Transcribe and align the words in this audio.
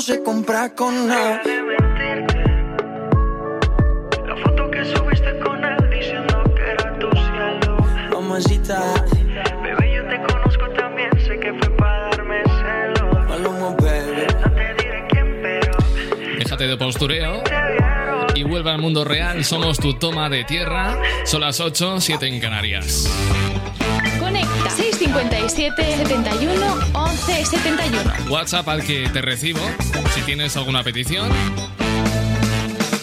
no 0.00 0.06
se 0.06 0.22
compra 0.22 0.74
con 0.74 1.08
nada. 1.08 1.42
La 4.26 4.36
foto 4.42 4.70
que 4.70 4.82
subiste 4.82 5.38
con 5.40 5.62
él 5.62 5.90
diciendo 5.90 6.42
que 6.56 6.70
era 6.70 6.98
tu 6.98 7.10
cielo. 7.10 7.76
Mamacita, 8.10 9.04
Bebé, 9.62 9.94
yo 9.94 10.08
te 10.08 10.32
conozco 10.32 10.70
también, 10.70 11.10
sé 11.20 11.38
que 11.38 11.52
fue 11.52 11.68
para 11.76 12.08
darme 12.12 12.42
celos. 12.44 13.26
Paloma, 13.26 13.76
baby. 13.78 14.24
No 14.40 14.50
te 14.52 14.82
diré 14.82 15.06
quién, 15.10 15.38
pero 15.42 15.76
Déjate 16.38 16.66
de 16.66 16.76
postureo 16.78 17.42
y 18.34 18.42
vuelve 18.44 18.70
al 18.70 18.78
mundo 18.78 19.04
real. 19.04 19.44
Somos 19.44 19.76
tu 19.76 19.92
toma 19.98 20.30
de 20.30 20.44
tierra. 20.44 20.98
Son 21.26 21.42
las 21.42 21.60
8, 21.60 22.00
7 22.00 22.26
en 22.26 22.40
Canarias. 22.40 23.06
Conecta 24.18 24.70
657 24.70 25.96
71 26.06 26.78
11 26.94 27.44
71. 27.44 28.12
WhatsApp 28.30 28.66
al 28.66 28.82
que 28.82 29.06
te 29.10 29.20
recibo 29.20 29.60
si 30.14 30.22
tienes 30.22 30.56
alguna 30.56 30.82
petición. 30.82 31.28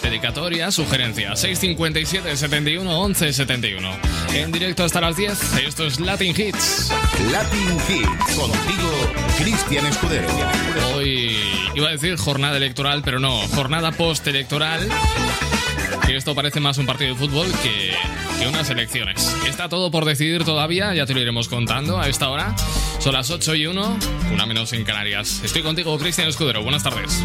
Dedicatoria, 0.02 0.70
sugerencia 0.70 1.36
657 1.36 2.36
71 2.36 3.00
11 3.00 3.32
71. 3.32 3.90
En 4.34 4.52
directo 4.52 4.84
hasta 4.84 5.00
las 5.00 5.16
10. 5.16 5.58
Esto 5.66 5.86
es 5.86 6.00
Latin 6.00 6.34
Hits. 6.36 6.92
Latin 7.30 7.76
Hits. 7.88 8.36
Contigo, 8.36 8.90
Cristian 9.38 9.86
Escudero. 9.86 10.28
Hoy 10.94 11.36
iba 11.74 11.88
a 11.88 11.92
decir 11.92 12.16
jornada 12.16 12.56
electoral, 12.56 13.02
pero 13.04 13.20
no, 13.20 13.36
jornada 13.54 13.92
postelectoral. 13.92 14.88
Que 16.06 16.16
esto 16.16 16.34
parece 16.34 16.60
más 16.60 16.78
un 16.78 16.86
partido 16.86 17.14
de 17.14 17.20
fútbol 17.20 17.46
que, 17.62 17.92
que 18.38 18.48
unas 18.48 18.70
elecciones. 18.70 19.36
Está 19.46 19.68
todo 19.68 19.90
por 19.90 20.04
decidir 20.04 20.44
todavía, 20.44 20.94
ya 20.94 21.04
te 21.04 21.14
lo 21.14 21.20
iremos 21.20 21.48
contando 21.48 21.98
a 21.98 22.08
esta 22.08 22.30
hora. 22.30 22.54
Son 23.08 23.14
las 23.14 23.30
8 23.30 23.54
y 23.54 23.66
1, 23.66 23.98
una 24.34 24.44
menos 24.44 24.70
en 24.74 24.84
Canarias. 24.84 25.40
Estoy 25.42 25.62
contigo, 25.62 25.96
Cristian 25.96 26.28
Escudero. 26.28 26.62
Buenas 26.62 26.82
tardes. 26.82 27.24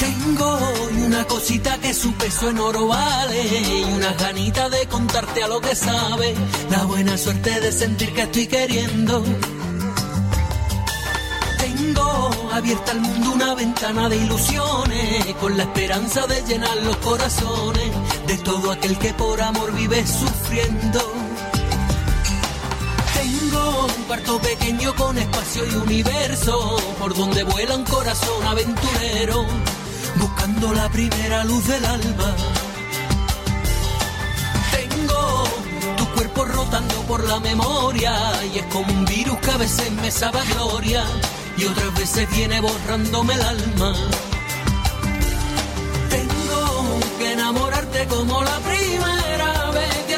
Tengo 0.00 0.58
una 1.06 1.24
cosita 1.24 1.78
que 1.78 1.94
su 1.94 2.12
peso 2.14 2.50
en 2.50 2.58
oro 2.58 2.88
vale 2.88 3.44
y 3.46 3.84
una 3.92 4.12
ganita 4.14 4.68
de 4.68 4.88
contarte 4.88 5.44
a 5.44 5.46
lo 5.46 5.60
que 5.60 5.76
sabe. 5.76 6.34
La 6.68 6.82
buena 6.82 7.16
suerte 7.16 7.60
de 7.60 7.70
sentir 7.70 8.12
que 8.12 8.22
estoy 8.22 8.48
queriendo. 8.48 9.22
Tengo 11.94 12.30
abierta 12.52 12.90
al 12.90 13.00
mundo 13.00 13.32
una 13.34 13.54
ventana 13.54 14.08
de 14.08 14.16
ilusiones 14.16 15.34
con 15.40 15.56
la 15.56 15.62
esperanza 15.62 16.26
de 16.26 16.42
llenar 16.42 16.76
los 16.78 16.96
corazones 16.96 17.92
de 18.26 18.36
todo 18.38 18.72
aquel 18.72 18.98
que 18.98 19.14
por 19.14 19.40
amor 19.40 19.72
vive 19.72 20.04
sufriendo. 20.04 21.12
Tengo 23.14 23.86
un 23.96 24.02
cuarto 24.04 24.40
pequeño 24.40 24.92
con 24.96 25.16
espacio 25.18 25.66
y 25.66 25.74
universo, 25.76 26.76
por 26.98 27.14
donde 27.14 27.44
vuela 27.44 27.76
un 27.76 27.84
corazón 27.84 28.44
aventurero, 28.44 29.46
buscando 30.16 30.74
la 30.74 30.88
primera 30.88 31.44
luz 31.44 31.64
del 31.68 31.84
alma. 31.84 32.34
Rotando 36.36 36.94
por 37.08 37.24
la 37.26 37.40
memoria, 37.40 38.12
y 38.52 38.58
es 38.58 38.66
como 38.66 38.92
un 38.92 39.04
virus 39.06 39.38
que 39.38 39.50
a 39.50 39.56
veces 39.56 39.90
me 39.92 40.10
sabe 40.10 40.40
gloria, 40.52 41.02
y 41.56 41.64
otras 41.64 41.94
veces 41.94 42.28
viene 42.30 42.60
borrándome 42.60 43.34
el 43.34 43.42
alma. 43.42 43.94
Tengo 46.10 47.00
que 47.18 47.32
enamorarte 47.32 48.06
como 48.06 48.42
la 48.42 48.58
primera 48.60 49.70
vez 49.70 50.04
y 50.08 50.13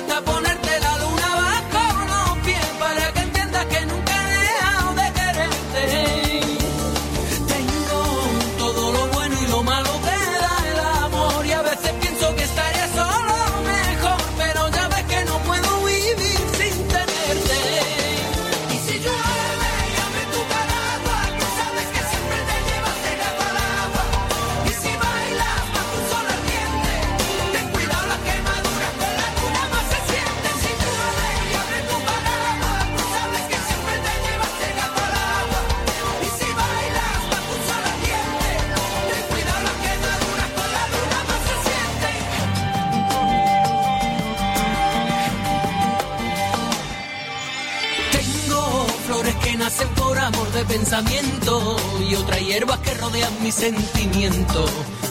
y 52.07 52.15
otras 52.17 52.41
hierbas 52.41 52.79
que 52.81 52.93
rodean 52.95 53.33
mi 53.43 53.51
sentimiento, 53.51 54.67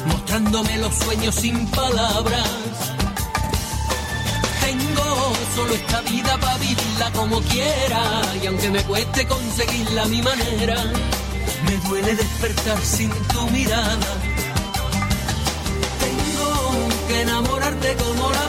mostrándome 0.06 0.78
los 0.78 0.94
sueños 0.94 1.34
sin 1.34 1.66
palabras. 1.68 2.48
Tengo 4.62 5.34
solo 5.56 5.74
esta 5.74 6.02
vida 6.02 6.38
para 6.40 6.58
vivirla 6.60 7.12
como 7.14 7.42
quiera 7.42 8.22
y 8.44 8.46
aunque 8.46 8.70
me 8.70 8.84
cueste 8.84 9.28
conseguirla 9.28 10.04
a 10.04 10.06
mi 10.06 10.22
manera, 10.22 10.84
me 11.66 11.90
duele 11.90 12.16
despertar 12.16 12.80
sin 12.84 13.10
tu 13.10 13.50
mirada. 13.50 14.14
Tengo 16.00 17.08
que 17.08 17.22
enamorarte 17.22 17.96
como 17.96 18.30
la 18.30 18.48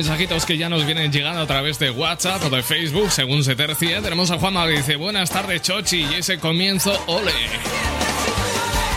mensajitos 0.00 0.46
que 0.46 0.56
ya 0.56 0.70
nos 0.70 0.86
vienen 0.86 1.12
llegando 1.12 1.42
a 1.42 1.46
través 1.46 1.78
de 1.78 1.90
WhatsApp 1.90 2.42
o 2.44 2.48
de 2.48 2.62
Facebook, 2.62 3.10
según 3.10 3.44
se 3.44 3.54
tercie. 3.54 4.00
Tenemos 4.00 4.30
a 4.30 4.38
Juanma 4.38 4.66
que 4.66 4.78
dice, 4.78 4.96
buenas 4.96 5.28
tardes, 5.28 5.60
Chochi, 5.60 6.06
y 6.10 6.14
ese 6.14 6.38
comienzo, 6.38 6.98
ole. 7.06 7.34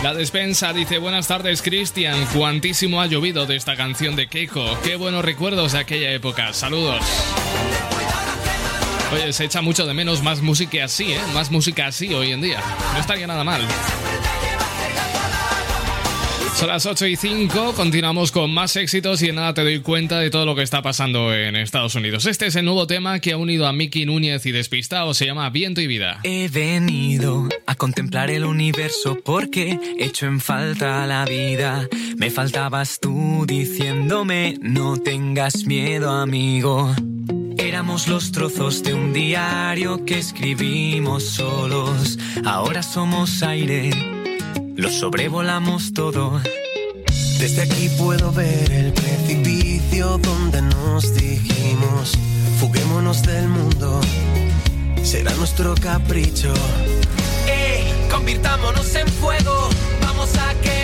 La 0.02 0.14
despensa 0.14 0.72
dice 0.72 0.96
buenas 0.96 1.28
tardes 1.28 1.60
Cristian, 1.60 2.24
cuantísimo 2.32 3.02
ha 3.02 3.06
llovido 3.06 3.44
de 3.44 3.56
esta 3.56 3.76
canción 3.76 4.16
de 4.16 4.28
Keiko, 4.28 4.78
qué 4.82 4.96
buenos 4.96 5.22
recuerdos 5.22 5.72
de 5.72 5.80
aquella 5.80 6.10
época, 6.10 6.54
saludos. 6.54 7.04
Oye, 9.12 9.30
se 9.34 9.44
echa 9.44 9.60
mucho 9.60 9.84
de 9.84 9.92
menos 9.92 10.22
más 10.22 10.40
música 10.40 10.86
así, 10.86 11.12
¿eh? 11.12 11.20
Más 11.34 11.50
música 11.50 11.86
así 11.86 12.14
hoy 12.14 12.32
en 12.32 12.40
día. 12.40 12.62
No 12.94 13.00
estaría 13.00 13.26
nada 13.26 13.44
mal. 13.44 13.60
Son 16.54 16.68
las 16.68 16.86
8 16.86 17.06
y 17.08 17.16
5, 17.16 17.72
continuamos 17.74 18.30
con 18.30 18.54
más 18.54 18.76
éxitos 18.76 19.20
y 19.22 19.28
en 19.28 19.34
nada 19.34 19.54
te 19.54 19.62
doy 19.62 19.80
cuenta 19.80 20.20
de 20.20 20.30
todo 20.30 20.46
lo 20.46 20.54
que 20.54 20.62
está 20.62 20.82
pasando 20.82 21.34
en 21.34 21.56
Estados 21.56 21.96
Unidos. 21.96 22.26
Este 22.26 22.46
es 22.46 22.54
el 22.54 22.64
nuevo 22.64 22.86
tema 22.86 23.18
que 23.18 23.32
ha 23.32 23.36
unido 23.36 23.66
a 23.66 23.72
Mickey 23.72 24.06
Núñez 24.06 24.46
y 24.46 24.52
Despistado, 24.52 25.14
se 25.14 25.26
llama 25.26 25.50
Viento 25.50 25.80
y 25.80 25.88
Vida. 25.88 26.20
He 26.22 26.48
venido 26.48 27.48
a 27.66 27.74
contemplar 27.74 28.30
el 28.30 28.44
universo 28.44 29.18
porque 29.24 29.80
hecho 29.98 30.26
en 30.26 30.40
falta 30.40 31.04
la 31.08 31.24
vida. 31.24 31.88
Me 32.18 32.30
faltabas 32.30 33.00
tú 33.00 33.44
diciéndome 33.48 34.56
no 34.60 34.96
tengas 34.96 35.64
miedo 35.64 36.12
amigo. 36.12 36.94
Éramos 37.58 38.06
los 38.06 38.30
trozos 38.30 38.84
de 38.84 38.94
un 38.94 39.12
diario 39.12 40.04
que 40.04 40.18
escribimos 40.18 41.24
solos. 41.24 42.16
Ahora 42.44 42.84
somos 42.84 43.42
aire 43.42 44.13
lo 44.76 44.90
sobrevolamos 44.90 45.92
todo. 45.92 46.40
Desde 47.38 47.62
aquí 47.62 47.88
puedo 47.98 48.32
ver 48.32 48.70
el 48.72 48.92
precipicio 48.92 50.18
donde 50.18 50.62
nos 50.62 51.14
dijimos, 51.14 52.12
fuguémonos 52.58 53.22
del 53.22 53.48
mundo, 53.48 54.00
será 55.02 55.32
nuestro 55.34 55.74
capricho. 55.74 56.52
¡Ey! 57.46 58.08
Convirtámonos 58.10 58.94
en 58.94 59.08
fuego, 59.08 59.68
vamos 60.00 60.30
a 60.36 60.54
quemar 60.60 60.83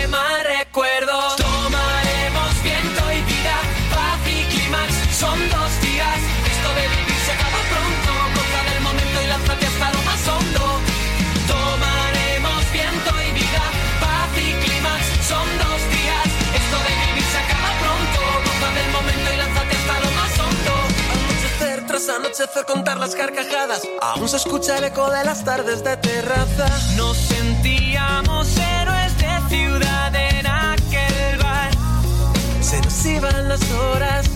anochecer 22.41 22.65
contar 22.65 22.97
las 22.97 23.15
carcajadas, 23.15 23.81
aún 24.01 24.27
se 24.27 24.37
escucha 24.37 24.77
el 24.77 24.85
eco 24.85 25.09
de 25.11 25.23
las 25.23 25.43
tardes 25.43 25.83
de 25.83 25.95
terraza. 25.97 26.67
Nos 26.95 27.15
sentíamos 27.17 28.57
héroes 28.57 29.17
de 29.17 29.49
ciudad 29.49 30.15
en 30.15 30.47
aquel 30.47 31.37
bar. 31.37 31.71
Se 32.61 32.81
nos 32.81 33.05
iban 33.05 33.47
las 33.47 33.61
horas, 33.71 34.29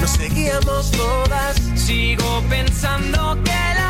nos 0.00 0.10
seguíamos 0.10 0.90
todas. 0.92 1.56
Sigo 1.74 2.42
pensando 2.48 3.36
que 3.44 3.50
la 3.50 3.89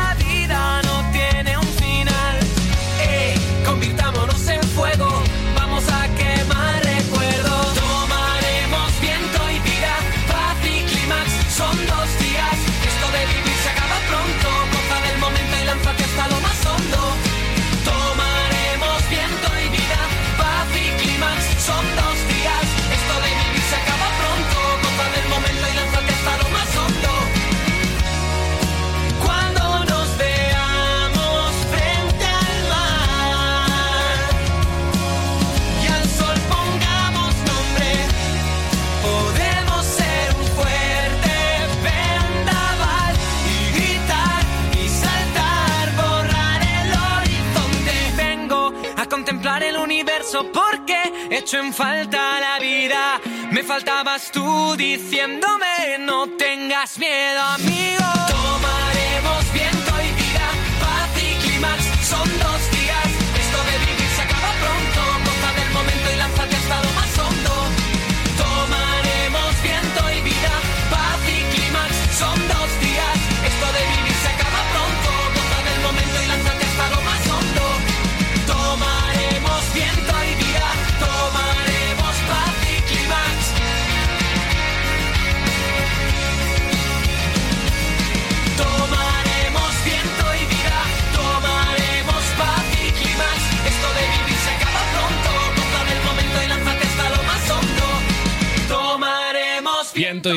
hecho 51.41 51.57
en 51.57 51.73
falta 51.73 52.39
la 52.39 52.59
vida. 52.59 53.19
Me 53.51 53.63
faltabas 53.63 54.31
tú 54.31 54.75
diciéndome 54.77 55.97
no 55.99 56.27
tengas 56.37 56.99
miedo, 56.99 57.41
amigo. 57.41 58.00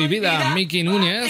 Vida, 0.07 0.53
Miki 0.53 0.83
Núñez. 0.83 1.29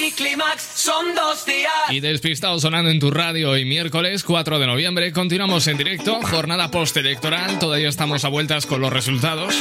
Y 1.89 1.99
despistado 1.99 2.59
sonando 2.59 2.89
en 2.89 2.99
tu 2.99 3.11
radio 3.11 3.51
hoy 3.51 3.65
miércoles 3.65 4.23
4 4.23 4.59
de 4.59 4.67
noviembre. 4.67 5.11
Continuamos 5.11 5.67
en 5.67 5.77
directo, 5.77 6.19
jornada 6.21 6.71
postelectoral. 6.71 7.59
Todavía 7.59 7.89
estamos 7.89 8.25
a 8.25 8.29
vueltas 8.29 8.65
con 8.65 8.81
los 8.81 8.91
resultados. 8.91 9.55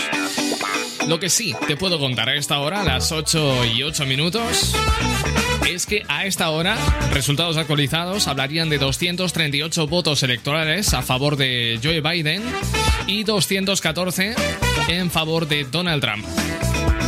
Lo 1.06 1.21
que 1.21 1.28
sí 1.28 1.54
te 1.66 1.76
puedo 1.76 1.99
contar 1.99 2.28
a 2.28 2.35
esta 2.35 2.59
hora, 2.59 2.80
a 2.80 2.85
las 2.85 3.12
8 3.12 3.66
y 3.76 3.83
8 3.83 4.06
minutos, 4.06 4.75
es 5.68 5.87
que 5.87 6.02
a 6.09 6.26
esta 6.26 6.50
hora, 6.50 6.76
resultados 7.12 7.56
actualizados 7.56 8.26
hablarían 8.26 8.68
de 8.68 8.78
238 8.78 9.87
votos 9.87 10.23
electorales 10.23 10.94
a 10.94 11.02
favor 11.02 11.37
de 11.37 11.78
Joe 11.83 12.00
Biden 12.00 12.42
y 13.06 13.25
214 13.25 14.35
en 14.88 15.11
favor 15.11 15.47
de 15.47 15.64
Donald 15.64 16.02
Trump. 16.02 16.26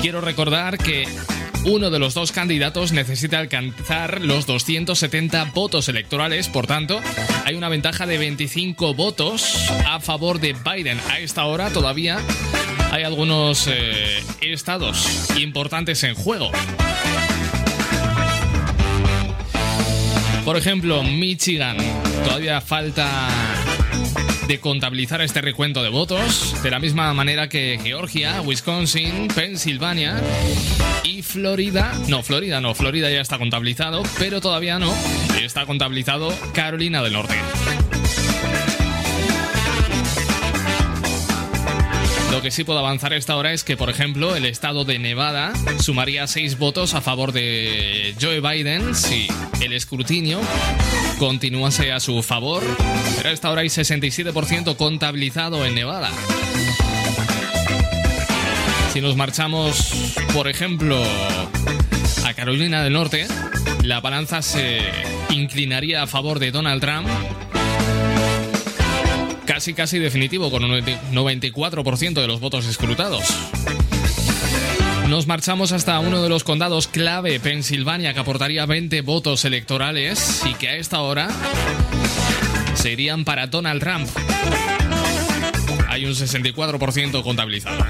Quiero 0.02 0.20
recordar 0.20 0.78
que 0.78 1.06
uno 1.66 1.90
de 1.90 1.98
los 1.98 2.14
dos 2.14 2.30
candidatos 2.30 2.92
necesita 2.92 3.40
alcanzar 3.40 4.20
los 4.20 4.46
270 4.46 5.46
votos 5.46 5.88
electorales, 5.88 6.48
por 6.48 6.68
tanto, 6.68 7.00
hay 7.44 7.56
una 7.56 7.68
ventaja 7.68 8.06
de 8.06 8.18
25 8.18 8.94
votos 8.94 9.68
a 9.84 9.98
favor 9.98 10.38
de 10.38 10.54
Biden. 10.54 11.00
A 11.10 11.18
esta 11.18 11.44
hora 11.44 11.70
todavía 11.70 12.20
hay 12.92 13.02
algunos 13.02 13.66
eh, 13.66 14.22
estados 14.40 15.28
importantes 15.36 16.04
en 16.04 16.14
juego. 16.14 16.52
Por 20.44 20.56
ejemplo, 20.56 21.02
Michigan. 21.02 21.78
Todavía 22.24 22.60
falta 22.60 23.28
de 24.46 24.60
contabilizar 24.60 25.20
este 25.20 25.40
recuento 25.40 25.82
de 25.82 25.88
votos, 25.88 26.62
de 26.62 26.70
la 26.70 26.78
misma 26.78 27.12
manera 27.12 27.48
que 27.48 27.80
Georgia, 27.82 28.40
Wisconsin, 28.42 29.26
Pensilvania 29.34 30.22
Florida. 31.22 31.92
No, 32.08 32.22
Florida 32.22 32.60
no, 32.60 32.74
Florida 32.74 33.10
ya 33.10 33.20
está 33.20 33.38
contabilizado, 33.38 34.02
pero 34.18 34.40
todavía 34.40 34.78
no. 34.78 34.92
Está 35.40 35.66
contabilizado 35.66 36.32
Carolina 36.52 37.02
del 37.02 37.12
Norte. 37.12 37.36
Lo 42.32 42.42
que 42.42 42.50
sí 42.50 42.64
puedo 42.64 42.80
avanzar 42.80 43.12
a 43.14 43.16
esta 43.16 43.34
hora 43.36 43.52
es 43.52 43.64
que, 43.64 43.78
por 43.78 43.88
ejemplo, 43.88 44.36
el 44.36 44.44
estado 44.44 44.84
de 44.84 44.98
Nevada 44.98 45.52
sumaría 45.80 46.26
seis 46.26 46.58
votos 46.58 46.92
a 46.94 47.00
favor 47.00 47.32
de 47.32 48.14
Joe 48.20 48.40
Biden 48.40 48.94
si 48.94 49.28
el 49.62 49.72
escrutinio 49.72 50.40
continuase 51.18 51.92
a 51.92 52.00
su 52.00 52.22
favor. 52.22 52.62
Pero 53.16 53.30
a 53.30 53.32
esta 53.32 53.50
hora 53.50 53.62
hay 53.62 53.68
67% 53.68 54.76
contabilizado 54.76 55.64
en 55.64 55.76
Nevada. 55.76 56.10
Si 58.96 59.02
nos 59.02 59.14
marchamos, 59.14 59.92
por 60.32 60.48
ejemplo, 60.48 60.98
a 62.24 62.32
Carolina 62.32 62.82
del 62.82 62.94
Norte, 62.94 63.26
la 63.82 64.00
balanza 64.00 64.40
se 64.40 64.80
inclinaría 65.28 66.02
a 66.02 66.06
favor 66.06 66.38
de 66.38 66.50
Donald 66.50 66.80
Trump 66.80 67.06
casi 69.44 69.74
casi 69.74 69.98
definitivo 69.98 70.50
con 70.50 70.64
un 70.64 70.70
94% 70.80 72.14
de 72.14 72.26
los 72.26 72.40
votos 72.40 72.64
escrutados. 72.64 73.22
Nos 75.08 75.26
marchamos 75.26 75.72
hasta 75.72 76.00
uno 76.00 76.22
de 76.22 76.30
los 76.30 76.42
condados 76.42 76.88
clave, 76.88 77.38
Pensilvania, 77.38 78.14
que 78.14 78.20
aportaría 78.20 78.64
20 78.64 79.02
votos 79.02 79.44
electorales 79.44 80.40
y 80.46 80.54
que 80.54 80.70
a 80.70 80.76
esta 80.76 81.02
hora 81.02 81.28
se 82.72 82.92
irían 82.92 83.26
para 83.26 83.46
Donald 83.46 83.82
Trump. 83.82 84.08
Hay 85.86 86.06
un 86.06 86.12
64% 86.12 87.22
contabilizado. 87.22 87.84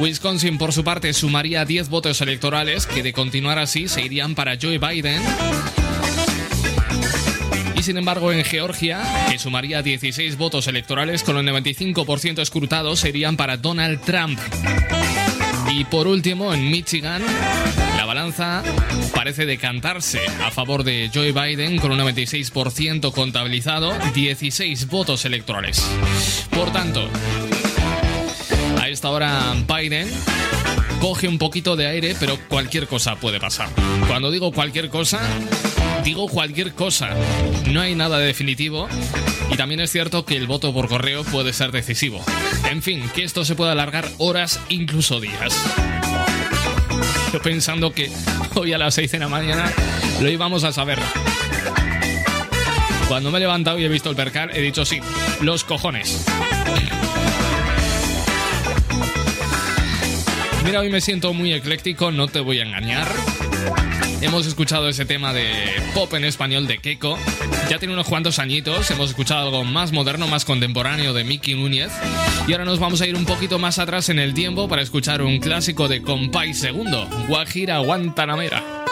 Wisconsin, 0.00 0.58
por 0.58 0.72
su 0.72 0.84
parte, 0.84 1.12
sumaría 1.12 1.64
10 1.64 1.88
votos 1.88 2.20
electorales 2.20 2.86
que 2.86 3.02
de 3.02 3.12
continuar 3.12 3.58
así 3.58 3.88
se 3.88 4.02
irían 4.02 4.34
para 4.34 4.56
Joe 4.60 4.78
Biden. 4.78 5.22
Y 7.76 7.82
sin 7.82 7.96
embargo, 7.96 8.32
en 8.32 8.44
Georgia, 8.44 9.02
que 9.30 9.38
sumaría 9.38 9.82
16 9.82 10.36
votos 10.36 10.66
electorales 10.68 11.22
con 11.22 11.36
el 11.36 11.46
95% 11.46 12.40
escrutados, 12.40 13.00
serían 13.00 13.36
para 13.36 13.56
Donald 13.56 14.00
Trump. 14.00 14.38
Y 15.72 15.84
por 15.84 16.06
último, 16.06 16.54
en 16.54 16.70
Michigan, 16.70 17.22
la 17.96 18.04
balanza 18.04 18.62
parece 19.14 19.46
decantarse 19.46 20.20
a 20.44 20.50
favor 20.50 20.84
de 20.84 21.10
Joe 21.12 21.32
Biden 21.32 21.78
con 21.78 21.90
un 21.90 21.98
96% 21.98 23.12
contabilizado, 23.12 23.92
16 24.14 24.88
votos 24.88 25.24
electorales. 25.24 25.84
Por 26.50 26.72
tanto, 26.72 27.08
esta 28.94 29.10
hora 29.10 29.54
Biden 29.66 30.08
coge 31.00 31.26
un 31.26 31.36
poquito 31.36 31.74
de 31.74 31.88
aire, 31.88 32.14
pero 32.20 32.38
cualquier 32.48 32.86
cosa 32.86 33.16
puede 33.16 33.40
pasar. 33.40 33.68
Cuando 34.06 34.30
digo 34.30 34.52
cualquier 34.52 34.88
cosa, 34.88 35.20
digo 36.04 36.28
cualquier 36.28 36.74
cosa. 36.74 37.10
No 37.72 37.80
hay 37.80 37.96
nada 37.96 38.18
definitivo 38.18 38.88
y 39.50 39.56
también 39.56 39.80
es 39.80 39.90
cierto 39.90 40.24
que 40.24 40.36
el 40.36 40.46
voto 40.46 40.72
por 40.72 40.88
correo 40.88 41.24
puede 41.24 41.52
ser 41.52 41.72
decisivo. 41.72 42.24
En 42.70 42.82
fin, 42.82 43.02
que 43.12 43.24
esto 43.24 43.44
se 43.44 43.56
puede 43.56 43.72
alargar 43.72 44.08
horas, 44.18 44.60
incluso 44.68 45.20
días. 45.20 45.52
Yo 47.32 47.42
pensando 47.42 47.92
que 47.92 48.12
hoy 48.54 48.74
a 48.74 48.78
las 48.78 48.94
6 48.94 49.10
de 49.10 49.18
la 49.18 49.28
mañana 49.28 49.72
lo 50.22 50.30
íbamos 50.30 50.62
a 50.62 50.72
saber. 50.72 51.00
Cuando 53.08 53.32
me 53.32 53.38
he 53.38 53.40
levantado 53.40 53.80
y 53.80 53.84
he 53.84 53.88
visto 53.88 54.08
el 54.08 54.14
percal, 54.14 54.50
he 54.54 54.60
dicho 54.60 54.84
sí, 54.84 55.00
los 55.40 55.64
cojones. 55.64 56.24
Mira, 60.64 60.80
hoy 60.80 60.88
me 60.90 61.00
siento 61.00 61.34
muy 61.34 61.52
ecléctico, 61.52 62.10
no 62.10 62.26
te 62.26 62.40
voy 62.40 62.58
a 62.58 62.62
engañar. 62.62 63.06
Hemos 64.22 64.46
escuchado 64.46 64.88
ese 64.88 65.04
tema 65.04 65.34
de 65.34 65.46
pop 65.92 66.12
en 66.14 66.24
español 66.24 66.66
de 66.66 66.78
Keiko. 66.78 67.18
Ya 67.68 67.78
tiene 67.78 67.92
unos 67.92 68.08
cuantos 68.08 68.38
añitos. 68.38 68.90
Hemos 68.90 69.10
escuchado 69.10 69.42
algo 69.42 69.64
más 69.64 69.92
moderno, 69.92 70.26
más 70.26 70.46
contemporáneo 70.46 71.12
de 71.12 71.24
Mickey 71.24 71.54
Núñez. 71.54 71.92
Y 72.48 72.52
ahora 72.52 72.64
nos 72.64 72.78
vamos 72.78 73.02
a 73.02 73.06
ir 73.06 73.14
un 73.14 73.26
poquito 73.26 73.58
más 73.58 73.78
atrás 73.78 74.08
en 74.08 74.18
el 74.18 74.32
tiempo 74.32 74.66
para 74.66 74.80
escuchar 74.80 75.20
un 75.20 75.38
clásico 75.38 75.88
de 75.88 76.00
Compay 76.00 76.54
Segundo, 76.54 77.06
Guajira 77.28 77.78
Guantanamera. 77.80 78.83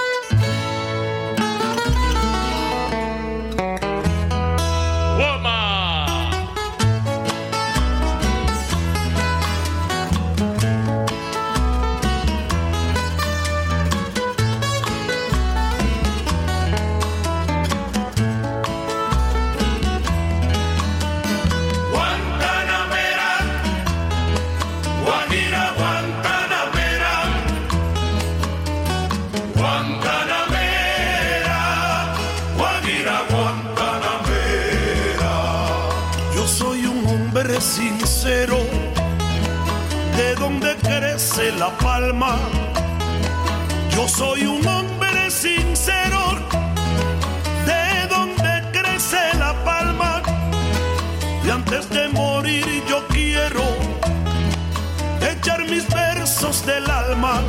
Del 56.67 56.89
alma. 56.91 57.41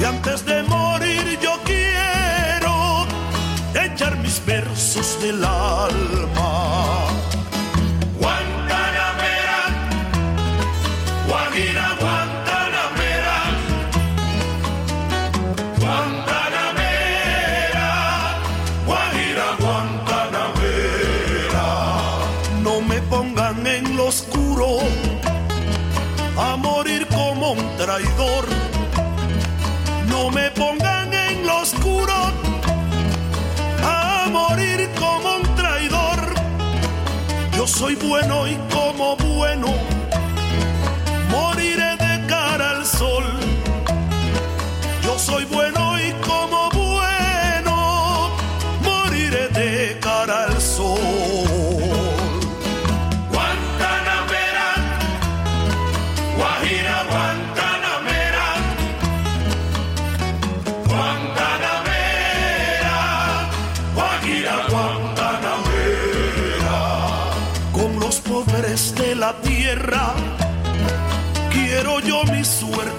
Y 0.00 0.04
antes 0.04 0.44
de 0.44 0.62
morir 0.62 1.38
yo 1.42 1.58
quiero 1.64 3.06
echar 3.74 4.16
mis 4.18 4.44
versos 4.44 5.20
del 5.20 5.44
alma. 5.44 6.27
Soy 37.78 37.94
bueno 37.94 38.44
y 38.48 38.56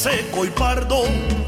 Seco 0.00 0.46
y 0.46 0.48
pardo. 0.48 1.39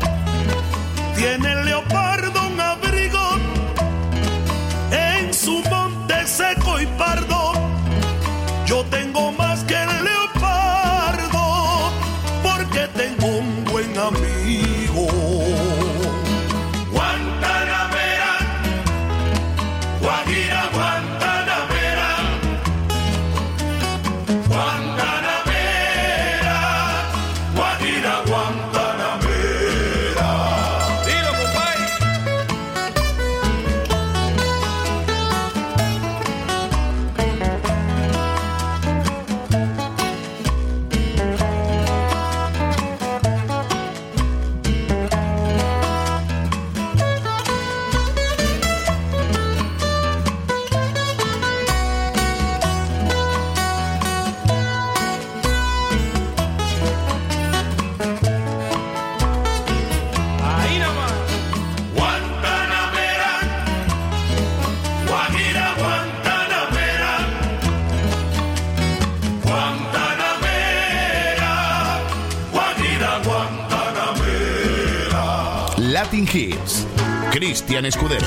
Hits. 76.35 76.87
Cristian 77.31 77.85
Escudero. 77.85 78.27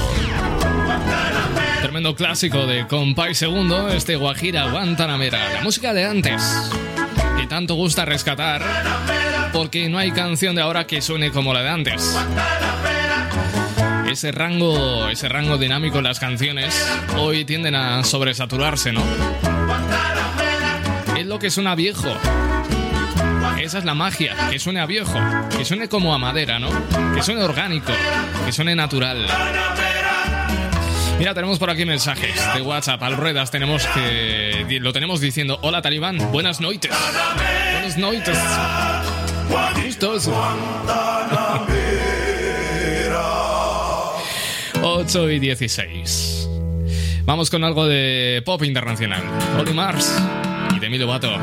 Tremendo 1.82 2.16
clásico 2.16 2.68
de 2.68 2.86
Compay 2.86 3.34
Segundo, 3.34 3.90
este 3.90 4.16
Guajira 4.16 4.70
Guantanamera. 4.70 5.54
La 5.54 5.62
música 5.64 5.92
de 5.92 6.06
antes, 6.06 6.44
que 7.40 7.48
tanto 7.48 7.74
gusta 7.74 8.06
rescatar, 8.06 8.62
porque 9.52 9.90
no 9.90 9.98
hay 9.98 10.12
canción 10.12 10.56
de 10.56 10.62
ahora 10.62 10.86
que 10.86 11.02
suene 11.02 11.32
como 11.32 11.52
la 11.52 11.64
de 11.64 11.70
antes. 11.70 12.16
Ese 14.08 14.32
rango, 14.32 15.10
ese 15.10 15.28
rango 15.28 15.58
dinámico 15.58 15.98
en 15.98 16.04
las 16.04 16.20
canciones 16.20 16.76
hoy 17.18 17.44
tienden 17.44 17.74
a 17.74 18.04
sobresaturarse, 18.04 18.92
¿no? 18.92 19.04
Es 21.18 21.26
lo 21.26 21.40
que 21.40 21.50
suena 21.50 21.74
viejo. 21.74 22.14
Esa 23.66 23.80
es 23.80 23.86
la 23.86 23.96
magia, 23.96 24.36
que 24.52 24.60
suene 24.60 24.80
a 24.80 24.86
viejo, 24.86 25.18
que 25.58 25.66
suene 25.66 25.90
como 25.90 26.14
a 26.14 26.20
madera, 26.20 26.60
¿no? 26.60 26.70
Que 27.16 27.24
suene 27.24 27.42
orgánico, 27.42 27.92
que 28.46 28.52
suene 28.52 28.76
natural. 28.76 29.26
Mira, 31.18 31.34
tenemos 31.34 31.58
por 31.58 31.72
aquí 31.72 31.84
mensajes 31.84 32.36
de 32.54 32.62
WhatsApp 32.62 33.02
al 33.02 33.18
ruedas. 33.18 33.50
Tenemos 33.50 33.84
que. 33.88 34.78
Lo 34.80 34.94
tenemos 34.94 35.20
diciendo: 35.20 35.58
Hola, 35.64 35.82
Talibán, 35.82 36.32
buenas 36.32 36.62
noches. 36.62 36.92
Buenas 37.74 37.98
noches. 37.98 38.38
Gustos. 39.84 40.30
8 44.84 45.30
y 45.32 45.40
16. 45.40 46.50
Vamos 47.24 47.50
con 47.50 47.64
algo 47.64 47.88
de 47.88 48.44
pop 48.46 48.62
internacional. 48.64 49.24
Oli 49.60 49.74
Mars 49.74 50.22
y 50.76 50.80
Demi 50.80 51.00
Lovato. 51.00 51.36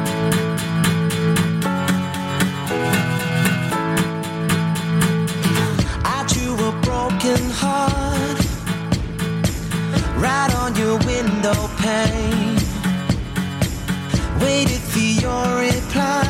Window 11.42 11.68
pane. 11.76 12.56
Waited 14.40 14.80
for 14.80 14.98
your 14.98 15.58
reply 15.58 16.22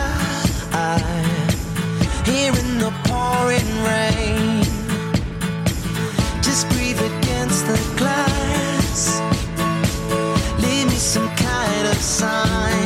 here 2.25 2.53
in 2.53 2.79
the 2.79 2.93
pouring 3.05 3.73
rain. 3.85 4.63
Just 6.43 6.67
breathe 6.71 7.01
against 7.01 7.67
the 7.67 7.79
glass. 7.99 9.21
Leave 10.63 10.87
me 10.87 10.97
some 10.97 11.29
kind 11.37 11.89
of 11.89 11.97
sign. 11.97 12.82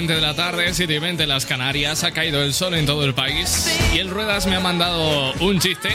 20 0.00 0.14
de 0.14 0.20
la 0.22 0.34
tarde, 0.34 0.72
7 0.72 0.94
y 0.94 0.98
20 0.98 1.24
en 1.24 1.28
las 1.28 1.44
Canarias. 1.44 2.04
Ha 2.04 2.12
caído 2.12 2.42
el 2.42 2.54
sol 2.54 2.72
en 2.72 2.86
todo 2.86 3.04
el 3.04 3.12
país. 3.12 3.78
Y 3.94 3.98
el 3.98 4.08
Ruedas 4.08 4.46
me 4.46 4.56
ha 4.56 4.60
mandado 4.60 5.34
un 5.40 5.60
chiste 5.60 5.90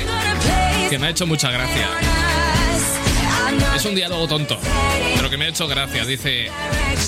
que 0.91 0.99
me 0.99 1.07
ha 1.07 1.09
hecho 1.09 1.25
mucha 1.25 1.49
gracia. 1.49 1.89
Es 3.75 3.83
un 3.83 3.95
diálogo 3.95 4.27
tonto, 4.27 4.59
pero 5.15 5.27
que 5.31 5.37
me 5.37 5.45
ha 5.45 5.47
hecho 5.47 5.67
gracia. 5.67 6.05
Dice: 6.05 6.51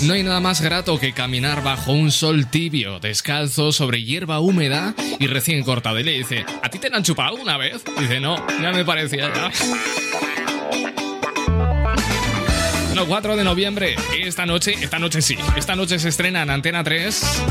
No 0.02 0.14
hay 0.14 0.24
nada 0.24 0.40
más 0.40 0.60
grato 0.60 0.98
que 0.98 1.12
caminar 1.12 1.62
bajo 1.62 1.92
un 1.92 2.10
sol 2.10 2.48
tibio, 2.50 2.98
descalzo, 2.98 3.70
sobre 3.70 4.02
hierba 4.02 4.40
húmeda 4.40 4.96
y 5.20 5.28
recién 5.28 5.62
cortada. 5.62 6.00
Y 6.00 6.02
le 6.02 6.12
dice: 6.14 6.44
¿A 6.64 6.68
ti 6.68 6.80
te 6.80 6.88
han 6.92 7.04
chupado 7.04 7.36
una 7.36 7.56
vez? 7.56 7.84
Dice: 8.00 8.18
No, 8.18 8.44
ya 8.60 8.72
me 8.72 8.84
parecía 8.84 9.32
ya. 9.32 9.52
Bueno, 12.98 13.10
4 13.10 13.36
de 13.36 13.44
noviembre, 13.44 13.94
esta 14.24 14.44
noche, 14.44 14.74
esta 14.80 14.98
noche 14.98 15.22
sí, 15.22 15.38
esta 15.54 15.76
noche 15.76 16.00
se 16.00 16.08
estrena 16.08 16.42
en 16.42 16.50
Antena 16.50 16.82
3 16.82 17.42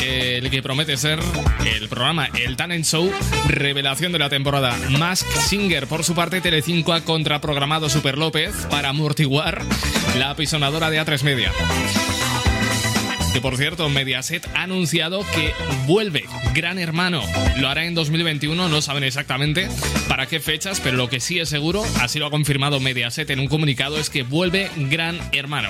eh, 0.00 0.38
el 0.38 0.48
que 0.48 0.62
promete 0.62 0.96
ser 0.96 1.18
el 1.66 1.86
programa 1.90 2.30
El 2.32 2.56
Talent 2.56 2.86
Show, 2.86 3.12
revelación 3.46 4.12
de 4.12 4.18
la 4.18 4.30
temporada. 4.30 4.74
Mask 4.98 5.26
Singer, 5.32 5.86
por 5.86 6.02
su 6.02 6.14
parte, 6.14 6.40
Telecinco 6.40 6.94
ha 6.94 7.02
contraprogramado 7.02 7.90
Super 7.90 8.16
López 8.16 8.54
para 8.70 8.88
amortiguar 8.88 9.62
la 10.16 10.30
apisonadora 10.30 10.88
de 10.88 10.98
A3 10.98 11.22
Media. 11.24 11.52
Que 13.36 13.42
por 13.42 13.58
cierto, 13.58 13.86
Mediaset 13.90 14.48
ha 14.54 14.62
anunciado 14.62 15.20
que 15.34 15.52
vuelve 15.86 16.24
Gran 16.54 16.78
Hermano. 16.78 17.20
Lo 17.58 17.68
hará 17.68 17.84
en 17.84 17.94
2021, 17.94 18.70
no 18.70 18.80
saben 18.80 19.04
exactamente 19.04 19.68
para 20.08 20.24
qué 20.24 20.40
fechas, 20.40 20.80
pero 20.80 20.96
lo 20.96 21.10
que 21.10 21.20
sí 21.20 21.38
es 21.38 21.50
seguro, 21.50 21.84
así 22.00 22.18
lo 22.18 22.28
ha 22.28 22.30
confirmado 22.30 22.80
Mediaset 22.80 23.28
en 23.28 23.40
un 23.40 23.48
comunicado, 23.48 23.98
es 23.98 24.08
que 24.08 24.22
vuelve 24.22 24.70
Gran 24.88 25.20
Hermano. 25.32 25.68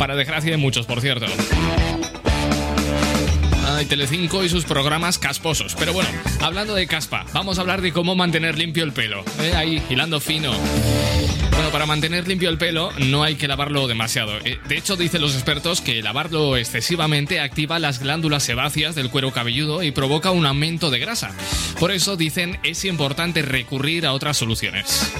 Para 0.00 0.16
desgracia 0.16 0.50
de 0.50 0.56
muchos, 0.56 0.84
por 0.84 1.00
cierto. 1.00 1.26
Ay, 3.64 3.86
Telecinco 3.86 4.42
y 4.42 4.48
sus 4.48 4.64
programas 4.64 5.20
casposos. 5.20 5.76
Pero 5.78 5.92
bueno, 5.92 6.10
hablando 6.40 6.74
de 6.74 6.88
caspa, 6.88 7.24
vamos 7.32 7.58
a 7.58 7.60
hablar 7.60 7.82
de 7.82 7.92
cómo 7.92 8.16
mantener 8.16 8.58
limpio 8.58 8.82
el 8.82 8.92
pelo. 8.92 9.22
¿eh? 9.40 9.52
Ahí, 9.54 9.80
hilando 9.88 10.18
fino. 10.18 10.50
Para 11.70 11.86
mantener 11.86 12.28
limpio 12.28 12.50
el 12.50 12.58
pelo 12.58 12.92
no 12.98 13.22
hay 13.22 13.36
que 13.36 13.48
lavarlo 13.48 13.86
demasiado. 13.88 14.36
Eh, 14.44 14.58
De 14.68 14.76
hecho, 14.76 14.96
dicen 14.96 15.20
los 15.20 15.34
expertos 15.34 15.80
que 15.80 16.02
lavarlo 16.02 16.56
excesivamente 16.56 17.40
activa 17.40 17.78
las 17.78 17.98
glándulas 17.98 18.42
sebáceas 18.42 18.94
del 18.94 19.10
cuero 19.10 19.30
cabelludo 19.32 19.82
y 19.82 19.90
provoca 19.90 20.30
un 20.30 20.44
aumento 20.44 20.90
de 20.90 20.98
grasa. 20.98 21.30
Por 21.78 21.90
eso 21.90 22.16
dicen 22.16 22.58
es 22.62 22.84
importante 22.84 23.42
recurrir 23.42 24.06
a 24.06 24.12
otras 24.12 24.36
soluciones. 24.36 25.12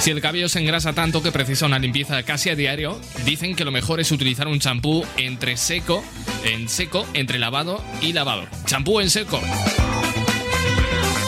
Si 0.00 0.10
el 0.10 0.20
cabello 0.20 0.48
se 0.48 0.60
engrasa 0.60 0.92
tanto 0.92 1.22
que 1.22 1.32
precisa 1.32 1.66
una 1.66 1.80
limpieza 1.80 2.22
casi 2.22 2.50
a 2.50 2.54
diario, 2.54 3.00
dicen 3.24 3.56
que 3.56 3.64
lo 3.64 3.72
mejor 3.72 3.98
es 3.98 4.12
utilizar 4.12 4.46
un 4.46 4.60
champú 4.60 5.04
entre 5.16 5.56
seco, 5.56 6.04
en 6.44 6.68
seco, 6.68 7.06
entre 7.14 7.40
lavado 7.40 7.82
y 8.00 8.12
lavado. 8.12 8.46
Champú 8.64 9.00
en 9.00 9.10
seco. 9.10 9.40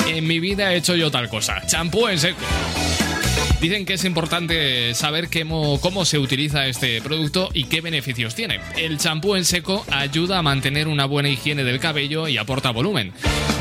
En 0.06 0.26
mi 0.26 0.38
vida 0.38 0.72
he 0.72 0.76
hecho 0.76 0.94
yo 0.94 1.10
tal 1.10 1.28
cosa. 1.28 1.66
Champú 1.66 2.06
en 2.06 2.18
seco. 2.18 2.38
Dicen 3.60 3.84
que 3.84 3.92
es 3.94 4.04
importante 4.06 4.94
saber 4.94 5.28
cómo, 5.82 6.04
se 6.06 6.18
utiliza 6.18 6.66
este 6.66 7.02
producto 7.02 7.50
y 7.52 7.64
qué 7.64 7.82
beneficios 7.82 8.34
tiene. 8.34 8.58
El 8.78 8.96
champú 8.96 9.36
en 9.36 9.44
seco 9.44 9.84
ayuda 9.90 10.38
a 10.38 10.42
mantener 10.42 10.88
una 10.88 11.04
buena 11.04 11.28
higiene 11.28 11.62
del 11.62 11.78
cabello 11.78 12.26
y 12.26 12.38
aporta 12.38 12.70
volumen. 12.70 13.12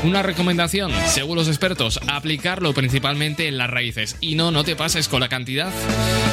Una 0.05 0.23
recomendación, 0.23 0.93
según 1.07 1.35
los 1.35 1.49
expertos, 1.49 1.99
aplicarlo 2.07 2.73
principalmente 2.73 3.49
en 3.49 3.57
las 3.57 3.69
raíces 3.69 4.15
y 4.21 4.35
no, 4.35 4.51
no 4.51 4.63
te 4.63 4.77
pases 4.77 5.09
con 5.09 5.19
la 5.19 5.27
cantidad 5.27 5.69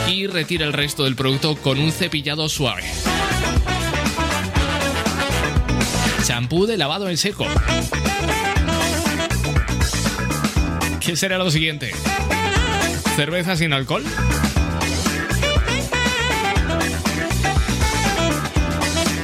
y 0.08 0.28
retira 0.28 0.64
el 0.64 0.72
resto 0.72 1.02
del 1.02 1.16
producto 1.16 1.56
con 1.56 1.80
un 1.80 1.90
cepillado 1.90 2.48
suave. 2.48 2.84
Champú 6.24 6.66
de 6.66 6.76
lavado 6.76 7.08
en 7.08 7.16
seco. 7.16 7.46
¿Qué 11.00 11.16
será 11.16 11.38
lo 11.38 11.50
siguiente? 11.50 11.90
¿Cerveza 13.16 13.56
sin 13.56 13.72
alcohol? 13.72 14.04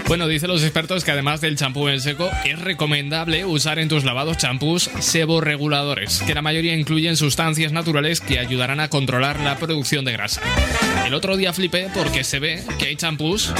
Bueno, 0.08 0.28
dicen 0.28 0.50
los 0.50 0.62
expertos 0.62 1.04
que 1.04 1.10
además 1.10 1.40
del 1.40 1.56
champú 1.56 1.88
en 1.88 2.00
seco, 2.00 2.30
es 2.44 2.58
recomendable 2.58 3.46
usar 3.46 3.78
en 3.78 3.88
tus 3.88 4.04
lavados 4.04 4.36
champús 4.36 4.90
seborreguladores, 4.98 6.22
que 6.26 6.34
la 6.34 6.42
mayoría 6.42 6.74
incluyen 6.74 7.16
sustancias 7.16 7.72
naturales 7.72 8.20
que 8.20 8.38
ayudarán 8.38 8.80
a 8.80 8.88
controlar 8.88 9.40
la 9.40 9.56
producción 9.56 10.04
de 10.04 10.12
grasa. 10.12 10.42
El 11.06 11.14
otro 11.14 11.36
día 11.38 11.54
flipé 11.54 11.88
porque 11.94 12.24
se 12.24 12.40
ve 12.40 12.62
que 12.78 12.86
hay 12.86 12.96
champús 12.96 13.54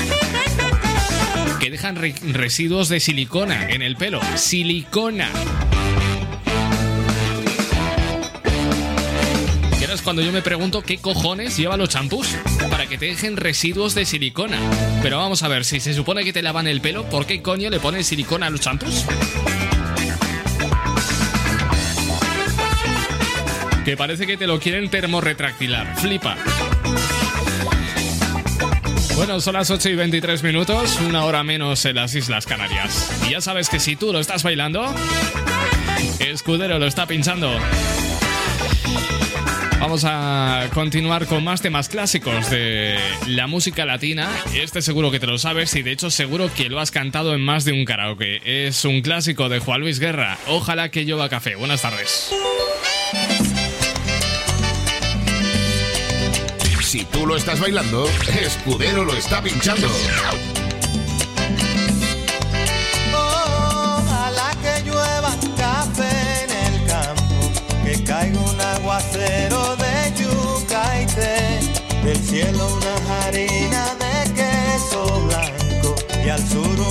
que 1.59 1.71
dejan 1.71 1.97
re- 1.97 2.15
residuos 2.23 2.91
de 2.91 3.01
silicona 3.01 3.71
en 3.71 3.81
el 3.81 3.97
pelo. 3.97 4.21
¡Silicona! 4.37 5.31
Cuando 10.03 10.23
yo 10.23 10.33
me 10.33 10.43
pregunto 10.43 10.83
qué 10.83 10.99
cojones 10.99 11.57
llevan 11.57 11.79
los 11.79 11.89
champús 11.89 12.29
para 12.71 12.87
que 12.87 12.99
te 12.99 13.07
dejen 13.07 13.37
residuos 13.37 13.95
de 13.95 14.05
silicona. 14.05 14.59
Pero 15.03 15.19
vamos 15.19 15.43
a 15.43 15.49
ver, 15.49 15.65
si 15.65 15.81
se 15.81 15.95
supone 15.95 16.25
que 16.25 16.33
te 16.33 16.43
lavan 16.43 16.67
el 16.67 16.81
pelo, 16.81 17.05
¿por 17.09 17.27
qué 17.27 17.43
coño 17.43 17.71
le 17.71 17.81
ponen 17.81 18.05
silicona 18.05 18.47
a 18.47 18.51
los 18.51 18.61
champús? 18.61 19.05
Que 23.85 23.97
parece 23.97 24.27
que 24.27 24.37
te 24.37 24.47
lo 24.47 24.61
quieren 24.61 24.89
termorretractilar. 24.89 25.97
Flipa. 25.97 26.37
Bueno, 29.17 29.41
son 29.41 29.55
las 29.55 29.71
8 29.71 29.91
y 29.91 29.95
23 29.95 30.43
minutos, 30.43 30.99
una 31.01 31.25
hora 31.25 31.43
menos 31.45 31.85
en 31.85 31.97
las 31.97 32.15
Islas 32.15 32.47
Canarias. 32.47 33.11
Y 33.27 33.33
ya 33.33 33.41
sabes 33.41 33.69
que 33.69 33.79
si 33.79 33.97
tú 33.97 34.13
lo 34.13 34.21
estás 34.21 34.43
bailando, 34.43 34.95
Escudero 36.19 36.79
lo 36.79 36.87
está 36.87 37.07
pinchando. 37.07 37.51
Vamos 39.83 40.05
a 40.07 40.69
continuar 40.73 41.27
con 41.27 41.43
más 41.43 41.61
temas 41.61 41.89
clásicos 41.89 42.49
de 42.51 43.01
la 43.27 43.49
música 43.49 43.85
latina. 43.85 44.31
Este 44.55 44.81
seguro 44.81 45.11
que 45.11 45.19
te 45.19 45.27
lo 45.27 45.39
sabes 45.39 45.75
y 45.75 45.83
de 45.83 45.91
hecho 45.91 46.09
seguro 46.09 46.49
que 46.55 46.69
lo 46.69 46.79
has 46.79 46.93
cantado 46.93 47.35
en 47.35 47.41
más 47.41 47.65
de 47.65 47.73
un 47.73 47.85
karaoke. 47.85 48.41
Es 48.45 48.85
un 48.85 49.03
clásico 49.03 49.49
de 49.49 49.59
Juan 49.59 49.81
Luis 49.81 49.99
Guerra. 49.99 50.39
Ojalá 50.47 50.91
que 50.91 51.05
llueva 51.05 51.29
café. 51.29 51.57
Buenas 51.57 51.83
tardes. 51.83 52.33
Si 56.81 57.05
tú 57.07 57.27
lo 57.27 57.35
estás 57.35 57.59
bailando, 57.59 58.09
Escudero 58.41 59.05
lo 59.05 59.15
está 59.15 59.43
pinchando. 59.43 59.89
Ojalá 63.13 64.53
que 64.63 64.89
llueva 64.89 65.35
café 65.57 66.45
en 66.45 66.51
el 66.73 66.87
campo, 66.87 67.51
que 67.85 68.05
caiga 68.05 68.39
un 68.39 68.61
aguacero 68.61 69.72
del 72.13 72.25
cielo 72.25 72.69
una 72.75 73.25
harina 73.25 73.97
de 73.99 74.33
queso 74.35 75.23
blanco 75.27 75.95
y 76.25 76.29
al 76.29 76.47
sur 76.47 76.82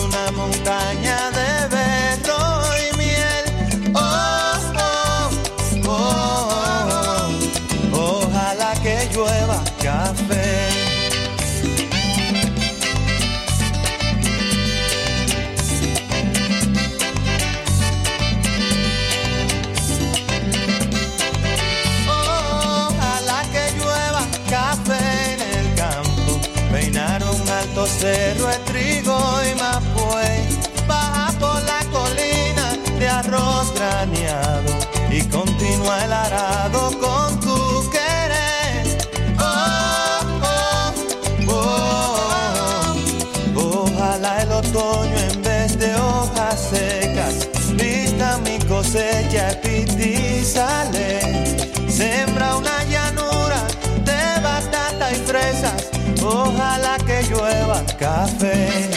café. 58.02 58.90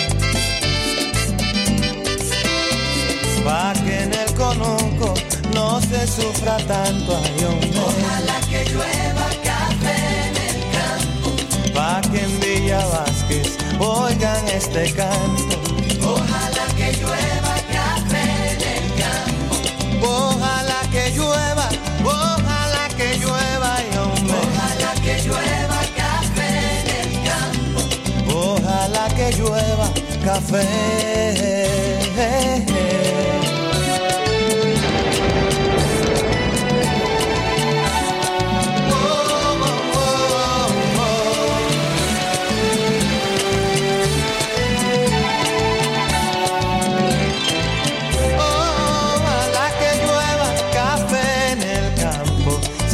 Pa' 3.45 3.75
que 3.85 3.97
en 4.05 4.12
el 4.14 4.31
conuco 4.35 5.12
no 5.53 5.79
se 5.83 6.07
sufra 6.07 6.57
tanto, 6.67 7.21
ay 7.23 7.45
hombre. 7.45 7.81
Ojalá 7.90 8.38
que 8.51 8.64
llueva 8.71 9.29
café 9.51 9.99
en 10.29 10.37
el 10.49 10.59
campo. 10.77 11.29
Pa' 11.75 12.01
que 12.11 12.21
en 12.29 12.40
Villa 12.40 12.83
Vázquez 12.95 13.49
oigan 13.79 14.49
este 14.49 14.85
canto. 14.95 15.57
Ojalá 16.14 16.67
que 16.79 16.88
llueva 16.99 17.44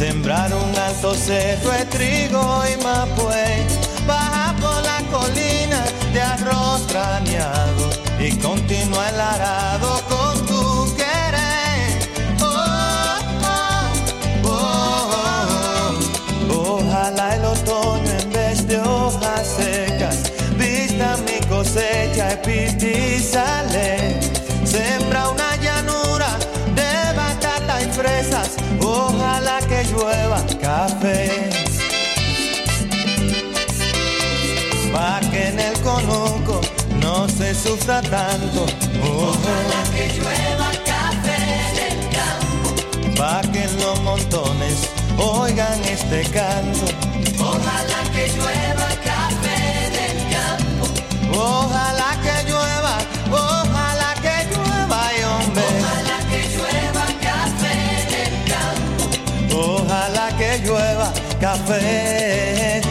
sembrar 0.01 0.51
un 0.53 0.71
cerro 1.15 1.71
de 1.71 1.85
trigo 1.85 2.63
y 2.71 2.83
mapuey, 2.83 3.30
sale, 23.31 24.19
sembra 24.65 25.29
una 25.29 25.55
llanura 25.55 26.37
de 26.75 27.15
batata 27.15 27.81
y 27.81 27.85
fresas, 27.85 28.49
ojalá 28.83 29.59
que 29.69 29.83
llueva 29.85 30.43
café. 30.61 31.49
Pa' 34.91 35.21
que 35.31 35.47
en 35.47 35.59
el 35.59 35.79
conuco 35.79 36.59
no 37.01 37.29
se 37.29 37.55
sufra 37.55 38.01
tanto, 38.01 38.65
ojalá 39.01 39.81
que 39.95 40.07
llueva 40.17 40.69
café 40.91 41.37
en 41.69 41.75
el 41.87 41.99
campo. 42.17 43.15
Pa' 43.15 43.41
que 43.53 43.63
en 43.63 43.79
los 43.79 44.01
montones 44.01 44.89
oigan 45.17 45.79
este 45.85 46.23
canto. 46.31 47.00
café, 61.41 62.81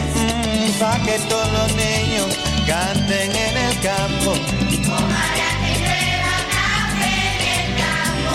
pa' 0.80 0.98
que 1.04 1.18
todos 1.28 1.52
los 1.52 1.68
niños 1.76 2.36
canten 2.66 3.30
en 3.30 3.56
el 3.56 3.80
campo. 3.80 4.32
En 4.34 4.72
el 7.56 7.68
campo. 7.84 8.32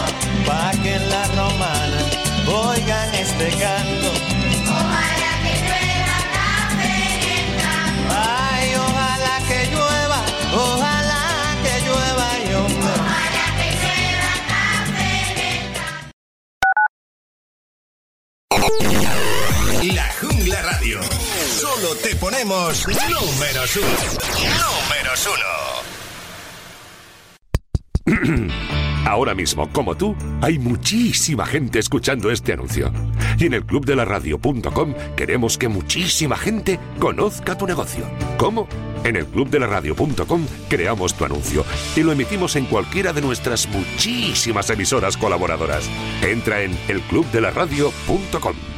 Pa' 0.48 0.72
que 0.82 0.96
en 0.96 1.10
la 1.10 1.26
romana 1.28 2.00
oigan 2.48 3.14
este 3.14 3.50
canto. 3.60 4.35
Números, 22.84 23.00
números 23.10 23.78
uno. 23.78 23.88
Números 24.60 25.30
uno. 28.06 28.54
Ahora 29.06 29.34
mismo, 29.34 29.72
como 29.72 29.96
tú, 29.96 30.14
hay 30.42 30.60
muchísima 30.60 31.46
gente 31.46 31.80
escuchando 31.80 32.30
este 32.32 32.52
anuncio. 32.54 32.92
Y 33.38 33.46
en 33.46 33.54
el 33.54 33.66
clubdelaradio.com 33.66 34.94
queremos 35.16 35.58
que 35.58 35.70
muchísima 35.70 36.36
gente 36.36 36.80
conozca 37.00 37.58
tu 37.58 37.66
negocio. 37.66 38.06
¿Cómo? 38.38 38.68
En 39.04 39.16
el 39.16 39.26
clubdelaradio.com 39.28 40.46
creamos 40.68 41.14
tu 41.14 41.24
anuncio 41.24 41.64
y 41.96 42.02
lo 42.02 42.12
emitimos 42.12 42.58
en 42.58 42.66
cualquiera 42.66 43.14
de 43.14 43.22
nuestras 43.22 43.70
muchísimas 43.70 44.70
emisoras 44.70 45.16
colaboradoras. 45.16 45.90
Entra 46.22 46.64
en 46.64 46.78
elclubdelaradio.com. 46.90 48.75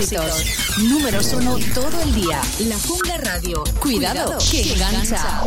éxitos. 0.00 0.44
Números 0.78 1.32
uno 1.32 1.56
todo 1.74 2.00
el 2.02 2.14
día. 2.14 2.40
La 2.60 2.78
Jungla 2.78 3.16
Radio. 3.18 3.64
Cuidado, 3.80 4.38
que, 4.50 4.62
que 4.62 4.72
engancha. 4.74 5.42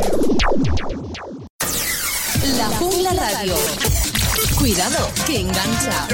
La 2.58 2.68
Jungla 2.78 3.12
Radio. 3.14 3.56
Cuidado 4.58 5.10
que 5.26 5.40
engancha. 5.40 6.08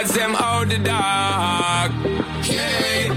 as 0.00 0.12
them 0.12 0.34
out 0.34 0.68
the 0.68 0.78
dark. 0.78 1.92
Yeah. 2.48 3.12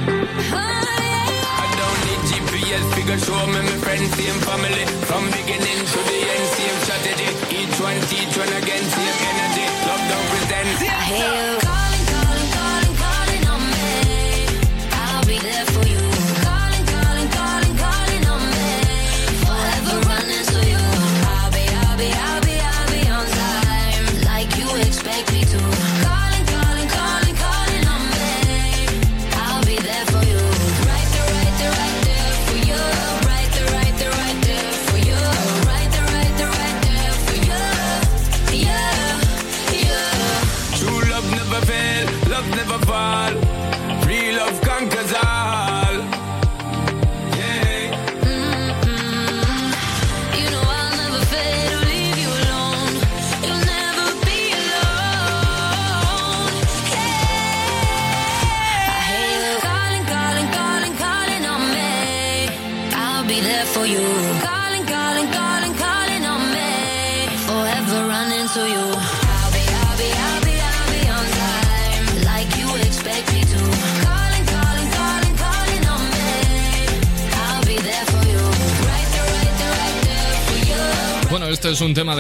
I 0.52 1.67
don't 1.80 2.00
need 2.08 2.22
GPS 2.30 2.86
figure 2.96 3.19
show 3.19 3.46
me 3.48 3.60
my 3.69 3.78
friends, 3.84 4.12
same 4.15 4.39
family. 4.48 4.86
From 5.08 5.24
beginning 5.32 5.82
to 5.91 6.00
the 6.10 6.19
end, 6.34 6.46
same 6.58 6.78
strategy. 6.84 7.30
Each 7.60 7.78
one 7.80 8.00
each 8.19 8.36
one 8.36 8.54
again, 8.60 8.84
same 8.96 9.17
energy. 9.32 9.65
Love 9.88 10.04
don't 10.12 10.28
pretend. 10.34 10.69
Hey. 10.80 11.53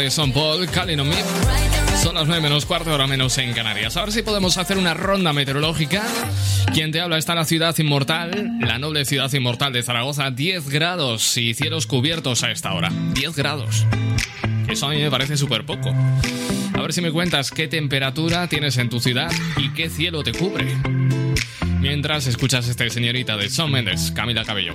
Son 0.09 0.31
Paul, 0.31 0.67
Calling 0.69 0.99
on. 0.99 1.11
Son 2.01 2.15
las 2.15 2.27
9 2.27 2.41
menos 2.41 2.65
cuarto, 2.65 2.93
hora 2.93 3.07
menos 3.07 3.37
en 3.37 3.53
Canarias. 3.53 3.95
A 3.95 4.01
ver 4.01 4.11
si 4.11 4.21
podemos 4.21 4.57
hacer 4.57 4.77
una 4.77 4.93
ronda 4.93 5.31
meteorológica. 5.33 6.03
Quien 6.73 6.91
te 6.91 6.99
habla 6.99 7.17
está 7.17 7.35
la 7.35 7.45
ciudad 7.45 7.77
inmortal, 7.77 8.57
la 8.59 8.79
noble 8.79 9.05
ciudad 9.05 9.31
inmortal 9.31 9.71
de 9.71 9.83
Zaragoza, 9.83 10.31
10 10.31 10.69
grados 10.69 11.37
y 11.37 11.53
cielos 11.53 11.87
cubiertos 11.87 12.43
a 12.43 12.51
esta 12.51 12.73
hora. 12.73 12.91
10 13.13 13.35
grados. 13.35 13.85
Eso 14.67 14.87
a 14.87 14.89
mí 14.89 14.97
me 14.97 15.11
parece 15.11 15.37
súper 15.37 15.65
poco. 15.65 15.93
A 16.73 16.81
ver 16.81 16.93
si 16.93 17.01
me 17.01 17.11
cuentas 17.11 17.51
qué 17.51 17.67
temperatura 17.67 18.47
tienes 18.47 18.77
en 18.77 18.89
tu 18.89 18.99
ciudad 18.99 19.31
y 19.57 19.69
qué 19.69 19.89
cielo 19.89 20.23
te 20.23 20.33
cubre. 20.33 20.75
Mientras 21.79 22.27
escuchas 22.27 22.67
este 22.67 22.89
señorita 22.89 23.37
de 23.37 23.49
Son 23.49 23.71
Mendes, 23.71 24.11
Camila 24.11 24.43
Cabello. 24.43 24.73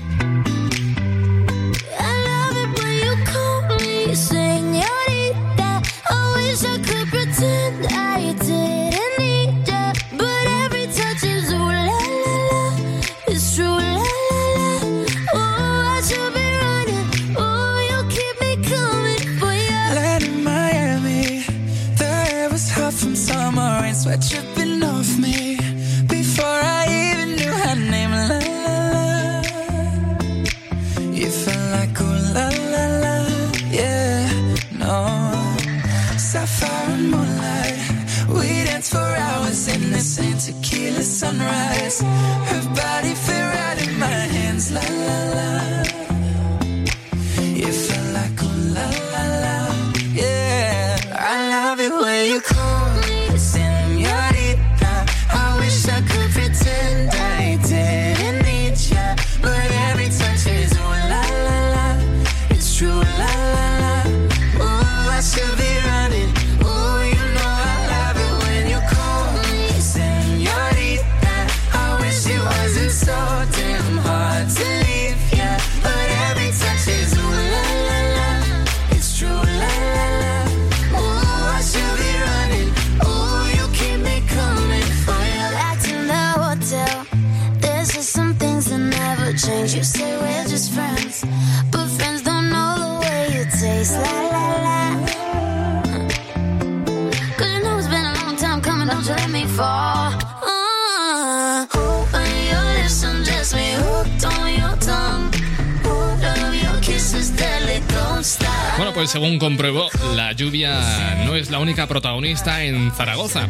Pues 108.99 109.11
según 109.11 109.38
compruebo, 109.38 109.88
la 110.17 110.33
lluvia 110.33 111.15
no 111.25 111.37
es 111.37 111.51
la 111.51 111.61
única 111.61 111.87
protagonista 111.87 112.65
en 112.65 112.90
Zaragoza. 112.90 113.49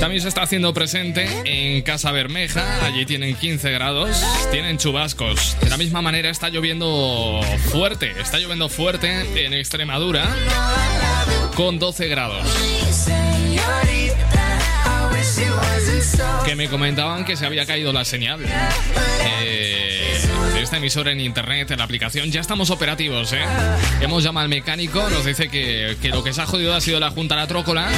También 0.00 0.20
se 0.20 0.26
está 0.26 0.42
haciendo 0.42 0.74
presente 0.74 1.28
en 1.44 1.82
Casa 1.82 2.10
Bermeja, 2.10 2.84
allí 2.84 3.06
tienen 3.06 3.36
15 3.36 3.70
grados, 3.70 4.20
tienen 4.50 4.76
chubascos. 4.76 5.56
De 5.60 5.70
la 5.70 5.76
misma 5.76 6.02
manera 6.02 6.30
está 6.30 6.48
lloviendo 6.48 7.42
fuerte, 7.70 8.12
está 8.20 8.40
lloviendo 8.40 8.68
fuerte 8.68 9.44
en 9.46 9.54
Extremadura 9.54 10.26
con 11.54 11.78
12 11.78 12.08
grados. 12.08 12.44
Que 16.44 16.56
me 16.56 16.68
comentaban 16.68 17.24
que 17.24 17.36
se 17.36 17.46
había 17.46 17.66
caído 17.66 17.92
la 17.92 18.04
señal 18.04 18.40
eh, 19.42 19.75
esta 20.66 20.78
emisora 20.78 21.12
en 21.12 21.20
internet, 21.20 21.70
en 21.70 21.78
la 21.78 21.84
aplicación. 21.84 22.32
Ya 22.32 22.40
estamos 22.40 22.70
operativos, 22.70 23.32
¿eh? 23.32 23.44
Hemos 24.00 24.24
llamado 24.24 24.42
al 24.42 24.48
mecánico, 24.48 25.08
nos 25.10 25.24
dice 25.24 25.48
que, 25.48 25.96
que 26.02 26.08
lo 26.08 26.24
que 26.24 26.32
se 26.32 26.42
ha 26.42 26.46
jodido 26.46 26.74
ha 26.74 26.80
sido 26.80 26.98
la 26.98 27.10
junta 27.10 27.36
a 27.36 27.38
la 27.38 27.46
trócola 27.46 27.88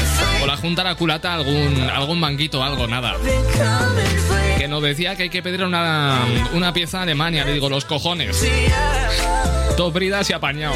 o 0.43 0.47
la 0.47 0.59
junta 0.59 0.83
a 0.83 0.85
la 0.85 0.95
culata, 0.95 1.33
algún, 1.33 1.81
algún 1.91 2.21
manguito, 2.21 2.63
algo, 2.63 2.87
nada. 2.87 3.15
Que 4.59 4.69
nos 4.69 4.83
decía 4.83 5.17
que 5.17 5.23
hay 5.25 5.31
que 5.31 5.43
pedir 5.43 5.65
una, 5.65 6.27
una 6.53 6.75
pieza 6.75 6.99
a 6.99 7.03
Alemania, 7.05 7.47
le 7.47 7.55
digo, 7.55 7.71
los 7.71 7.87
cojones. 7.87 8.47
Dos 9.79 9.91
bridas 9.95 10.29
y 10.29 10.35
apañado. 10.35 10.75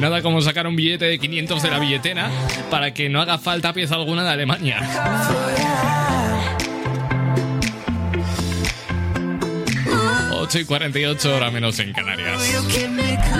Nada 0.00 0.22
como 0.22 0.40
sacar 0.40 0.66
un 0.66 0.76
billete 0.76 1.06
de 1.06 1.18
500 1.18 1.62
de 1.62 1.70
la 1.70 1.78
billetera 1.78 2.30
para 2.70 2.94
que 2.94 3.08
no 3.08 3.20
haga 3.20 3.38
falta 3.38 3.72
pieza 3.72 3.94
alguna 3.94 4.24
de 4.24 4.30
Alemania. 4.30 4.80
Y 10.54 10.64
48 10.64 11.36
horas 11.36 11.52
menos 11.52 11.78
en 11.78 11.92
Canarias. 11.92 12.40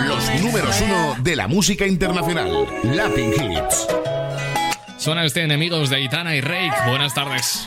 Los 0.07 0.43
números 0.43 0.79
uno 0.83 1.17
de 1.19 1.37
la 1.37 1.49
música 1.49 1.87
internacional. 1.87 2.67
Latin 2.85 3.33
Hits. 3.33 3.87
Suena 4.99 5.25
este 5.25 5.43
enemigos 5.43 5.89
de 5.89 6.03
Itana 6.03 6.37
y 6.37 6.43
Rake. 6.43 6.77
Buenas 6.87 7.15
tardes. 7.15 7.67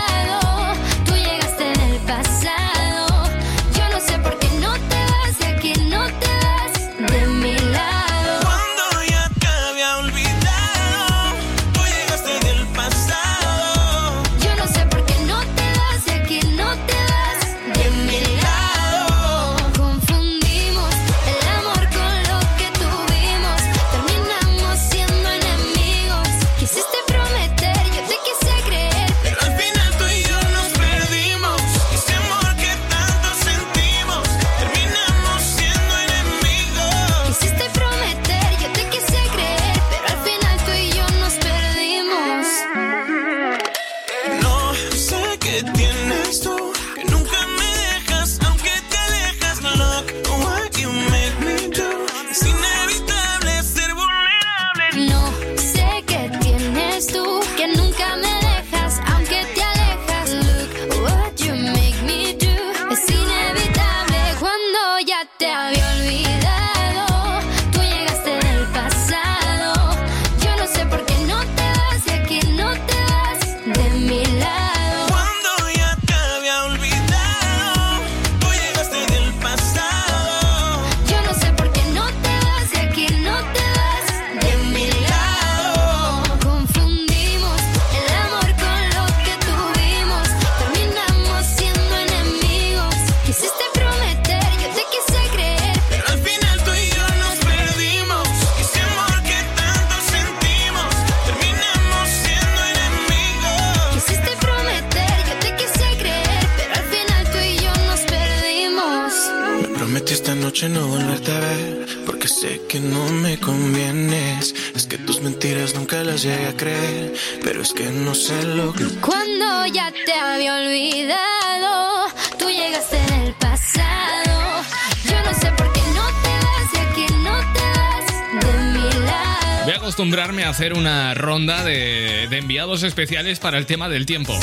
acostumbrarme 130.11 130.43
a 130.43 130.49
hacer 130.49 130.73
una 130.73 131.13
ronda 131.13 131.63
de, 131.63 132.27
de 132.29 132.37
enviados 132.37 132.83
especiales 132.83 133.39
para 133.39 133.57
el 133.57 133.65
tema 133.65 133.87
del 133.87 134.05
tiempo. 134.05 134.37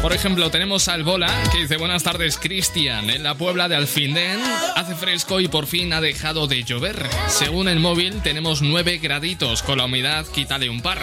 Por 0.00 0.14
ejemplo, 0.14 0.50
tenemos 0.50 0.88
al 0.88 1.04
Bola 1.04 1.30
que 1.52 1.58
dice 1.58 1.76
buenas 1.76 2.02
tardes 2.02 2.38
Cristian, 2.38 3.10
en 3.10 3.24
la 3.24 3.34
Puebla 3.34 3.68
de 3.68 3.76
Alfindén 3.76 4.40
hace 4.74 4.94
fresco 4.94 5.40
y 5.40 5.48
por 5.48 5.66
fin 5.66 5.92
ha 5.92 6.00
dejado 6.00 6.46
de 6.46 6.64
llover. 6.64 7.10
Según 7.26 7.68
el 7.68 7.78
móvil 7.78 8.22
tenemos 8.22 8.62
9 8.62 8.96
graditos, 9.02 9.62
con 9.62 9.76
la 9.76 9.84
humedad 9.84 10.24
quítale 10.26 10.70
un 10.70 10.80
par. 10.80 10.98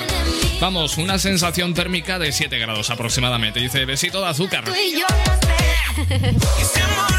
Vamos, 0.60 0.98
una 0.98 1.20
sensación 1.20 1.76
térmica 1.76 2.18
de 2.18 2.32
7 2.32 2.58
grados 2.58 2.90
aproximadamente. 2.90 3.60
Dice 3.60 3.86
besito 3.86 4.22
de 4.22 4.28
azúcar. 4.28 4.64
Tú 4.64 4.74
y 4.74 5.00
yo. 5.00 5.06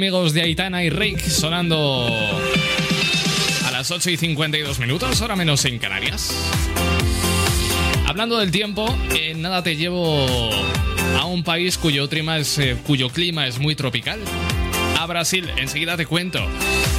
enemigos. 0.00 0.32
De 0.32 0.40
Aitana 0.40 0.82
y 0.82 0.88
Rick 0.88 1.20
sonando 1.20 2.08
a 3.66 3.70
las 3.70 3.90
8 3.90 4.10
y 4.10 4.16
52 4.16 4.78
minutos, 4.78 5.20
ahora 5.20 5.36
menos 5.36 5.66
en 5.66 5.78
Canarias. 5.78 6.34
Hablando 8.06 8.38
del 8.38 8.50
tiempo, 8.50 8.96
en 9.14 9.42
nada 9.42 9.62
te 9.62 9.76
llevo 9.76 10.26
a 11.18 11.26
un 11.26 11.44
país 11.44 11.76
cuyo 11.76 12.08
clima 12.08 12.38
es, 12.38 12.58
eh, 12.58 12.78
cuyo 12.86 13.10
clima 13.10 13.46
es 13.46 13.58
muy 13.58 13.74
tropical. 13.74 14.20
A 14.98 15.04
Brasil, 15.06 15.50
enseguida 15.58 15.98
te 15.98 16.06
cuento 16.06 16.40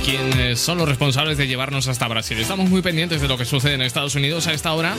quiénes 0.03 0.59
son 0.59 0.77
los 0.77 0.89
responsables 0.89 1.37
de 1.37 1.47
llevarnos 1.47 1.87
hasta 1.87 2.07
Brasil. 2.07 2.39
Estamos 2.39 2.69
muy 2.69 2.81
pendientes 2.81 3.21
de 3.21 3.27
lo 3.27 3.37
que 3.37 3.45
sucede 3.45 3.75
en 3.75 3.81
Estados 3.81 4.15
Unidos 4.15 4.47
a 4.47 4.53
esta 4.53 4.73
hora. 4.73 4.95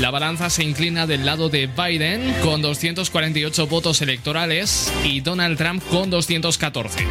La 0.00 0.10
balanza 0.10 0.48
se 0.50 0.64
inclina 0.64 1.06
del 1.06 1.26
lado 1.26 1.48
de 1.48 1.66
Biden 1.66 2.34
con 2.42 2.62
248 2.62 3.66
votos 3.66 4.00
electorales 4.00 4.92
y 5.04 5.20
Donald 5.20 5.58
Trump 5.58 5.82
con 5.88 6.10
214. 6.10 7.06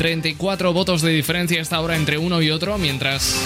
34 0.00 0.72
votos 0.72 1.02
de 1.02 1.10
diferencia 1.10 1.58
a 1.58 1.62
esta 1.62 1.78
hora 1.78 1.94
entre 1.94 2.16
uno 2.16 2.40
y 2.40 2.50
otro, 2.50 2.78
mientras 2.78 3.36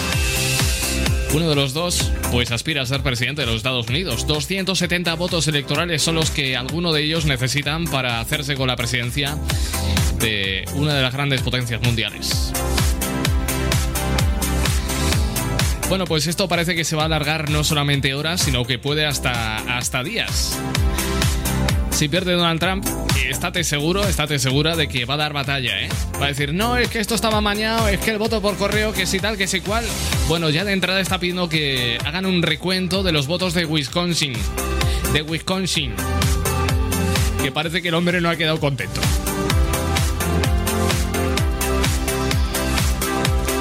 uno 1.35 1.49
de 1.49 1.57
los 1.57 1.75
dos 1.75 2.13
pues 2.31 2.53
aspira 2.53 2.81
a 2.81 2.87
ser 2.87 3.03
presidente 3.03 3.41
de 3.41 3.47
los 3.47 3.57
Estados 3.57 3.89
Unidos. 3.89 4.25
270 4.29 5.13
votos 5.15 5.49
electorales 5.49 6.01
son 6.01 6.15
los 6.15 6.31
que 6.31 6.57
alguno 6.57 6.93
de 6.93 7.03
ellos 7.03 7.25
necesitan 7.25 7.87
para 7.87 8.21
hacerse 8.21 8.55
con 8.55 8.69
la 8.69 8.77
presidencia 8.77 9.37
de 10.21 10.65
una 10.75 10.95
de 10.95 11.03
las 11.03 11.13
grandes 11.13 11.43
potencias 11.43 11.83
mundiales. 11.83 12.53
Bueno, 15.89 16.05
pues 16.05 16.29
esto 16.29 16.47
parece 16.47 16.77
que 16.77 16.85
se 16.85 16.95
va 16.95 17.03
a 17.03 17.07
alargar 17.07 17.51
no 17.51 17.65
solamente 17.65 18.15
horas, 18.15 18.43
sino 18.43 18.65
que 18.65 18.79
puede 18.79 19.07
hasta, 19.07 19.57
hasta 19.77 20.05
días. 20.05 20.57
Si 21.95 22.09
pierde 22.09 22.33
Donald 22.33 22.59
Trump, 22.59 22.85
estate 23.29 23.63
seguro, 23.63 24.03
estate 24.03 24.41
segura 24.41 24.75
de 24.75 24.89
que 24.89 25.05
va 25.05 25.15
a 25.15 25.17
dar 25.17 25.33
batalla, 25.33 25.81
¿eh? 25.81 25.89
Va 26.21 26.27
a 26.27 26.29
decir, 26.29 26.53
no, 26.53 26.77
es 26.77 26.89
que 26.89 26.99
esto 26.99 27.15
estaba 27.15 27.41
mañado, 27.41 27.87
es 27.87 28.01
que 28.01 28.11
el 28.11 28.19
voto 28.19 28.43
por 28.43 28.57
correo, 28.57 28.93
que 28.93 29.07
si 29.07 29.21
tal, 29.21 29.37
que 29.37 29.47
si 29.47 29.61
cual. 29.61 29.85
Bueno, 30.27 30.51
ya 30.51 30.65
de 30.65 30.73
entrada 30.73 30.99
está 30.99 31.21
pidiendo 31.21 31.49
que 31.49 31.97
hagan 32.05 32.27
un 32.27 32.43
recuento 32.43 33.05
de 33.05 33.13
los 33.13 33.29
votos 33.29 33.55
de 33.55 33.65
Wisconsin. 33.65 34.33
De 35.13 35.23
Wisconsin. 35.23 35.95
Que 37.41 37.53
parece 37.53 37.81
que 37.81 37.89
el 37.89 37.95
hombre 37.95 38.21
no 38.21 38.29
ha 38.29 38.35
quedado 38.35 38.59
contento. 38.59 39.01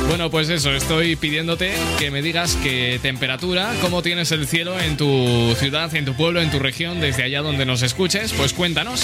Bueno, 0.08 0.30
pues 0.30 0.50
eso, 0.50 0.72
estoy 0.72 1.16
pidiéndote 1.16 1.74
que 1.98 2.12
me 2.12 2.22
digas 2.22 2.58
qué 2.62 3.00
temperatura, 3.02 3.74
cómo 3.82 4.02
tienes 4.02 4.32
el 4.32 4.48
cielo 4.48 4.80
en 4.80 4.98
tu 4.98 5.56
ciudad, 5.58 5.94
en 5.96 6.06
tu 6.06 6.14
pueblo, 6.14 6.42
en 6.42 6.52
tu 6.52 6.60
región, 6.60 7.02
desde 7.02 7.24
allá 7.24 7.42
donde 7.42 7.66
nos 7.66 7.82
escuches, 7.82 8.32
pues 8.34 8.54
cuéntanos. 8.54 9.04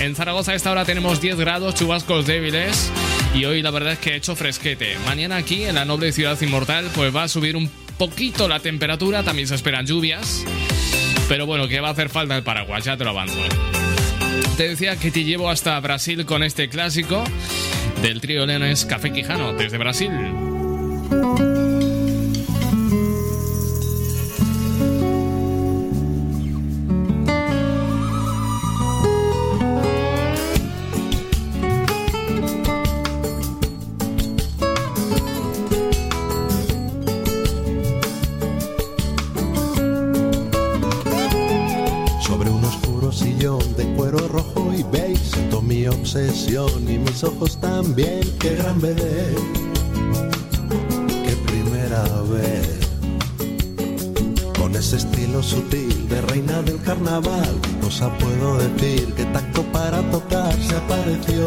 En 0.00 0.14
Zaragoza 0.14 0.52
a 0.52 0.54
esta 0.54 0.70
hora 0.70 0.84
tenemos 0.84 1.20
10 1.20 1.36
grados, 1.36 1.74
chubascos 1.74 2.26
débiles 2.26 2.90
y 3.34 3.44
hoy 3.44 3.62
la 3.62 3.70
verdad 3.70 3.94
es 3.94 3.98
que 3.98 4.12
ha 4.12 4.16
hecho 4.16 4.34
fresquete. 4.34 4.96
Mañana 5.04 5.36
aquí 5.36 5.64
en 5.64 5.74
la 5.74 5.84
noble 5.84 6.12
ciudad 6.12 6.40
inmortal 6.40 6.90
pues 6.94 7.14
va 7.14 7.24
a 7.24 7.28
subir 7.28 7.56
un 7.56 7.70
poquito 7.98 8.48
la 8.48 8.60
temperatura, 8.60 9.22
también 9.22 9.48
se 9.48 9.54
esperan 9.54 9.86
lluvias, 9.86 10.44
pero 11.28 11.46
bueno, 11.46 11.68
que 11.68 11.80
va 11.80 11.88
a 11.88 11.92
hacer 11.92 12.08
falta 12.08 12.36
el 12.36 12.42
paraguas, 12.42 12.84
ya 12.84 12.96
te 12.96 13.04
lo 13.04 13.10
avanzo. 13.10 13.38
Te 14.56 14.68
decía 14.68 14.96
que 14.96 15.10
te 15.10 15.24
llevo 15.24 15.50
hasta 15.50 15.78
Brasil 15.80 16.24
con 16.24 16.42
este 16.42 16.68
clásico 16.68 17.24
del 18.02 18.20
trío 18.20 18.46
leones 18.46 18.84
Café 18.84 19.12
Quijano 19.12 19.52
desde 19.52 19.78
Brasil. 19.78 20.55
También. 47.82 48.22
Qué 48.38 48.54
gran 48.54 48.80
bebé, 48.80 49.34
qué 51.24 51.34
primera 51.46 52.02
vez. 52.34 52.78
Con 54.58 54.74
ese 54.74 54.96
estilo 54.96 55.42
sutil 55.42 56.08
de 56.08 56.22
reina 56.22 56.62
del 56.62 56.80
carnaval, 56.80 57.52
¿qué 57.64 57.72
cosa 57.86 58.06
puedo 58.18 58.56
decir? 58.58 59.12
Que 59.14 59.24
tacto 59.26 59.62
para 59.72 60.00
tocar 60.10 60.54
se 60.68 60.74
apareció 60.74 61.46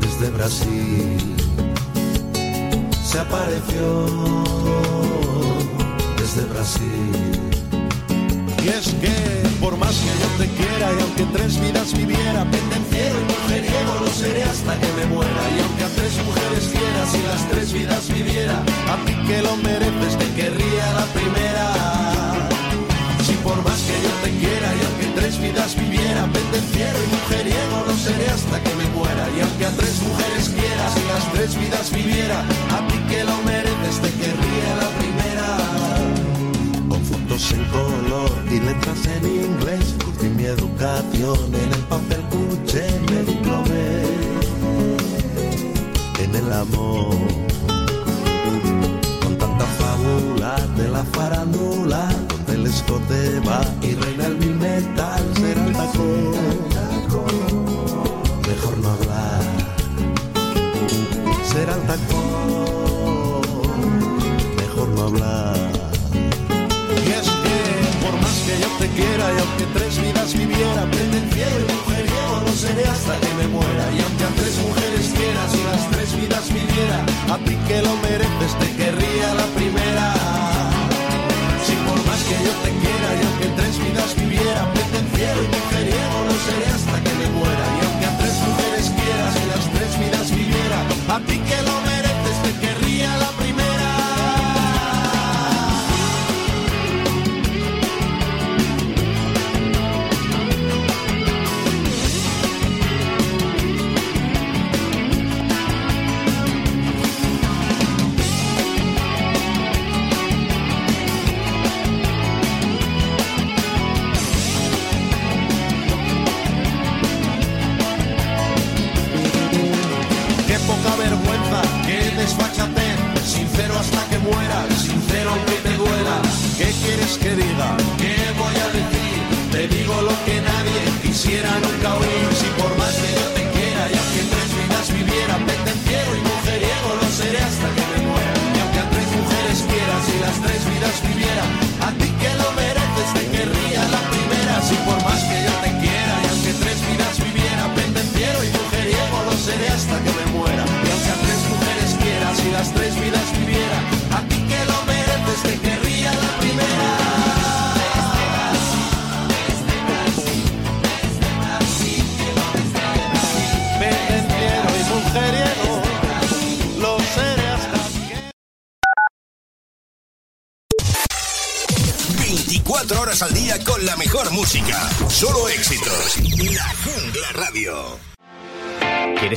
desde 0.00 0.30
Brasil. 0.36 1.36
Se 3.04 3.18
apareció 3.20 3.84
desde 6.18 6.42
Brasil. 6.52 7.51
Y 8.64 8.68
es 8.68 8.94
que, 9.02 9.10
por 9.58 9.76
más 9.76 9.90
que 9.90 10.12
yo 10.22 10.28
te 10.38 10.46
quiera 10.54 10.92
y 10.94 11.02
aunque 11.02 11.24
tres 11.36 11.60
vidas 11.60 11.92
viviera, 11.92 12.46
pendenciero 12.46 13.16
y 13.18 13.24
mujeriego 13.26 13.92
lo 14.00 14.06
seré 14.06 14.44
hasta 14.44 14.78
que 14.78 14.86
me 14.98 15.06
muera. 15.06 15.42
Y 15.56 15.60
aunque 15.62 15.82
a 15.82 15.88
tres 15.98 16.14
mujeres 16.22 16.70
quieras 16.70 17.10
y 17.10 17.22
las 17.26 17.48
tres 17.50 17.72
vidas 17.72 18.06
viviera, 18.06 18.62
a 18.86 18.96
ti 19.04 19.14
que 19.26 19.42
lo 19.42 19.56
mereces 19.56 20.16
te 20.16 20.28
querría 20.38 20.86
la 20.94 21.06
primera. 21.10 21.66
Si 23.26 23.34
por 23.42 23.58
más 23.66 23.82
que 23.82 23.98
yo 23.98 24.12
te 24.22 24.30
quiera 24.30 24.68
y 24.78 24.80
aunque 24.86 25.20
tres 25.20 25.40
vidas 25.40 25.74
viviera, 25.74 26.22
pendenciero 26.30 26.98
y 27.02 27.08
mujeriego 27.18 27.76
lo 27.88 27.96
seré 27.98 28.28
hasta 28.30 28.62
que 28.62 28.74
me 28.78 28.86
muera. 28.94 29.26
Y 29.36 29.40
aunque 29.42 29.66
a 29.66 29.72
tres 29.74 29.98
mujeres 30.06 30.54
quieras 30.54 30.92
y 30.94 31.04
las 31.10 31.24
tres 31.34 31.58
vidas 31.58 31.90
viviera, 31.90 32.38
a 32.70 32.78
ti 32.86 32.98
que 33.10 33.24
lo 33.24 33.36
mereces 33.42 33.98
te 33.98 34.10
querría 34.22 34.70
la 34.78 34.86
primera 34.86 35.01
en 37.50 37.64
color 37.64 38.30
y 38.50 38.60
letras 38.60 39.06
en 39.06 39.24
inglés. 39.26 39.96
Curtí 40.04 40.28
mi 40.28 40.44
educación 40.44 41.38
en 41.54 41.72
el 41.72 41.84
papel 41.88 42.22
cuché, 42.30 42.86
me 43.10 43.22
diplomé 43.24 44.02
en 46.20 46.34
el 46.34 46.52
amor. 46.52 47.16
Con 49.22 49.38
tanta 49.38 49.64
fábula 49.64 50.56
de 50.76 50.88
la 50.88 51.04
farándula, 51.04 52.08
donde 52.28 52.54
el 52.54 52.66
escote 52.66 53.40
va 53.40 53.60
y 53.82 53.94
reina 53.94 54.26
el 54.26 54.36
mil 54.36 54.54
metal, 54.54 55.22
será 55.34 55.66
el 55.66 55.72
tacón. 55.72 56.32
Mejor 58.48 58.78
no 58.78 58.88
hablar, 58.90 59.42
será 61.52 61.74
el 61.74 61.82
tacón. 61.82 62.91
Y 68.96 69.40
aunque 69.40 69.64
tres 69.72 70.00
vidas 70.00 70.34
viviera, 70.34 70.84
pendenciero 70.90 71.64
y 71.66 71.72
mujeriego 71.72 72.42
no 72.44 72.52
seré 72.52 72.84
hasta 72.84 73.18
que 73.20 73.34
me 73.34 73.48
muera. 73.48 73.84
Y 73.96 74.00
aunque 74.02 74.24
a 74.24 74.28
tres 74.36 74.58
mujeres 74.58 75.12
quieras 75.16 75.54
y 75.54 75.64
las 75.64 75.90
tres 75.90 76.16
vidas 76.20 76.48
viviera, 76.52 76.98
a 77.32 77.38
ti 77.38 77.56
que 77.68 77.80
lo 77.80 77.96
mereces 77.96 78.52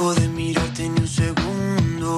dejo 0.00 0.14
de 0.14 0.28
mirarte 0.28 0.88
ni 0.88 1.00
un 1.00 1.08
segundo. 1.08 2.16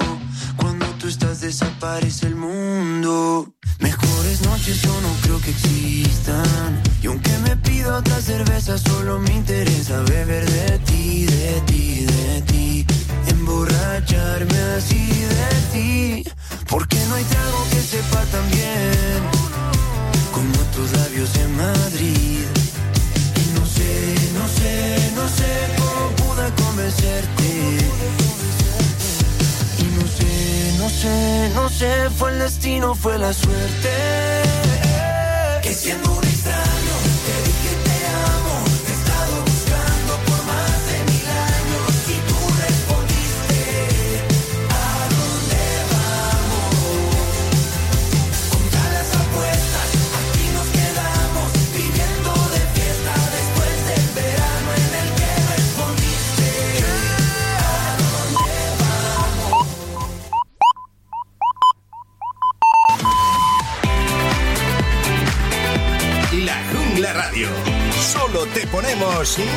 Cuando 0.55 0.85
tú 0.99 1.07
estás 1.07 1.41
desaparece 1.41 2.27
el 2.27 2.35
mundo. 2.35 3.53
Mejores 3.79 4.41
noches 4.41 4.81
yo 4.81 4.93
no 5.01 5.09
creo 5.21 5.41
que 5.41 5.51
existan. 5.51 6.81
Y 7.01 7.07
aunque 7.07 7.37
me 7.39 7.57
pido 7.57 7.97
otra 7.97 8.21
cerveza, 8.21 8.77
solo 8.77 9.19
me 9.19 9.33
interesa 9.33 10.01
beber 10.03 10.49
de 10.49 10.79
ti, 10.79 11.25
de 11.25 11.61
ti, 11.65 12.05
de 12.05 12.41
ti. 12.43 12.85
Emborracharme 13.27 14.59
así 14.77 15.05
de 15.39 15.53
ti. 15.73 16.23
Porque 16.69 16.97
no 17.09 17.15
hay 17.15 17.23
trago 17.25 17.65
que 17.71 17.81
sepa 17.81 18.21
tan 18.31 18.49
bien 18.49 19.21
como 20.31 20.57
tus 20.73 20.89
labios 20.93 21.35
en 21.35 21.57
Madrid. 21.57 22.45
Y 23.41 23.59
no 23.59 23.65
sé, 23.65 24.15
no 24.39 24.47
sé, 24.47 25.11
no 25.15 25.27
sé 25.27 25.82
convencerte. 26.73 27.43
Y 29.79 29.83
no 29.83 30.07
sé, 30.07 30.73
no 30.79 30.89
sé, 30.89 31.51
no 31.53 31.69
sé, 31.69 32.09
fue 32.17 32.31
el 32.31 32.39
destino, 32.39 32.95
fue 32.95 33.17
la 33.19 33.31
suerte. 33.31 33.89
Que 35.61 35.73
siendo 35.73 36.11
un 36.11 36.32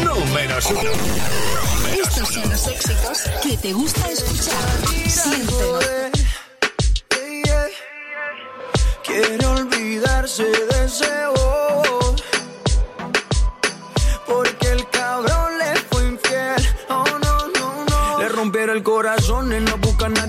números 0.05 0.67
uno. 0.71 0.91
Estos 2.01 2.29
son 2.29 2.49
los 2.51 2.67
éxitos 2.69 3.23
que 3.43 3.57
te 3.57 3.73
gusta 3.73 4.11
escuchar. 4.13 4.65
Siéntelo. 5.09 5.81
Quiere 9.03 9.47
olvidarse 9.47 10.45
de 10.45 10.85
ese 10.85 11.27
bobo 11.35 12.15
Porque 14.27 14.69
el 14.73 14.89
cabrón 14.91 15.59
le 15.59 15.75
fue 15.91 16.07
infiel 16.09 16.69
Oh 16.89 17.05
no, 17.25 17.49
no, 17.49 17.85
no 17.89 18.19
Le 18.19 18.29
rompieron 18.29 18.77
el 18.77 18.83
corazón 18.83 19.53
y 19.53 19.61
no 19.61 19.79
busca 19.79 19.86
a 19.86 19.86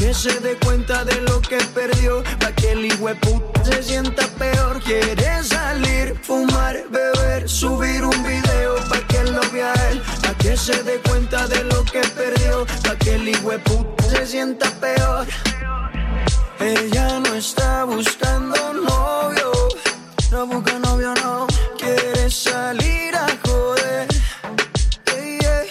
que 0.00 0.14
se 0.14 0.40
dé 0.40 0.56
cuenta 0.64 1.04
de 1.04 1.20
lo 1.20 1.42
que 1.42 1.58
perdió, 1.74 2.24
pa' 2.40 2.52
que 2.52 2.72
el 2.72 2.88
puta 3.18 3.64
se 3.64 3.82
sienta 3.82 4.26
peor. 4.38 4.80
Quiere 4.82 5.44
salir, 5.44 6.18
fumar, 6.22 6.74
beber, 6.88 7.46
subir 7.46 8.02
un 8.02 8.22
video 8.22 8.76
pa' 8.88 9.06
que 9.08 9.22
lo 9.24 9.42
vea 9.52 9.74
él, 9.90 10.02
pa' 10.22 10.34
que 10.38 10.56
se 10.56 10.82
dé 10.84 11.00
cuenta 11.06 11.46
de 11.48 11.64
lo 11.64 11.84
que 11.84 12.00
perdió, 12.00 12.66
pa' 12.82 12.96
que 12.96 13.16
el 13.16 13.30
puta 13.60 14.04
se 14.04 14.26
sienta 14.26 14.70
peor. 14.80 15.26
Ella 16.60 17.20
no 17.20 17.34
está 17.34 17.84
buscando 17.84 18.56
novio, 18.72 19.52
no 20.30 20.46
busca 20.46 20.78
novio, 20.78 21.12
no 21.22 21.46
quiere 21.76 22.30
salir 22.30 23.14
a 23.14 23.26
joder. 23.44 24.08
Yeah, 25.08 25.38
yeah. 25.40 25.64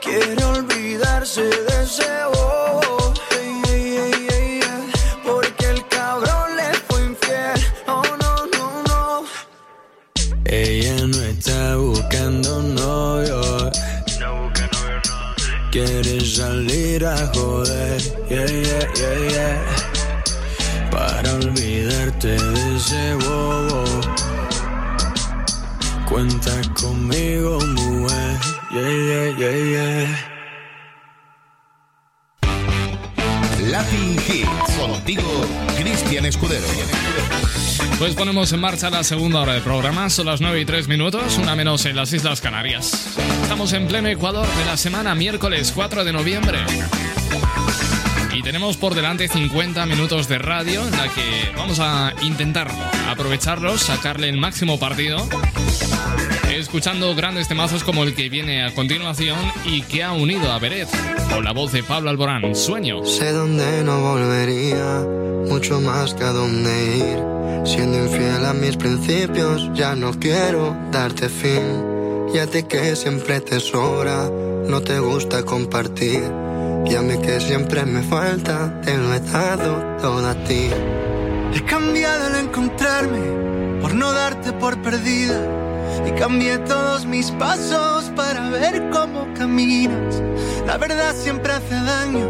Quiere 0.00 0.44
olvidarse 0.44 1.42
de 1.42 1.82
ese 1.82 2.12
Ella 10.54 11.06
no 11.06 11.16
está 11.22 11.76
buscando 11.76 12.60
novio. 12.60 13.70
Quiere 15.70 16.20
salir 16.20 17.06
a 17.06 17.16
joder. 17.34 18.02
Yeah, 18.28 18.44
yeah, 18.44 18.86
yeah, 18.94 19.30
yeah. 19.30 20.90
Para 20.90 21.32
olvidarte 21.36 22.36
de 22.36 22.76
ese 22.76 23.14
bobo. 23.14 23.82
Cuenta 26.06 26.60
conmigo, 26.78 27.58
mujer. 27.58 28.38
Yeah, 28.72 28.90
yeah, 28.90 29.38
yeah, 29.38 29.56
yeah. 29.56 30.31
Latin 33.72 34.18
Hits. 34.28 34.76
Contigo, 34.78 35.46
Cristian 35.78 36.26
Escudero. 36.26 36.66
Pues 37.98 38.14
ponemos 38.14 38.52
en 38.52 38.60
marcha 38.60 38.90
la 38.90 39.02
segunda 39.02 39.40
hora 39.40 39.54
del 39.54 39.62
programa. 39.62 40.10
Son 40.10 40.26
las 40.26 40.42
9 40.42 40.60
y 40.60 40.64
3 40.66 40.88
minutos, 40.88 41.38
una 41.38 41.56
menos 41.56 41.86
en 41.86 41.96
las 41.96 42.12
Islas 42.12 42.42
Canarias. 42.42 43.16
Estamos 43.40 43.72
en 43.72 43.88
pleno 43.88 44.08
Ecuador 44.08 44.46
de 44.46 44.66
la 44.66 44.76
semana 44.76 45.14
miércoles 45.14 45.72
4 45.74 46.04
de 46.04 46.12
noviembre. 46.12 46.58
Y 48.34 48.42
tenemos 48.42 48.76
por 48.76 48.94
delante 48.94 49.26
50 49.26 49.86
minutos 49.86 50.28
de 50.28 50.36
radio 50.36 50.86
en 50.86 50.92
la 50.92 51.08
que 51.08 51.50
vamos 51.56 51.80
a 51.80 52.12
intentar 52.20 52.70
aprovecharlos, 53.08 53.80
sacarle 53.80 54.28
el 54.28 54.36
máximo 54.36 54.78
partido, 54.78 55.26
escuchando 56.60 57.14
grandes 57.14 57.48
temazos 57.48 57.84
como 57.84 58.02
el 58.02 58.14
que 58.14 58.28
viene 58.28 58.64
a 58.64 58.74
continuación 58.74 59.38
y 59.64 59.82
que 59.82 60.02
ha 60.02 60.12
unido 60.12 60.50
a 60.50 60.58
Beret, 60.58 60.88
con 61.32 61.44
la 61.44 61.52
voz 61.52 61.72
de 61.72 61.82
Pablo 61.82 62.10
Alborán, 62.10 62.54
Sueño. 62.54 63.04
Sé 63.04 63.32
dónde 63.32 63.82
no 63.84 64.00
volvería, 64.00 65.06
mucho 65.48 65.80
más 65.80 66.14
que 66.14 66.24
a 66.24 66.32
dónde 66.32 66.96
ir. 66.96 67.66
Siendo 67.66 67.98
infiel 67.98 68.44
a 68.44 68.52
mis 68.52 68.76
principios, 68.76 69.70
ya 69.74 69.94
no 69.94 70.12
quiero 70.12 70.76
darte 70.90 71.28
fin. 71.28 71.84
Y 72.34 72.38
a 72.38 72.46
ti 72.46 72.64
que 72.64 72.96
siempre 72.96 73.40
te 73.40 73.60
sobra, 73.60 74.28
no 74.66 74.80
te 74.82 74.98
gusta 74.98 75.44
compartir. 75.44 76.22
Y 76.86 76.94
a 76.94 77.02
mí 77.02 77.18
que 77.18 77.40
siempre 77.40 77.84
me 77.84 78.02
falta, 78.02 78.80
te 78.82 78.96
lo 78.96 79.14
he 79.14 79.20
dado 79.20 79.96
todo 80.00 80.26
a 80.26 80.34
ti. 80.44 80.68
He 81.54 81.62
cambiado 81.64 82.26
al 82.26 82.44
encontrarme, 82.44 83.80
por 83.80 83.94
no 83.94 84.12
darte 84.12 84.52
por 84.52 84.80
perdida. 84.82 85.61
Y 86.06 86.12
cambié 86.12 86.58
todos 86.58 87.06
mis 87.06 87.30
pasos 87.32 88.10
para 88.16 88.50
ver 88.50 88.90
cómo 88.90 89.26
caminas. 89.34 90.22
La 90.66 90.76
verdad 90.76 91.14
siempre 91.14 91.52
hace 91.52 91.74
daño, 91.74 92.28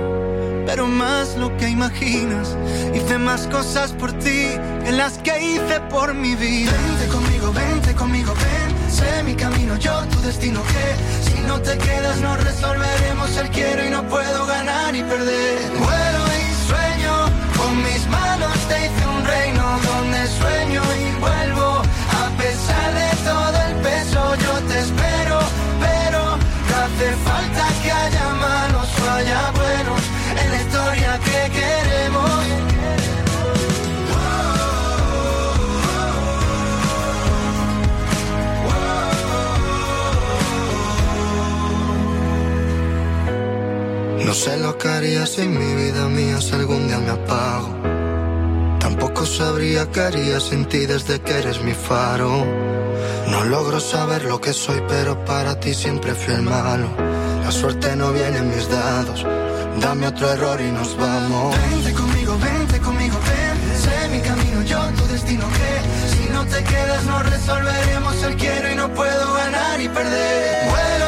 pero 0.67 0.87
más 0.87 1.37
lo 1.37 1.57
que 1.57 1.69
imaginas. 1.69 2.57
Hice 2.95 3.19
más 3.19 3.47
cosas 3.49 3.93
por 3.93 4.13
ti 4.13 4.49
que 4.85 4.93
las 4.93 5.19
que 5.19 5.43
hice 5.43 5.81
por 5.91 6.15
mi 6.15 6.35
vida. 6.35 6.73
Vente 6.73 7.07
conmigo, 7.13 7.53
vente 7.53 7.95
conmigo, 7.95 8.35
ven. 8.35 8.91
Sé 8.91 9.23
mi 9.23 9.35
camino, 9.35 9.77
yo 9.77 10.05
tu 10.09 10.21
destino. 10.21 10.61
Que 10.63 11.31
si 11.31 11.41
no 11.47 11.61
te 11.61 11.77
quedas, 11.79 12.21
no 12.21 12.37
resolveremos 12.37 13.37
el 13.37 13.49
quiero 13.51 13.87
y 13.87 13.91
no 13.91 14.03
puedo 14.09 14.47
ganar 14.47 14.95
y 14.95 15.03
perder. 15.03 15.59
Vuelo 15.79 16.23
y 16.41 16.69
sueño, 16.69 17.15
con 17.57 17.83
mis 17.83 18.07
manos 18.09 18.57
te 18.69 18.87
hice 18.87 19.07
un 19.07 19.25
reino 19.25 19.65
donde 19.89 20.27
sueño 20.27 20.83
y 21.01 21.21
vuelvo. 21.21 21.72
Yo 24.37 24.55
te 24.69 24.79
espero, 24.79 25.39
pero 25.81 26.23
no 26.69 26.77
hace 26.85 27.09
falta 27.25 27.65
que 27.83 27.91
haya 27.93 28.29
malos 28.31 28.89
o 28.99 29.11
haya 29.11 29.51
buenos 29.51 30.03
en 30.43 30.51
la 30.51 30.63
historia 30.63 31.21
que 31.25 31.51
queremos. 31.59 32.43
No 44.27 44.35
sé 44.35 44.57
lo 44.57 44.79
que 44.79 44.89
haría 44.89 45.27
si 45.27 45.47
mi 45.47 45.75
vida 45.75 46.09
mía 46.09 46.41
si 46.41 46.55
algún 46.55 46.89
día 46.89 46.99
me 46.99 47.11
apago. 47.11 47.92
Tampoco 49.23 49.39
sabría 49.39 49.89
qué 49.93 50.01
haría 50.01 50.41
sin 50.41 50.65
ti 50.65 50.85
desde 50.85 51.21
que 51.21 51.39
eres 51.39 51.63
mi 51.63 51.75
faro. 51.75 52.45
No 53.29 53.45
logro 53.45 53.79
saber 53.79 54.25
lo 54.25 54.41
que 54.41 54.53
soy, 54.53 54.83
pero 54.89 55.25
para 55.25 55.61
ti 55.61 55.75
siempre 55.75 56.13
fui 56.13 56.35
el 56.35 56.43
malo. 56.43 56.89
La 57.45 57.53
suerte 57.53 57.95
no 57.95 58.11
viene 58.13 58.39
en 58.39 58.49
mis 58.49 58.69
dados. 58.69 59.25
Dame 59.81 60.09
otro 60.09 60.29
error 60.29 60.61
y 60.61 60.73
nos 60.73 60.97
vamos. 60.97 61.55
Vente 61.71 61.93
conmigo, 61.93 62.37
vente 62.37 62.81
conmigo, 62.81 63.17
ven. 63.29 63.79
Sé 63.85 64.09
mi 64.09 64.21
camino, 64.23 64.61
yo 64.63 64.81
tu 64.99 65.07
destino. 65.07 65.47
Que 65.51 66.17
si 66.17 66.29
no 66.33 66.45
te 66.45 66.65
quedas, 66.65 67.05
no 67.05 67.23
resolveremos 67.23 68.23
el 68.25 68.35
quiero 68.35 68.73
y 68.73 68.75
no 68.75 68.93
puedo 68.93 69.35
ganar 69.35 69.81
y 69.81 69.89
perder. 69.89 71.02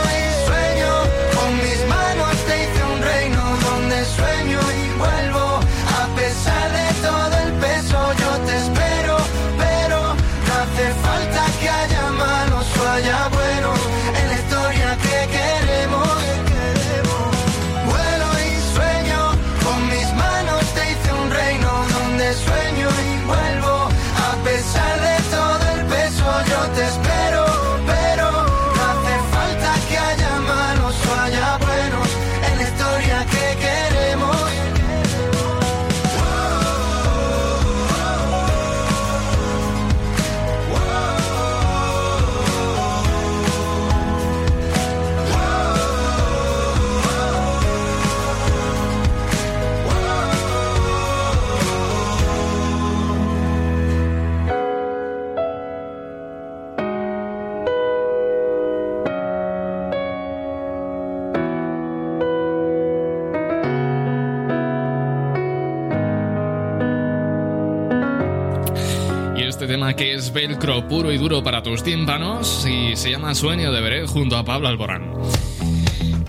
Este 69.55 69.69
tema 69.69 69.95
que 69.95 70.15
es 70.15 70.33
velcro 70.33 70.89
puro 70.89 71.13
y 71.13 71.17
duro 71.17 71.45
para 71.45 71.63
tus 71.63 71.85
tímpanos 71.85 72.67
y 72.69 72.97
se 72.97 73.13
llama 73.13 73.37
Sueño 73.37 73.71
de 73.71 73.81
Beret 73.81 74.09
junto 74.09 74.37
a 74.37 74.45
Pablo 74.45 74.67
Alborán. 74.67 75.13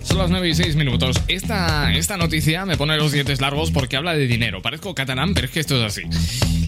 Son 0.03 0.19
las 0.19 0.30
9 0.30 0.47
y 0.47 0.53
6 0.53 0.76
minutos. 0.76 1.19
Esta, 1.28 1.91
esta 1.95 2.17
noticia 2.17 2.67
me 2.67 2.78
pone 2.78 2.95
los 2.97 3.11
dientes 3.11 3.41
largos 3.41 3.71
porque 3.71 3.97
habla 3.97 4.13
de 4.13 4.28
dinero. 4.28 4.61
Parezco 4.61 4.93
catalán, 4.93 5.34
pero 5.34 5.47
es 5.47 5.51
que 5.51 5.59
esto 5.59 5.76
es 5.76 5.84
así. 5.84 6.03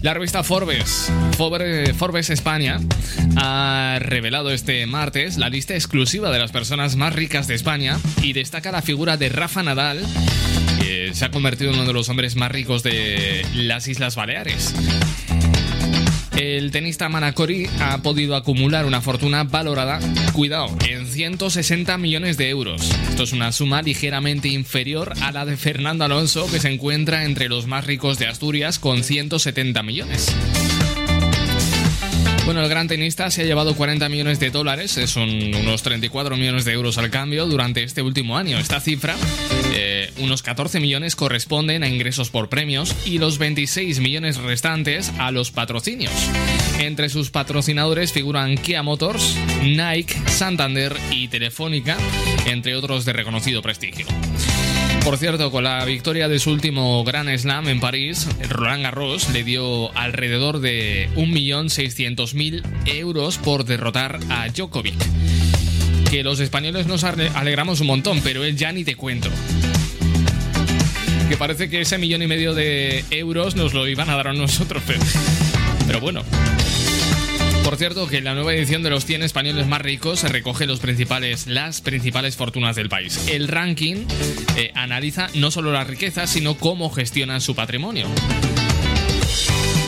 La 0.02 0.14
revista 0.14 0.42
Forbes, 0.42 1.12
Forbes 1.36 2.30
España, 2.30 2.80
ha 3.36 3.98
revelado 4.00 4.50
este 4.50 4.84
martes 4.86 5.38
la 5.38 5.50
lista 5.50 5.74
exclusiva 5.74 6.32
de 6.32 6.40
las 6.40 6.50
personas 6.50 6.96
más 6.96 7.14
ricas 7.14 7.46
de 7.46 7.54
España 7.54 8.00
y 8.20 8.32
destaca 8.32 8.72
la 8.72 8.82
figura 8.82 9.16
de 9.16 9.28
Rafa 9.28 9.62
Nadal, 9.62 10.04
que 10.80 11.14
se 11.14 11.24
ha 11.24 11.30
convertido 11.30 11.70
en 11.70 11.76
uno 11.76 11.86
de 11.86 11.92
los 11.92 12.08
hombres 12.08 12.34
más 12.34 12.50
ricos 12.50 12.82
de 12.82 13.46
las 13.54 13.86
Islas 13.86 14.16
Baleares. 14.16 14.74
El 16.38 16.70
tenista 16.70 17.08
Manacori 17.08 17.68
ha 17.80 17.98
podido 17.98 18.36
acumular 18.36 18.86
una 18.86 19.00
fortuna 19.00 19.42
valorada, 19.42 19.98
cuidado, 20.32 20.68
en 20.88 21.08
160 21.08 21.98
millones 21.98 22.36
de 22.36 22.48
euros. 22.48 22.88
Esto 23.08 23.24
es 23.24 23.32
una 23.32 23.50
suma 23.50 23.82
ligeramente 23.82 24.46
inferior 24.46 25.14
a 25.20 25.32
la 25.32 25.44
de 25.44 25.56
Fernando 25.56 26.04
Alonso, 26.04 26.48
que 26.48 26.60
se 26.60 26.72
encuentra 26.72 27.24
entre 27.24 27.48
los 27.48 27.66
más 27.66 27.86
ricos 27.86 28.20
de 28.20 28.28
Asturias 28.28 28.78
con 28.78 29.02
170 29.02 29.82
millones. 29.82 30.32
Bueno, 32.44 32.62
el 32.62 32.68
gran 32.70 32.86
tenista 32.86 33.30
se 33.30 33.42
ha 33.42 33.44
llevado 33.44 33.74
40 33.74 34.08
millones 34.08 34.38
de 34.38 34.50
dólares, 34.50 34.92
son 35.06 35.28
unos 35.54 35.82
34 35.82 36.36
millones 36.36 36.64
de 36.64 36.72
euros 36.72 36.98
al 36.98 37.10
cambio 37.10 37.46
durante 37.46 37.82
este 37.82 38.00
último 38.00 38.38
año. 38.38 38.58
Esta 38.58 38.80
cifra, 38.80 39.16
unos 40.20 40.42
14 40.42 40.80
millones 40.80 41.16
corresponden 41.16 41.82
a 41.82 41.88
ingresos 41.88 42.30
por 42.30 42.48
premios 42.48 42.94
y 43.06 43.18
los 43.18 43.38
26 43.38 44.00
millones 44.00 44.36
restantes 44.36 45.12
a 45.18 45.30
los 45.30 45.50
patrocinios. 45.50 46.12
Entre 46.78 47.08
sus 47.08 47.30
patrocinadores 47.30 48.12
figuran 48.12 48.56
Kia 48.56 48.82
Motors, 48.82 49.36
Nike, 49.62 50.14
Santander 50.26 50.96
y 51.10 51.28
Telefónica, 51.28 51.96
entre 52.46 52.74
otros 52.76 53.04
de 53.04 53.12
reconocido 53.12 53.62
prestigio. 53.62 54.06
Por 55.04 55.16
cierto, 55.16 55.50
con 55.50 55.64
la 55.64 55.84
victoria 55.84 56.28
de 56.28 56.38
su 56.38 56.50
último 56.50 57.02
Grand 57.04 57.34
Slam 57.38 57.68
en 57.68 57.80
París, 57.80 58.26
Roland 58.48 58.82
Garros 58.82 59.30
le 59.30 59.42
dio 59.44 59.96
alrededor 59.96 60.60
de 60.60 61.08
1.600.000 61.16 62.62
euros 62.86 63.38
por 63.38 63.64
derrotar 63.64 64.18
a 64.28 64.48
Djokovic. 64.48 64.94
Que 66.10 66.22
los 66.22 66.40
españoles 66.40 66.86
nos 66.86 67.04
ale- 67.04 67.30
alegramos 67.34 67.80
un 67.80 67.86
montón, 67.86 68.20
pero 68.22 68.44
él 68.44 68.56
ya 68.56 68.72
ni 68.72 68.82
te 68.84 68.96
cuento. 68.96 69.30
Que 71.28 71.36
parece 71.36 71.68
que 71.68 71.82
ese 71.82 71.98
millón 71.98 72.22
y 72.22 72.26
medio 72.26 72.54
de 72.54 73.04
euros 73.10 73.54
nos 73.54 73.74
lo 73.74 73.86
iban 73.86 74.08
a 74.08 74.16
dar 74.16 74.28
a 74.28 74.32
nosotros, 74.32 74.82
pero, 75.86 76.00
bueno. 76.00 76.22
Por 77.64 77.76
cierto, 77.76 78.08
que 78.08 78.22
la 78.22 78.34
nueva 78.34 78.54
edición 78.54 78.82
de 78.82 78.88
los 78.88 79.04
100 79.04 79.24
españoles 79.24 79.66
más 79.66 79.82
ricos 79.82 80.20
se 80.20 80.28
recoge 80.28 80.66
las 80.66 80.80
principales 80.80 82.36
fortunas 82.36 82.76
del 82.76 82.88
país. 82.88 83.28
El 83.28 83.46
ranking 83.48 84.06
eh, 84.56 84.72
analiza 84.74 85.28
no 85.34 85.50
solo 85.50 85.70
la 85.70 85.84
riqueza, 85.84 86.26
sino 86.26 86.54
cómo 86.56 86.88
gestionan 86.88 87.42
su 87.42 87.54
patrimonio. 87.54 88.06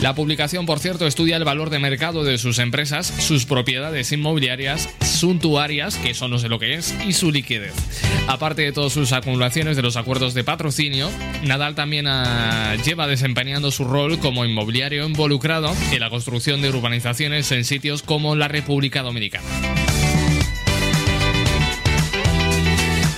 La 0.01 0.15
publicación, 0.15 0.65
por 0.65 0.79
cierto, 0.79 1.05
estudia 1.05 1.37
el 1.37 1.43
valor 1.43 1.69
de 1.69 1.77
mercado 1.77 2.23
de 2.23 2.39
sus 2.39 2.57
empresas, 2.57 3.05
sus 3.05 3.45
propiedades 3.45 4.11
inmobiliarias, 4.11 4.89
suntuarias, 5.05 5.95
que 5.97 6.09
eso 6.09 6.27
no 6.27 6.39
sé 6.39 6.49
lo 6.49 6.57
que 6.57 6.73
es, 6.73 6.95
y 7.05 7.13
su 7.13 7.31
liquidez. 7.31 7.73
Aparte 8.27 8.63
de 8.63 8.71
todas 8.71 8.93
sus 8.93 9.11
acumulaciones 9.11 9.75
de 9.75 9.83
los 9.83 9.97
acuerdos 9.97 10.33
de 10.33 10.43
patrocinio, 10.43 11.07
Nadal 11.43 11.75
también 11.75 12.07
ah, 12.07 12.75
lleva 12.83 13.05
desempeñando 13.05 13.69
su 13.69 13.83
rol 13.83 14.17
como 14.17 14.43
inmobiliario 14.43 15.05
involucrado 15.05 15.71
en 15.91 15.99
la 15.99 16.09
construcción 16.09 16.63
de 16.63 16.69
urbanizaciones 16.69 17.51
en 17.51 17.63
sitios 17.63 18.01
como 18.01 18.35
la 18.35 18.47
República 18.47 19.03
Dominicana. 19.03 19.80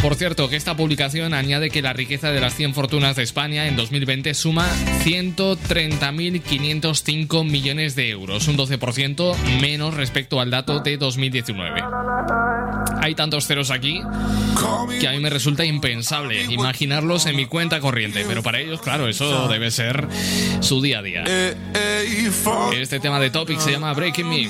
Por 0.03 0.13
cierto, 0.15 0.49
que 0.49 0.57
esta 0.57 0.75
publicación 0.75 1.33
añade 1.33 1.69
que 1.69 1.81
la 1.81 1.93
riqueza 1.93 2.31
de 2.31 2.41
las 2.41 2.55
100 2.55 2.73
fortunas 2.73 3.15
de 3.15 3.23
España 3.23 3.67
en 3.67 3.77
2020 3.77 4.33
suma 4.33 4.67
130.505 5.05 7.49
millones 7.49 7.95
de 7.95 8.09
euros, 8.09 8.49
un 8.49 8.57
12% 8.57 9.37
menos 9.61 9.93
respecto 9.93 10.41
al 10.41 10.51
dato 10.51 10.81
de 10.81 10.97
2019. 10.97 11.81
Hay 13.01 13.15
tantos 13.15 13.47
ceros 13.47 13.71
aquí 13.71 14.01
que 14.99 15.07
a 15.07 15.13
mí 15.13 15.21
me 15.21 15.29
resulta 15.29 15.63
impensable 15.63 16.43
imaginarlos 16.51 17.25
en 17.25 17.37
mi 17.37 17.45
cuenta 17.45 17.79
corriente, 17.79 18.25
pero 18.27 18.43
para 18.43 18.59
ellos, 18.59 18.81
claro, 18.81 19.07
eso 19.07 19.47
debe 19.47 19.71
ser 19.71 20.09
su 20.59 20.81
día 20.81 20.99
a 20.99 21.01
día. 21.01 21.23
Este 22.73 22.99
tema 22.99 23.21
de 23.21 23.29
Topic 23.29 23.57
se 23.57 23.71
llama 23.71 23.93
Breaking 23.93 24.27
Me. 24.27 24.49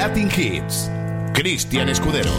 Latin 0.00 0.30
Hits. 0.30 0.88
Cristian 1.34 1.90
Escudero. 1.90 2.32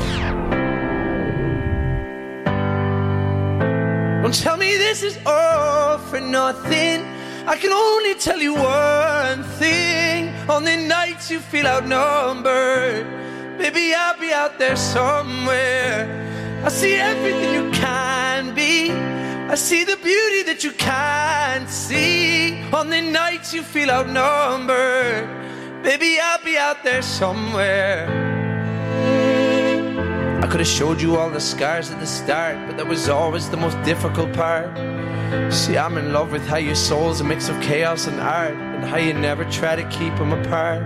Don't 4.23 4.33
tell 4.33 4.57
me 4.57 4.77
this 4.77 5.03
is 5.03 5.19
all 5.27 5.99
for 5.99 6.19
nothing. 6.19 7.05
I 7.45 7.55
can 7.61 7.71
only 7.71 8.15
tell 8.15 8.39
you 8.39 8.55
one 8.55 9.43
thing. 9.61 10.33
On 10.49 10.63
the 10.63 10.75
nights 10.75 11.29
you 11.29 11.39
feel 11.39 11.67
outnumbered, 11.67 13.05
baby, 13.59 13.93
I'll 13.93 14.19
be 14.19 14.33
out 14.33 14.57
there 14.57 14.75
somewhere. 14.75 16.09
I 16.65 16.69
see 16.69 16.95
everything 16.95 17.53
you 17.53 17.69
can 17.73 18.55
be. 18.55 18.89
I 19.53 19.53
see 19.53 19.83
the 19.83 19.97
beauty 19.97 20.41
that 20.49 20.63
you 20.63 20.71
can't 20.71 21.69
see. 21.69 22.59
On 22.73 22.89
the 22.89 23.03
nights 23.03 23.53
you 23.53 23.61
feel 23.61 23.91
outnumbered, 23.91 25.29
baby, 25.83 26.19
I'll 26.21 26.43
be 26.43 26.57
out 26.57 26.83
there 26.83 27.01
somewhere. 27.01 28.07
I 30.43 30.47
could 30.47 30.59
have 30.59 30.67
showed 30.67 31.01
you 31.01 31.17
all 31.17 31.29
the 31.29 31.39
scars 31.39 31.91
at 31.91 31.99
the 31.99 32.07
start, 32.07 32.57
but 32.67 32.77
that 32.77 32.87
was 32.87 33.09
always 33.09 33.49
the 33.49 33.57
most 33.57 33.81
difficult 33.83 34.33
part. 34.33 34.69
See, 35.53 35.77
I'm 35.77 35.97
in 35.97 36.13
love 36.13 36.31
with 36.31 36.45
how 36.47 36.57
your 36.57 36.75
soul's 36.75 37.21
a 37.21 37.23
mix 37.23 37.49
of 37.49 37.59
chaos 37.61 38.07
and 38.07 38.19
art, 38.19 38.53
and 38.53 38.83
how 38.83 38.97
you 38.97 39.13
never 39.13 39.45
try 39.45 39.75
to 39.75 39.83
keep 39.89 40.15
them 40.17 40.33
apart. 40.33 40.83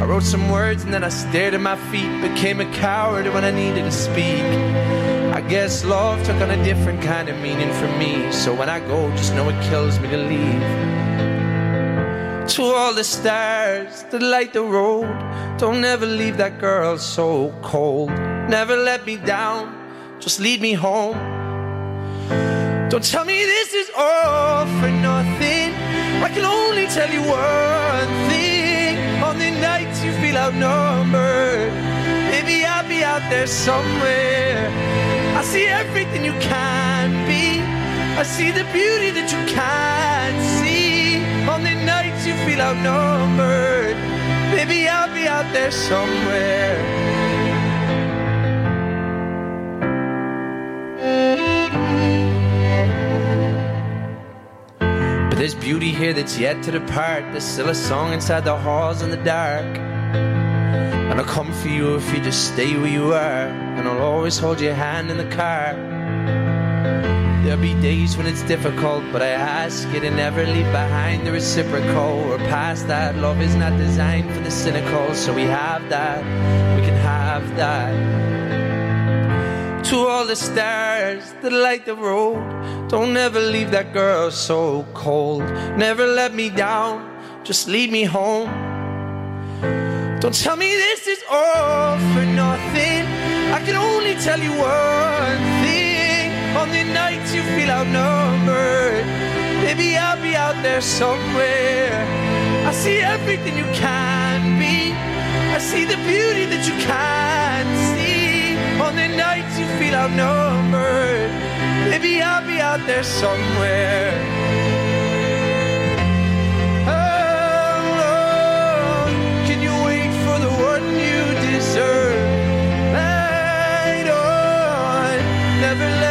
I 0.00 0.04
wrote 0.04 0.22
some 0.22 0.50
words 0.50 0.82
and 0.82 0.92
then 0.92 1.04
I 1.04 1.10
stared 1.10 1.54
at 1.54 1.60
my 1.60 1.76
feet, 1.90 2.22
became 2.22 2.60
a 2.60 2.72
coward 2.72 3.26
when 3.28 3.44
I 3.44 3.50
needed 3.50 3.84
to 3.84 3.92
speak. 3.92 4.42
I 5.34 5.40
guess 5.42 5.84
love 5.84 6.22
took 6.24 6.40
on 6.40 6.50
a 6.50 6.64
different 6.64 7.02
kind 7.02 7.28
of 7.28 7.38
meaning 7.38 7.72
for 7.74 7.88
me, 7.98 8.32
so 8.32 8.54
when 8.54 8.68
I 8.68 8.80
go, 8.80 9.10
just 9.16 9.34
know 9.34 9.48
it 9.48 9.62
kills 9.68 10.00
me 10.00 10.08
to 10.08 10.16
leave. 10.16 11.09
To 12.56 12.64
all 12.64 12.92
the 12.92 13.04
stars 13.04 14.02
that 14.10 14.20
light 14.20 14.52
the 14.52 14.62
road, 14.62 15.06
don't 15.56 15.84
ever 15.84 16.04
leave 16.04 16.36
that 16.38 16.58
girl 16.58 16.98
so 16.98 17.54
cold. 17.62 18.10
Never 18.50 18.76
let 18.76 19.06
me 19.06 19.18
down, 19.18 19.72
just 20.18 20.40
lead 20.40 20.60
me 20.60 20.72
home. 20.72 21.14
Don't 22.90 23.04
tell 23.04 23.24
me 23.24 23.44
this 23.44 23.72
is 23.72 23.88
all 23.96 24.66
for 24.80 24.90
nothing. 24.90 25.70
I 26.26 26.28
can 26.34 26.44
only 26.44 26.86
tell 26.88 27.08
you 27.08 27.22
one 27.22 28.10
thing. 28.28 28.98
On 29.22 29.38
the 29.38 29.52
nights 29.60 30.02
you 30.02 30.12
feel 30.14 30.36
outnumbered, 30.36 31.72
maybe 32.32 32.64
I'll 32.66 32.88
be 32.88 33.04
out 33.04 33.22
there 33.30 33.46
somewhere. 33.46 34.68
I 35.38 35.42
see 35.44 35.66
everything 35.66 36.24
you 36.24 36.34
can 36.40 37.10
be. 37.28 37.62
I 38.18 38.24
see 38.24 38.50
the 38.50 38.64
beauty 38.72 39.10
that 39.10 39.30
you 39.30 39.54
can't 39.54 40.42
see. 40.58 40.59
Feel 42.46 42.60
outnumbered, 42.60 43.96
maybe 44.54 44.88
I'll 44.88 45.12
be 45.14 45.26
out 45.26 45.52
there 45.52 45.70
somewhere. 45.70 46.76
But 55.28 55.38
there's 55.38 55.54
beauty 55.54 55.92
here 55.92 56.12
that's 56.12 56.38
yet 56.38 56.62
to 56.64 56.70
depart. 56.70 57.24
There's 57.32 57.44
still 57.44 57.68
a 57.68 57.74
song 57.74 58.12
inside 58.12 58.44
the 58.44 58.56
halls 58.56 59.02
in 59.02 59.10
the 59.10 59.22
dark. 59.24 59.78
And 61.10 61.20
I'll 61.20 61.26
come 61.26 61.52
for 61.52 61.68
you 61.68 61.96
if 61.96 62.12
you 62.14 62.20
just 62.20 62.52
stay 62.52 62.76
where 62.76 62.90
you 62.90 63.12
are. 63.12 63.48
And 63.76 63.88
I'll 63.88 64.02
always 64.02 64.38
hold 64.38 64.60
your 64.60 64.74
hand 64.74 65.10
in 65.10 65.16
the 65.16 65.30
car. 65.36 65.99
There'll 67.50 67.64
be 67.64 67.74
days 67.82 68.16
when 68.16 68.26
it's 68.28 68.44
difficult, 68.44 69.02
but 69.10 69.22
I 69.22 69.30
ask 69.30 69.88
you 69.88 69.98
to 69.98 70.10
never 70.12 70.46
leave 70.46 70.70
behind 70.70 71.26
the 71.26 71.32
reciprocal 71.32 72.30
or 72.30 72.38
past 72.46 72.86
that. 72.86 73.16
Love 73.16 73.40
is 73.40 73.56
not 73.56 73.76
designed 73.76 74.32
for 74.32 74.38
the 74.38 74.52
cynical, 74.52 75.12
so 75.16 75.34
we 75.34 75.42
have 75.46 75.88
that. 75.88 76.22
We 76.76 76.86
can 76.86 76.94
have 76.98 77.42
that. 77.56 77.92
To 79.86 79.96
all 79.96 80.24
the 80.24 80.36
stars 80.36 81.34
that 81.42 81.52
light 81.52 81.86
the 81.86 81.96
road, 81.96 82.38
don't 82.88 83.16
ever 83.16 83.40
leave 83.40 83.72
that 83.72 83.92
girl 83.92 84.30
so 84.30 84.86
cold. 84.94 85.42
Never 85.76 86.06
let 86.06 86.32
me 86.32 86.50
down, 86.50 87.02
just 87.42 87.66
lead 87.66 87.90
me 87.90 88.04
home. 88.04 88.48
Don't 90.20 90.36
tell 90.40 90.54
me 90.54 90.70
this 90.76 91.08
is 91.08 91.18
all 91.28 91.98
for 92.14 92.24
nothing. 92.26 93.06
I 93.50 93.60
can 93.66 93.74
only 93.74 94.14
tell 94.22 94.38
you 94.38 94.52
one. 94.52 95.59
On 96.60 96.68
the 96.68 96.84
nights 96.84 97.34
you 97.34 97.42
feel 97.56 97.70
outnumbered, 97.70 99.06
maybe 99.64 99.96
I'll 99.96 100.20
be 100.20 100.36
out 100.36 100.62
there 100.62 100.82
somewhere. 100.82 101.90
I 102.68 102.72
see 102.72 102.98
everything 103.00 103.56
you 103.56 103.64
can 103.72 104.58
be. 104.58 104.92
I 105.56 105.58
see 105.58 105.86
the 105.86 105.96
beauty 106.04 106.44
that 106.52 106.62
you 106.68 106.76
can't 106.84 107.72
see. 107.88 108.56
On 108.78 108.94
the 108.94 109.08
nights 109.08 109.58
you 109.58 109.66
feel 109.78 109.94
outnumbered, 109.94 111.32
maybe 111.88 112.20
I'll 112.20 112.46
be 112.46 112.60
out 112.60 112.86
there 112.86 113.04
somewhere. 113.04 114.12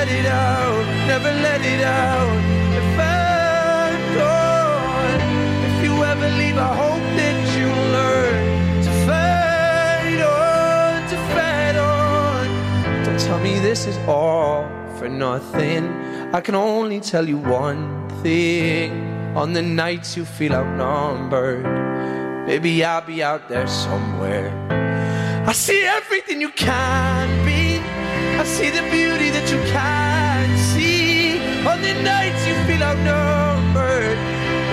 Let 0.10 0.20
it 0.20 0.26
out, 0.26 0.86
never 1.08 1.32
let 1.32 1.62
it 1.62 1.84
out. 1.84 2.38
If 2.74 3.00
I'm 3.00 4.16
gone, 4.18 5.22
if 5.68 5.84
you 5.84 6.04
ever 6.04 6.30
leave, 6.38 6.58
I 6.58 6.76
hope 6.76 7.06
that 7.20 7.38
you 7.58 7.68
learn 7.96 8.82
to 8.86 8.92
fight 9.06 10.22
on, 10.22 11.10
to 11.10 11.18
fight 11.34 11.76
on. 11.76 13.04
Don't 13.06 13.20
tell 13.20 13.40
me 13.40 13.60
this 13.60 13.86
is 13.86 13.98
all 14.08 14.68
for 14.98 15.08
nothing. 15.10 15.88
I 16.34 16.42
can 16.42 16.56
only 16.56 17.00
tell 17.00 17.28
you 17.28 17.38
one 17.38 18.10
thing. 18.24 19.06
On 19.36 19.54
the 19.54 19.62
nights 19.62 20.18
you 20.18 20.26
feel 20.26 20.54
outnumbered, 20.56 21.66
maybe 22.48 22.84
I'll 22.84 23.06
be 23.06 23.22
out 23.22 23.48
there 23.48 23.68
somewhere. 23.68 24.50
I 25.46 25.52
see 25.54 25.84
everything 25.84 26.42
you 26.42 26.50
can 26.50 27.46
be. 27.46 27.59
I 28.40 28.46
see 28.46 28.70
the 28.70 28.84
beauty 28.84 29.30
that 29.32 29.52
you 29.52 29.60
can't 29.70 30.58
see. 30.72 31.40
On 31.68 31.82
the 31.82 31.94
nights 32.04 32.48
you 32.48 32.56
feel 32.64 32.82
outnumbered, 32.82 34.18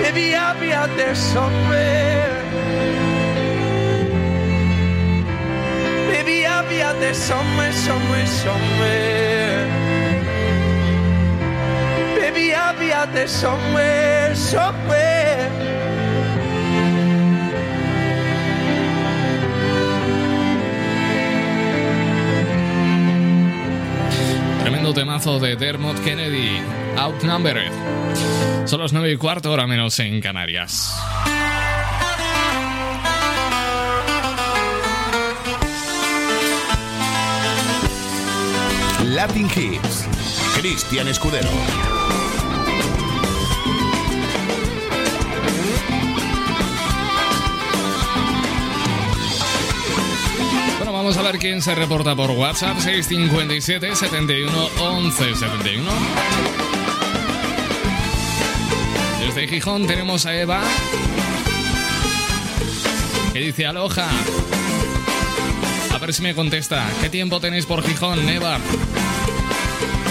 maybe 0.01 0.33
I'll 0.35 0.57
be 0.57 0.71
out 0.71 0.87
there 0.95 1.13
somewhere. 1.13 2.31
Maybe 6.07 6.45
I'll 6.45 6.69
be 6.69 6.81
out 6.81 6.97
there 7.01 7.13
somewhere, 7.13 7.73
somewhere, 7.73 8.25
somewhere. 8.25 9.67
Maybe 12.21 12.53
I'll 12.53 12.79
be 12.79 12.93
out 12.93 13.11
there 13.11 13.27
somewhere, 13.27 14.33
somewhere. 14.33 15.96
Tremendo 24.67 24.93
temazo 24.93 25.39
de 25.39 25.55
Dermot 25.55 25.97
Kennedy, 26.03 26.59
Outnumbered. 26.97 27.71
Son 28.65 28.81
las 28.81 28.91
9 28.91 29.13
y 29.13 29.15
cuarto, 29.15 29.53
hora 29.53 29.65
menos 29.65 29.97
en 29.99 30.19
Canarias. 30.19 30.93
Latin 39.05 39.47
Hits. 39.55 40.05
Cristian 40.59 41.07
Escudero. 41.07 41.47
Vamos 51.07 51.25
a 51.25 51.31
ver 51.31 51.39
quién 51.39 51.61
se 51.61 51.73
reporta 51.73 52.17
por 52.17 52.31
WhatsApp. 52.31 52.79
657 52.79 53.95
71 53.95 54.69
11 54.77 55.35
71. 55.35 55.91
Desde 59.21 59.47
Gijón 59.47 59.87
tenemos 59.87 60.25
a 60.25 60.35
Eva. 60.35 60.61
Que 63.31 63.39
dice 63.39 63.65
aloja. 63.65 64.09
A 65.93 65.97
ver 65.97 66.13
si 66.13 66.23
me 66.23 66.35
contesta. 66.35 66.85
¿Qué 67.01 67.09
tiempo 67.09 67.39
tenéis 67.39 67.65
por 67.65 67.87
Gijón, 67.87 68.27
Eva? 68.27 68.59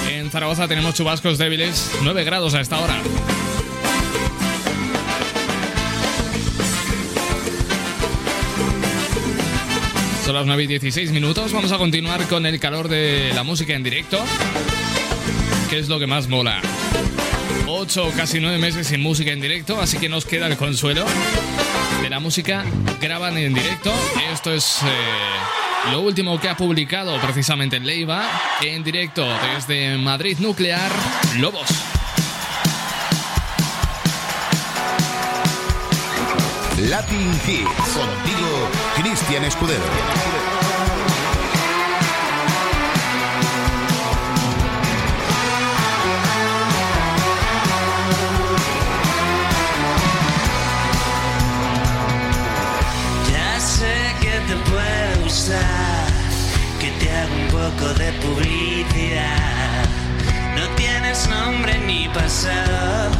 En 0.08 0.30
Zaragoza 0.30 0.66
tenemos 0.66 0.94
chubascos 0.94 1.36
débiles, 1.36 1.90
9 2.04 2.24
grados 2.24 2.54
a 2.54 2.62
esta 2.62 2.80
hora. 2.80 3.02
Son 10.26 10.34
las 10.34 10.44
9 10.44 10.64
y 10.64 10.66
16 10.66 11.12
minutos. 11.12 11.52
Vamos 11.52 11.70
a 11.70 11.78
continuar 11.78 12.26
con 12.26 12.46
el 12.46 12.58
calor 12.58 12.88
de 12.88 13.30
la 13.32 13.44
música 13.44 13.74
en 13.74 13.84
directo. 13.84 14.18
Que 15.70 15.78
es 15.78 15.88
lo 15.88 16.00
que 16.00 16.08
más 16.08 16.26
mola. 16.26 16.60
8 17.68 18.12
casi 18.16 18.40
9 18.40 18.58
meses 18.58 18.88
sin 18.88 19.00
música 19.02 19.30
en 19.30 19.40
directo, 19.40 19.80
así 19.80 19.98
que 19.98 20.08
nos 20.08 20.24
queda 20.24 20.48
el 20.48 20.56
consuelo 20.56 21.04
de 22.02 22.10
la 22.10 22.18
música 22.18 22.64
graban 23.00 23.38
en 23.38 23.54
directo. 23.54 23.92
Esto 24.32 24.52
es 24.52 24.82
eh, 24.82 25.92
lo 25.92 26.00
último 26.00 26.40
que 26.40 26.48
ha 26.48 26.56
publicado 26.56 27.20
precisamente 27.20 27.78
Leiva 27.78 28.24
en 28.62 28.82
directo 28.82 29.24
desde 29.54 29.96
Madrid 29.96 30.38
Nuclear 30.40 30.90
Lobos. 31.38 31.68
Latin 36.88 37.30
Hits. 37.46 37.68
Contigo, 37.94 38.70
Cristian 39.26 39.44
Escudero. 39.44 39.82
Ya 53.32 53.60
sé 53.60 54.14
que 54.20 54.30
te 54.46 54.54
puede 54.70 55.24
gustar, 55.24 55.56
que 56.78 56.90
te 57.00 57.10
haga 57.10 57.34
un 57.34 57.48
poco 57.48 57.94
de 57.94 58.12
publicidad. 58.12 59.84
No 60.54 60.68
tienes 60.76 61.28
nombre 61.28 61.76
ni 61.78 62.08
pasado, 62.10 63.10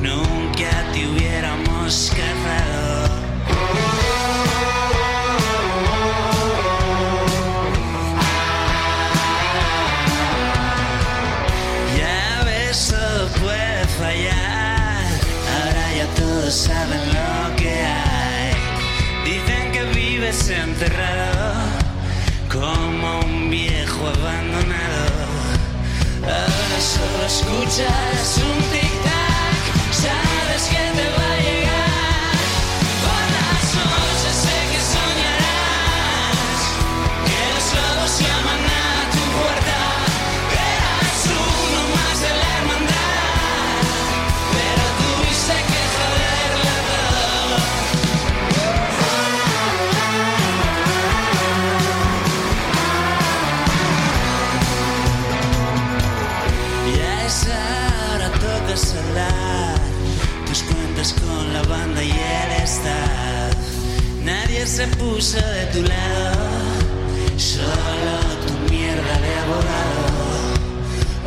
nunca 0.00 0.70
te 0.94 1.06
hubiéramos 1.06 2.10
casado. 2.16 3.23
Todos 16.44 16.54
saben 16.56 17.00
lo 17.08 17.56
que 17.56 17.70
hay. 17.70 18.52
Dicen 19.24 19.72
que 19.72 19.82
vives 19.98 20.50
enterrado 20.50 21.54
como 22.52 23.20
un 23.20 23.48
viejo 23.48 24.08
abandonado. 24.08 25.24
Ahora 26.22 26.78
solo 26.80 27.24
escuchas 27.26 28.42
un 28.48 28.58
tic-tac. 28.72 29.62
Sabes 30.04 30.62
que 30.68 30.84
te 30.98 31.06
va 31.16 31.33
Se 64.66 64.86
puso 64.88 65.36
de 65.36 65.66
tu 65.66 65.82
lado, 65.82 66.32
solo 67.36 68.14
tu 68.44 68.52
mierda 68.72 69.18
de 69.20 69.34
abogado. 69.44 70.04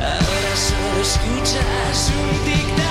Ahora 0.01 0.53
solo 0.67 1.01
escuchas 1.01 2.11
un 2.17 2.29
tic-tac, 2.45 2.86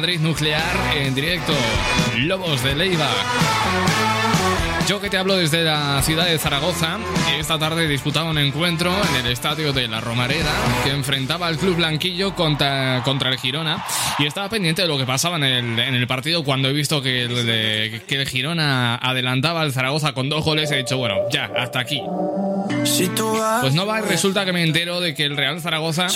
Madrid 0.00 0.20
Nuclear 0.20 0.96
en 0.96 1.14
directo, 1.14 1.52
Lobos 2.16 2.62
de 2.62 2.74
Leiva. 2.74 3.10
Yo 4.90 5.00
que 5.00 5.08
te 5.08 5.16
hablo 5.18 5.36
desde 5.36 5.62
la 5.62 6.02
ciudad 6.02 6.26
de 6.26 6.36
Zaragoza, 6.36 6.98
esta 7.38 7.56
tarde 7.60 7.86
disputaba 7.86 8.28
un 8.28 8.38
encuentro 8.38 8.92
en 9.10 9.24
el 9.24 9.30
estadio 9.30 9.72
de 9.72 9.86
la 9.86 10.00
Romareda 10.00 10.50
que 10.82 10.90
enfrentaba 10.90 11.46
al 11.46 11.58
Club 11.58 11.76
Blanquillo 11.76 12.34
contra, 12.34 13.00
contra 13.04 13.30
el 13.30 13.38
Girona 13.38 13.84
y 14.18 14.26
estaba 14.26 14.48
pendiente 14.48 14.82
de 14.82 14.88
lo 14.88 14.98
que 14.98 15.06
pasaba 15.06 15.36
en 15.36 15.44
el, 15.44 15.78
en 15.78 15.94
el 15.94 16.06
partido 16.08 16.42
cuando 16.42 16.68
he 16.68 16.72
visto 16.72 17.00
que 17.02 17.22
el, 17.22 17.46
de- 17.46 18.02
que 18.08 18.16
el 18.16 18.26
Girona 18.28 18.96
adelantaba 18.96 19.60
al 19.60 19.72
Zaragoza 19.72 20.12
con 20.12 20.28
dos 20.28 20.44
goles 20.44 20.68
he 20.72 20.78
dicho, 20.78 20.96
bueno, 20.96 21.14
ya, 21.30 21.48
hasta 21.56 21.78
aquí. 21.78 22.02
Pues 23.60 23.74
no 23.74 23.84
va, 23.86 24.00
resulta 24.00 24.44
que 24.44 24.52
me 24.52 24.62
entero 24.62 25.00
de 25.00 25.14
que 25.14 25.24
el 25.24 25.36
Real 25.36 25.60
Zaragoza 25.60 26.08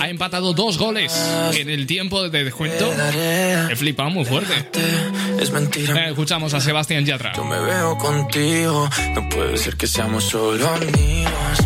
ha 0.00 0.08
empatado 0.08 0.52
dos 0.52 0.76
goles 0.78 1.12
en 1.54 1.68
el 1.68 1.86
tiempo 1.86 2.28
de 2.28 2.44
descuento. 2.44 2.92
He 3.70 3.76
flipado 3.76 4.10
muy 4.10 4.24
fuerte. 4.24 4.52
Eh, 5.96 6.08
escuchamos 6.10 6.52
a 6.54 6.60
Sebastián 6.60 7.04
Yatra. 7.04 7.32
Yo 7.34 7.44
me 7.44 7.58
veo 7.60 7.96
contigo. 8.04 8.88
No 9.14 9.28
puede 9.30 9.56
ser 9.56 9.76
que 9.76 9.86
seamos 9.86 10.24
solo 10.24 10.68
amigos. 10.68 11.56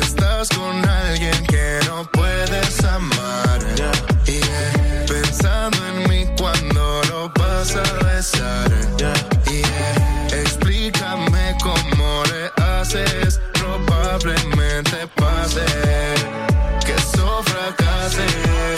Estás 0.00 0.48
con 0.50 0.88
alguien 0.88 1.44
que 1.46 1.80
no 1.86 2.08
puedes 2.12 2.84
amar. 2.84 3.58
Yeah. 4.24 5.04
Pensando 5.08 5.78
en 5.90 6.08
mí 6.08 6.24
cuando 6.38 7.02
lo 7.10 7.32
vas 7.38 7.74
a 7.74 7.88
besar. 8.04 8.70
Yeah. 8.98 10.40
Explícame 10.40 11.56
cómo 11.62 12.22
le 12.30 12.62
haces. 12.62 13.40
Probablemente 13.54 14.98
pase 15.16 15.66
que 16.86 16.92
eso 16.94 17.42
fracase. 17.44 18.77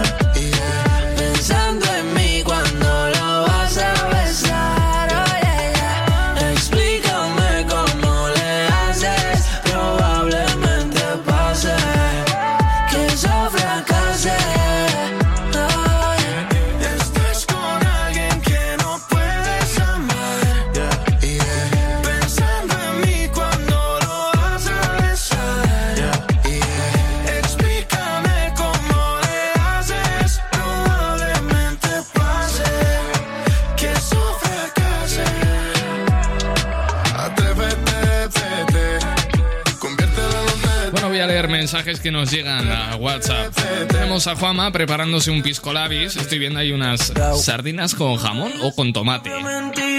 mensajes 41.91 41.99
que 41.99 42.11
nos 42.11 42.31
llegan 42.31 42.71
a 42.71 42.95
WhatsApp. 42.95 43.53
Tenemos 43.89 44.27
a 44.27 44.35
Juama 44.35 44.71
preparándose 44.71 45.31
un 45.31 45.41
pisco 45.41 45.73
labis. 45.73 46.15
Estoy 46.15 46.39
viendo 46.39 46.59
ahí 46.59 46.71
unas 46.71 47.11
sardinas 47.41 47.95
con 47.95 48.17
jamón 48.17 48.51
o 48.61 48.73
con 48.73 48.93
tomate 48.93 49.31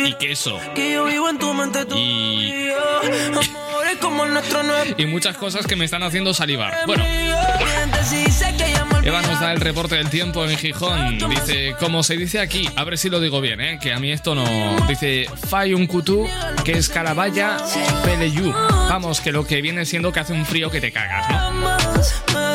y 0.07 0.15
queso. 0.15 0.59
Y 4.97 5.07
muchas 5.07 5.37
cosas 5.37 5.67
que 5.67 5.77
me 5.77 5.85
están 5.85 6.03
haciendo 6.03 6.35
salivar. 6.35 6.75
Bueno, 6.87 7.05
Eva 9.05 9.21
nos 9.23 9.41
da 9.41 9.53
el 9.53 9.61
reporte 9.61 9.97
del 9.97 10.09
tiempo 10.11 10.45
en 10.45 10.57
Gijón. 10.57 11.19
Dice, 11.29 11.75
como 11.81 12.03
se 12.03 12.17
dice 12.17 12.39
aquí, 12.39 12.69
a 12.77 12.85
ver 12.85 12.97
si 12.97 13.11
lo 13.11 13.19
digo 13.21 13.41
bien, 13.41 13.61
¿eh? 13.61 13.79
que 13.81 13.93
a 13.93 13.99
mí 13.99 14.13
esto 14.13 14.35
no. 14.35 14.45
Dice, 14.87 15.27
Fai 15.49 15.75
un 15.75 15.87
cutú, 15.87 16.29
que 16.65 16.73
es 16.73 16.89
carabaya 16.89 17.57
peleyú. 18.05 18.53
Vamos, 18.53 19.21
que 19.21 19.33
lo 19.33 19.45
que 19.45 19.61
viene 19.61 19.85
siendo 19.87 20.13
que 20.13 20.21
hace 20.21 20.33
un 20.33 20.47
frío 20.47 20.71
que 20.71 20.81
te 20.81 20.93
cagas, 20.93 21.29
¿no? 21.31 22.52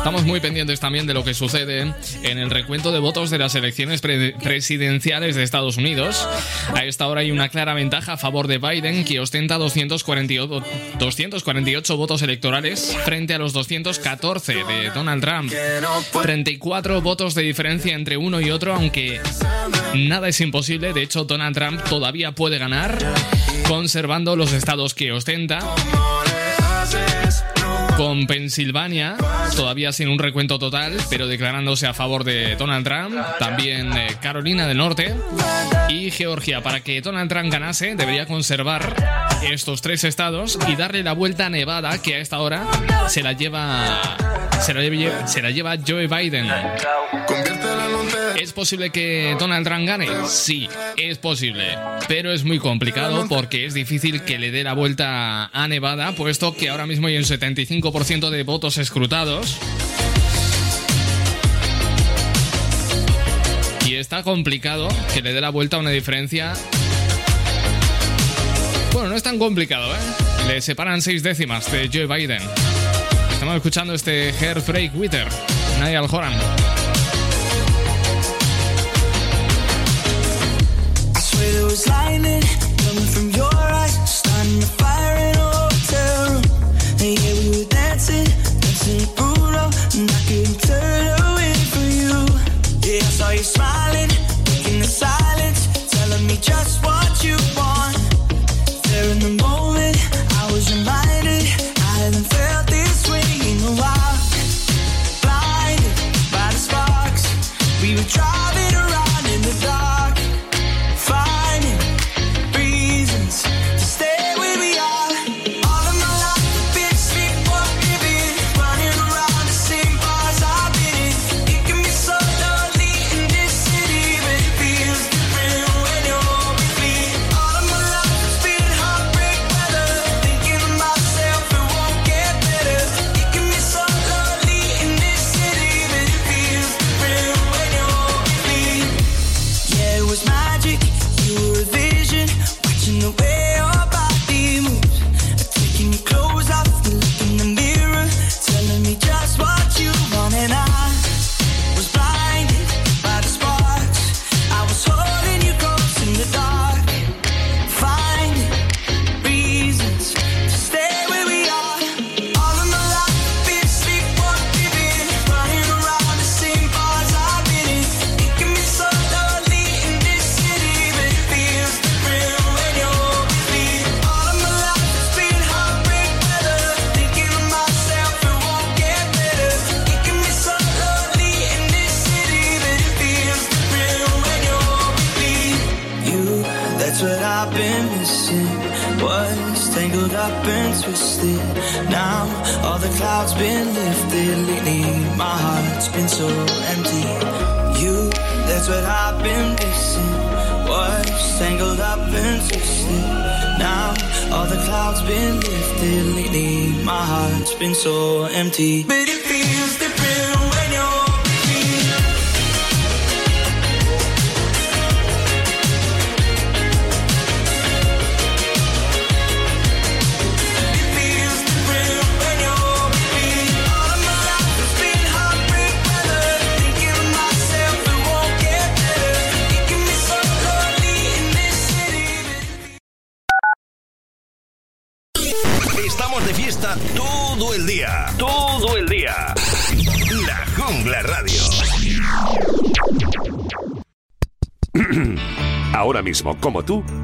Estamos 0.00 0.24
muy 0.24 0.40
pendientes 0.40 0.80
también 0.80 1.06
de 1.06 1.12
lo 1.12 1.22
que 1.24 1.34
sucede 1.34 1.92
en 2.22 2.38
el 2.38 2.48
recuento 2.48 2.90
de 2.90 2.98
votos 3.00 3.28
de 3.28 3.36
las 3.38 3.54
elecciones 3.54 4.00
pre- 4.00 4.32
presidenciales 4.42 5.36
de 5.36 5.42
Estados 5.42 5.76
Unidos. 5.76 6.26
A 6.74 6.84
esta 6.86 7.06
hora 7.06 7.20
hay 7.20 7.30
una 7.30 7.50
clara 7.50 7.74
ventaja 7.74 8.14
a 8.14 8.16
favor 8.16 8.46
de 8.48 8.56
Biden, 8.56 9.04
que 9.04 9.20
ostenta 9.20 9.58
248, 9.58 10.64
248 10.98 11.96
votos 11.98 12.22
electorales 12.22 12.96
frente 13.04 13.34
a 13.34 13.38
los 13.38 13.52
214 13.52 14.54
de 14.64 14.90
Donald 14.94 15.22
Trump. 15.22 15.52
34 16.22 17.02
votos 17.02 17.34
de 17.34 17.42
diferencia 17.42 17.94
entre 17.94 18.16
uno 18.16 18.40
y 18.40 18.50
otro, 18.50 18.74
aunque 18.74 19.20
nada 19.94 20.28
es 20.28 20.40
imposible. 20.40 20.94
De 20.94 21.02
hecho, 21.02 21.24
Donald 21.24 21.54
Trump 21.54 21.82
todavía 21.84 22.32
puede 22.32 22.56
ganar, 22.56 22.96
conservando 23.68 24.34
los 24.34 24.54
estados 24.54 24.94
que 24.94 25.12
ostenta 25.12 25.58
con 28.00 28.26
Pensilvania, 28.26 29.14
todavía 29.54 29.92
sin 29.92 30.08
un 30.08 30.18
recuento 30.18 30.58
total, 30.58 30.96
pero 31.10 31.26
declarándose 31.26 31.86
a 31.86 31.92
favor 31.92 32.24
de 32.24 32.56
Donald 32.56 32.82
Trump, 32.82 33.14
también 33.38 33.92
eh, 33.92 34.16
Carolina 34.22 34.66
del 34.66 34.78
Norte 34.78 35.14
y 35.90 36.10
Georgia. 36.10 36.62
Para 36.62 36.80
que 36.80 37.02
Donald 37.02 37.28
Trump 37.28 37.52
ganase, 37.52 37.96
debería 37.96 38.24
conservar 38.24 38.94
estos 39.42 39.82
tres 39.82 40.04
estados 40.04 40.58
y 40.66 40.76
darle 40.76 41.02
la 41.02 41.12
vuelta 41.12 41.44
a 41.44 41.50
Nevada, 41.50 42.00
que 42.00 42.14
a 42.14 42.20
esta 42.20 42.38
hora 42.38 42.64
se 43.08 43.22
la 43.22 43.34
lleva, 43.34 44.16
se 44.62 44.72
la 44.72 44.80
lleva, 44.80 45.26
se 45.26 45.42
la 45.42 45.50
lleva 45.50 45.76
Joe 45.86 46.06
Biden. 46.06 46.48
¿Es 48.40 48.54
posible 48.54 48.88
que 48.88 49.36
Donald 49.38 49.66
Trump 49.66 49.86
gane? 49.86 50.08
Sí, 50.26 50.66
es 50.96 51.18
posible. 51.18 51.76
Pero 52.08 52.32
es 52.32 52.42
muy 52.42 52.58
complicado 52.58 53.26
porque 53.28 53.66
es 53.66 53.74
difícil 53.74 54.22
que 54.22 54.38
le 54.38 54.50
dé 54.50 54.64
la 54.64 54.72
vuelta 54.72 55.50
a 55.52 55.68
Nevada, 55.68 56.12
puesto 56.12 56.56
que 56.56 56.70
ahora 56.70 56.86
mismo 56.86 57.08
hay 57.08 57.18
un 57.18 57.24
75% 57.24 58.30
de 58.30 58.42
votos 58.42 58.78
escrutados. 58.78 59.58
Y 63.86 63.96
está 63.96 64.22
complicado 64.22 64.88
que 65.12 65.20
le 65.20 65.34
dé 65.34 65.42
la 65.42 65.50
vuelta 65.50 65.76
a 65.76 65.80
una 65.80 65.90
diferencia. 65.90 66.54
Bueno, 68.94 69.10
no 69.10 69.16
es 69.16 69.22
tan 69.22 69.38
complicado, 69.38 69.94
¿eh? 69.94 69.98
Le 70.48 70.62
separan 70.62 71.02
seis 71.02 71.22
décimas 71.22 71.70
de 71.70 71.90
Joe 71.92 72.06
Biden. 72.06 72.40
Estamos 73.34 73.56
escuchando 73.56 73.92
este 73.92 74.32
Hairspray 74.32 74.88
Witter, 74.94 75.28
Niall 75.82 76.06
Horan. 76.10 76.79
Was 81.70 81.86
lightning 81.86 82.42
coming 82.78 83.06
from 83.06 83.30
your 83.30 83.54
eyes, 83.54 83.94
starting 84.10 84.58
a 84.58 84.66
fire 84.66 84.89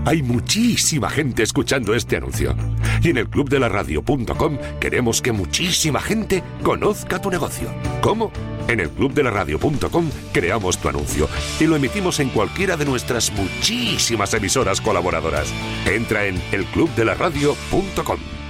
Hay 0.07 0.23
muchísima 0.23 1.11
gente 1.11 1.43
escuchando 1.43 1.93
este 1.93 2.17
anuncio. 2.17 2.55
Y 3.03 3.11
en 3.11 3.19
el 3.19 3.29
club 3.29 3.49
de 3.49 3.59
la 3.59 3.69
radio.com 3.69 4.57
queremos 4.79 5.21
que 5.21 5.33
muchísima 5.33 6.01
gente 6.01 6.45
conozca 6.63 7.21
tu 7.21 7.29
negocio. 7.29 7.69
¿Cómo? 8.03 8.31
En 8.69 8.79
el 8.79 8.89
club 8.91 9.13
de 9.15 9.25
la 9.25 9.31
radio.com 9.33 10.09
creamos 10.33 10.79
tu 10.79 10.89
anuncio 10.89 11.29
y 11.59 11.65
lo 11.65 11.75
emitimos 11.75 12.21
en 12.21 12.29
cualquiera 12.29 12.77
de 12.77 12.85
nuestras 12.85 13.33
muchísimas 13.33 14.33
emisoras 14.33 14.81
colaboradoras. 14.81 15.53
Entra 15.87 16.27
en 16.27 16.41
elclubdelaradio.com. 16.53 18.46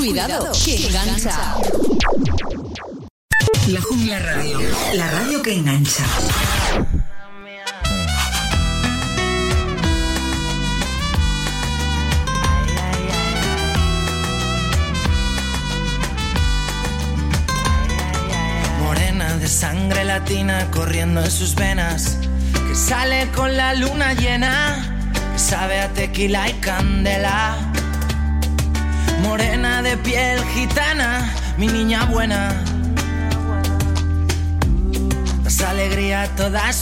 Cuidado, 0.00 0.50
que 0.64 0.88
gana 0.88 1.09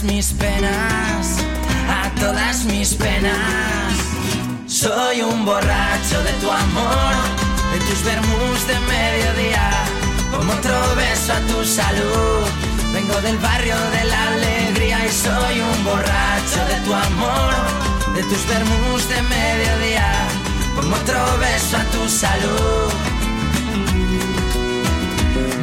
mis 0.02 0.32
penas, 0.32 1.38
a 1.88 2.10
todas 2.20 2.64
mis 2.64 2.94
penas. 2.94 3.94
Soy 4.66 5.22
un 5.22 5.44
borracho 5.44 6.22
de 6.22 6.32
tu 6.40 6.50
amor, 6.50 7.14
de 7.72 7.78
tus 7.86 8.04
vermus 8.04 8.66
de 8.66 8.78
mediodía, 8.80 9.70
como 10.30 10.52
otro 10.52 10.78
beso 10.94 11.32
a 11.32 11.40
tu 11.50 11.64
salud. 11.64 12.46
Vengo 12.92 13.20
del 13.22 13.38
barrio 13.38 13.76
de 13.96 14.04
la 14.04 14.28
alegría 14.28 15.06
y 15.06 15.10
soy 15.10 15.60
un 15.60 15.84
borracho 15.84 16.60
de 16.68 16.76
tu 16.84 16.94
amor, 16.94 17.54
de 18.14 18.22
tus 18.24 18.46
vermus 18.46 19.08
de 19.08 19.22
mediodía, 19.22 20.12
como 20.76 20.94
otro 20.96 21.18
beso 21.38 21.76
a 21.76 21.84
tu 21.84 22.08
salud. 22.08 22.92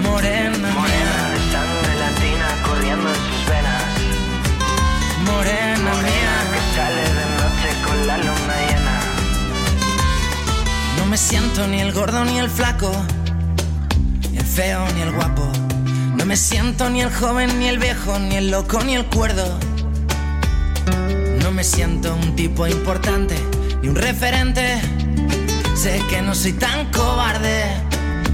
Morena, 0.04 0.72
morena 0.74 0.95
siento 11.26 11.66
ni 11.66 11.82
el 11.82 11.92
gordo 11.92 12.24
ni 12.24 12.38
el 12.38 12.52
flaco, 12.52 12.92
ni 14.32 14.38
el 14.38 14.46
feo 14.46 14.86
ni 14.94 15.02
el 15.02 15.12
guapo. 15.12 15.52
No 16.16 16.24
me 16.24 16.38
siento 16.38 16.88
ni 16.92 17.02
el 17.02 17.12
joven 17.12 17.58
ni 17.58 17.68
el 17.68 17.80
viejo, 17.80 18.20
ni 18.20 18.36
el 18.36 18.52
loco 18.52 18.84
ni 18.84 18.94
el 18.94 19.08
cuerdo. 19.08 19.58
No 21.42 21.52
me 21.52 21.64
siento 21.64 22.14
un 22.14 22.36
tipo 22.36 22.68
importante 22.68 23.36
ni 23.82 23.88
un 23.88 23.96
referente. 23.96 24.80
Sé 25.76 26.00
que 26.10 26.22
no 26.22 26.36
soy 26.36 26.54
tan 26.54 26.92
cobarde, 26.92 27.66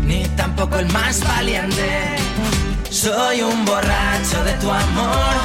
ni 0.05 0.25
tampoco 0.35 0.75
el 0.75 0.91
más 0.91 1.21
valiente. 1.25 2.17
Soy 2.89 3.41
un 3.41 3.63
borracho 3.63 4.43
de 4.43 4.53
tu 4.55 4.69
amor, 4.69 5.35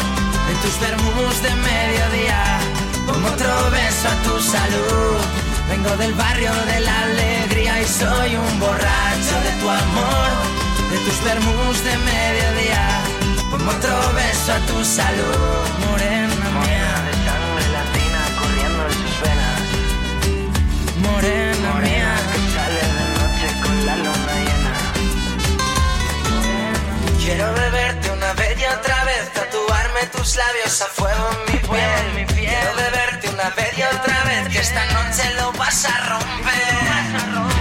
de 0.48 0.54
tus 0.62 0.80
vermus 0.80 1.42
de 1.44 1.54
mediodía, 1.70 2.58
como 3.06 3.28
otro 3.28 3.70
beso 3.70 4.08
a 4.08 4.22
tu 4.24 4.40
salud. 4.42 5.45
Vengo 5.68 5.96
del 5.96 6.14
barrio 6.14 6.52
de 6.72 6.80
la 6.80 7.02
alegría 7.02 7.80
y 7.82 7.84
soy 7.86 8.36
un 8.36 8.60
borracho 8.60 9.36
de 9.44 9.50
tu 9.60 9.68
amor, 9.68 10.30
de 10.90 10.98
tus 11.04 11.24
vermus 11.24 11.84
de 11.84 11.96
mediodía, 11.98 12.84
como 13.50 13.70
otro 13.70 14.12
beso 14.14 14.52
a 14.52 14.58
tu 14.66 14.84
salud. 14.84 15.66
Morena 15.86 16.48
mía, 16.62 16.92
de 17.06 17.12
sangre 17.26 17.66
latina 17.78 18.20
corriendo 18.38 18.82
en 18.86 18.92
sus 19.02 19.14
venas. 19.22 19.60
Morena, 21.04 21.70
mía, 21.82 22.12
que 22.30 22.38
sale 22.54 22.82
de 22.96 23.04
noche 23.18 23.48
con 23.62 23.76
la 23.86 23.94
luna 23.96 24.34
llena. 24.46 24.74
Quiero 27.18 27.46
beberte 27.54 28.06
una 28.12 28.32
vez 28.34 28.54
y 28.60 28.64
otra 28.66 29.04
vez, 29.04 29.32
tatuarme 29.34 30.02
tus 30.12 30.36
labios 30.36 30.80
a 30.80 30.86
fuego 30.86 31.24
en 31.32 31.38
mi 31.52 31.58
piel. 31.58 32.26
Quiero 32.36 32.70
beberte 32.76 33.15
una 33.36 33.50
vez 33.50 33.76
y 33.76 33.82
otra 33.82 34.24
vez, 34.24 34.48
que 34.48 34.58
esta 34.60 34.82
noche 34.96 35.22
lo 35.36 35.52
vas 35.52 35.84
a 35.84 35.94
romper. 36.08 36.72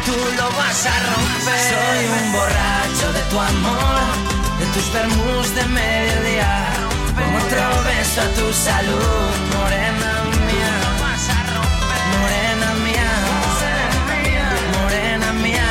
Tú 0.05 0.15
lo 0.37 0.47
vas 0.57 0.85
a 0.85 0.95
romper. 1.11 1.63
Soy 1.71 2.01
un 2.17 2.31
borracho 2.31 3.07
de 3.17 3.21
tu 3.29 3.37
amor, 3.39 4.03
de 4.59 4.65
tus 4.73 4.93
vermus 4.93 5.55
de 5.55 5.65
mediodía. 5.65 6.51
Como 7.17 7.37
otro 7.43 7.65
beso 7.87 8.21
a 8.21 8.29
tu 8.37 8.53
salud, 8.53 9.31
morena 9.57 10.11
mía. 10.47 10.73
Morena 12.21 12.69
mía, 12.85 13.11
morena 14.79 15.33
mía, 15.43 15.69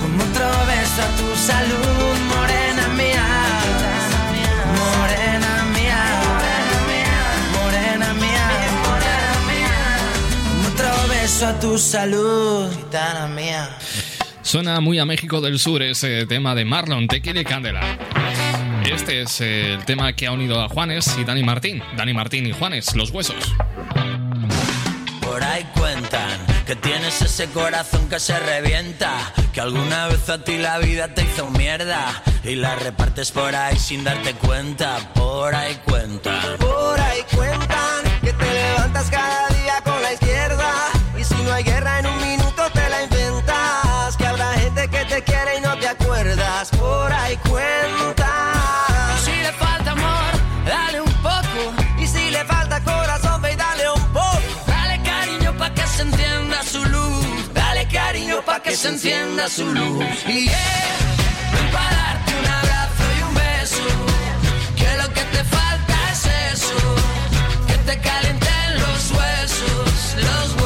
como 0.00 0.22
otro 0.22 0.48
beso 0.66 1.00
a 1.02 1.10
tu 1.18 1.28
salud, 1.36 1.91
a 11.44 11.58
tu 11.58 11.76
salud, 11.76 12.70
gitana 12.72 13.26
mía. 13.26 13.68
Suena 14.42 14.80
muy 14.80 14.98
a 14.98 15.04
México 15.04 15.40
del 15.40 15.58
Sur 15.58 15.82
ese 15.82 16.26
tema 16.26 16.54
de 16.54 16.64
Marlon, 16.64 17.08
Tequila 17.08 17.40
y 17.40 17.44
Candela. 17.44 17.98
Este 18.84 19.22
es 19.22 19.40
el 19.40 19.84
tema 19.84 20.12
que 20.12 20.26
ha 20.26 20.32
unido 20.32 20.60
a 20.60 20.68
Juanes 20.68 21.16
y 21.18 21.24
Dani 21.24 21.42
Martín. 21.42 21.82
Dani 21.96 22.12
Martín 22.12 22.46
y 22.46 22.52
Juanes, 22.52 22.94
Los 22.94 23.10
Huesos. 23.10 23.54
Por 25.20 25.42
ahí 25.42 25.66
cuentan 25.74 26.38
que 26.64 26.76
tienes 26.76 27.20
ese 27.22 27.46
corazón 27.48 28.08
que 28.08 28.20
se 28.20 28.38
revienta, 28.38 29.32
que 29.52 29.60
alguna 29.60 30.08
vez 30.08 30.28
a 30.28 30.44
ti 30.44 30.58
la 30.58 30.78
vida 30.78 31.08
te 31.08 31.22
hizo 31.22 31.50
mierda 31.50 32.22
y 32.44 32.54
la 32.54 32.76
repartes 32.76 33.32
por 33.32 33.54
ahí 33.54 33.78
sin 33.78 34.04
darte 34.04 34.34
cuenta. 34.34 34.98
Por 35.14 35.54
ahí 35.54 35.76
cuentan. 35.84 36.58
Por 36.58 37.00
ahí 37.00 37.20
cuentan 37.34 38.20
que 38.22 38.32
te 38.32 38.52
levantas 38.52 39.10
cada 39.10 39.48
día 39.48 39.51
no 41.52 41.56
hay 41.56 41.64
guerra 41.64 41.98
en 41.98 42.06
un 42.06 42.18
minuto 42.28 42.62
te 42.72 42.88
la 42.88 43.02
inventas. 43.02 44.16
Que 44.16 44.26
habrá 44.26 44.52
gente 44.54 44.88
que 44.88 45.04
te 45.04 45.22
quiere 45.22 45.58
y 45.58 45.60
no 45.60 45.76
te 45.76 45.88
acuerdas. 45.88 46.70
Por 46.70 47.12
ahí 47.12 47.36
cuentan. 47.48 48.54
Si 49.24 49.34
le 49.46 49.52
falta 49.64 49.90
amor, 49.90 50.32
dale 50.64 51.00
un 51.02 51.14
poco. 51.28 51.60
Y 51.98 52.06
si 52.06 52.30
le 52.30 52.42
falta 52.46 52.80
corazón, 52.82 53.42
ve 53.42 53.52
y 53.52 53.56
dale 53.56 53.90
un 53.90 54.06
poco. 54.12 54.40
Dale 54.66 55.02
cariño 55.02 55.52
pa' 55.58 55.74
que 55.74 55.86
se 55.86 56.02
encienda 56.02 56.62
su 56.62 56.84
luz. 56.86 57.26
Dale 57.52 57.86
cariño 57.88 58.42
pa' 58.46 58.60
que 58.60 58.74
se 58.74 58.88
encienda 58.88 59.48
su 59.48 59.66
luz. 59.66 60.04
Y 60.26 60.46
yeah, 60.46 60.96
ven 61.52 61.68
pa' 61.74 61.90
darte 61.98 62.30
un 62.40 62.46
abrazo 62.60 63.04
y 63.18 63.22
un 63.28 63.34
beso. 63.34 63.88
Que 64.80 64.90
lo 65.02 65.08
que 65.16 65.24
te 65.34 65.44
falta 65.56 65.94
es 66.12 66.22
eso. 66.54 66.78
Que 67.68 67.76
te 67.88 67.94
calienten 68.08 68.68
los 68.84 69.02
huesos, 69.16 70.16
los 70.28 70.61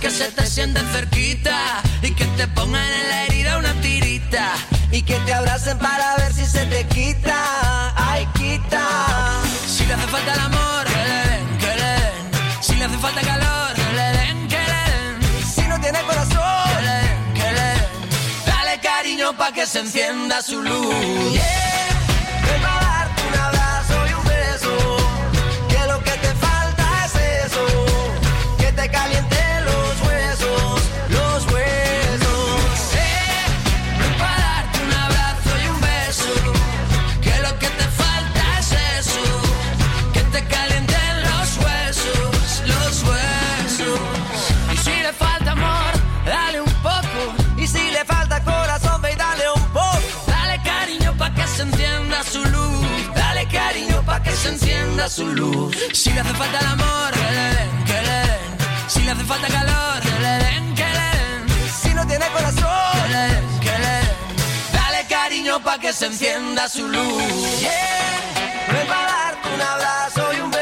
que 0.00 0.10
se 0.10 0.30
te 0.30 0.46
sienten 0.46 0.86
cerquita 0.92 1.82
y 2.02 2.12
que 2.12 2.24
te 2.24 2.46
pongan 2.48 2.84
en 2.84 3.08
la 3.08 3.24
herida 3.24 3.58
una 3.58 3.72
tirita 3.80 4.52
Y 4.92 5.02
que 5.02 5.16
te 5.20 5.34
abracen 5.34 5.78
para 5.78 6.16
ver 6.16 6.32
si 6.32 6.44
se 6.44 6.64
te 6.66 6.84
quita. 6.86 7.92
Ay, 7.96 8.26
quita. 8.34 8.82
Si 9.66 9.84
le 9.86 9.94
hace 9.94 10.06
falta 10.06 10.34
el 10.34 10.40
amor, 10.40 10.84
que 10.84 11.02
le 11.08 11.20
den, 11.28 11.58
que 11.58 11.72
le 11.82 11.92
den. 12.02 12.62
Si 12.62 12.74
le 12.76 12.84
hace 12.84 12.98
falta 12.98 13.20
calor, 13.20 13.70
le 13.94 14.08
den, 14.18 14.48
que 14.48 14.62
le 14.72 14.82
den. 14.92 15.52
Si 15.54 15.62
no 15.62 15.80
tiene 15.80 16.00
corazón, 16.02 16.84
le 16.84 16.90
den, 16.90 17.34
que 17.34 17.52
le 17.52 17.68
den. 17.74 17.86
Dale 18.46 18.80
cariño 18.80 19.36
pa' 19.36 19.52
que 19.52 19.66
se 19.66 19.80
encienda 19.80 20.42
su 20.42 20.62
luz. 20.62 20.94
Su 55.18 55.26
luz. 55.34 55.76
Si 55.92 56.10
le 56.12 56.20
hace 56.20 56.34
falta 56.34 56.58
el 56.60 56.66
amor, 56.66 57.10
que 57.18 57.28
le 57.36 57.46
den, 57.56 57.70
que 57.88 57.98
le 58.08 58.18
den. 58.28 58.50
Si 58.86 59.00
le 59.02 59.10
hace 59.10 59.24
falta 59.24 59.48
calor, 59.48 60.00
que 60.06 60.16
le 60.24 60.34
den, 60.44 60.74
que 60.78 60.88
le 60.98 61.08
den. 61.18 61.42
Si 61.82 61.90
no 61.96 62.06
tiene 62.06 62.26
corazón, 62.36 62.92
que 62.98 63.08
le 63.14 63.22
den, 63.32 63.46
que 63.64 63.74
le 63.84 63.94
den. 64.04 64.16
Dale 64.72 65.00
cariño 65.08 65.54
pa' 65.66 65.78
que 65.82 65.92
se 65.92 66.06
encienda 66.06 66.68
su 66.68 66.86
luz. 66.86 67.60
Yeah. 67.60 67.98
Darte 68.88 69.48
un 69.56 69.60
abrazo 69.60 70.22
y 70.36 70.40
un 70.40 70.50
beso. 70.50 70.57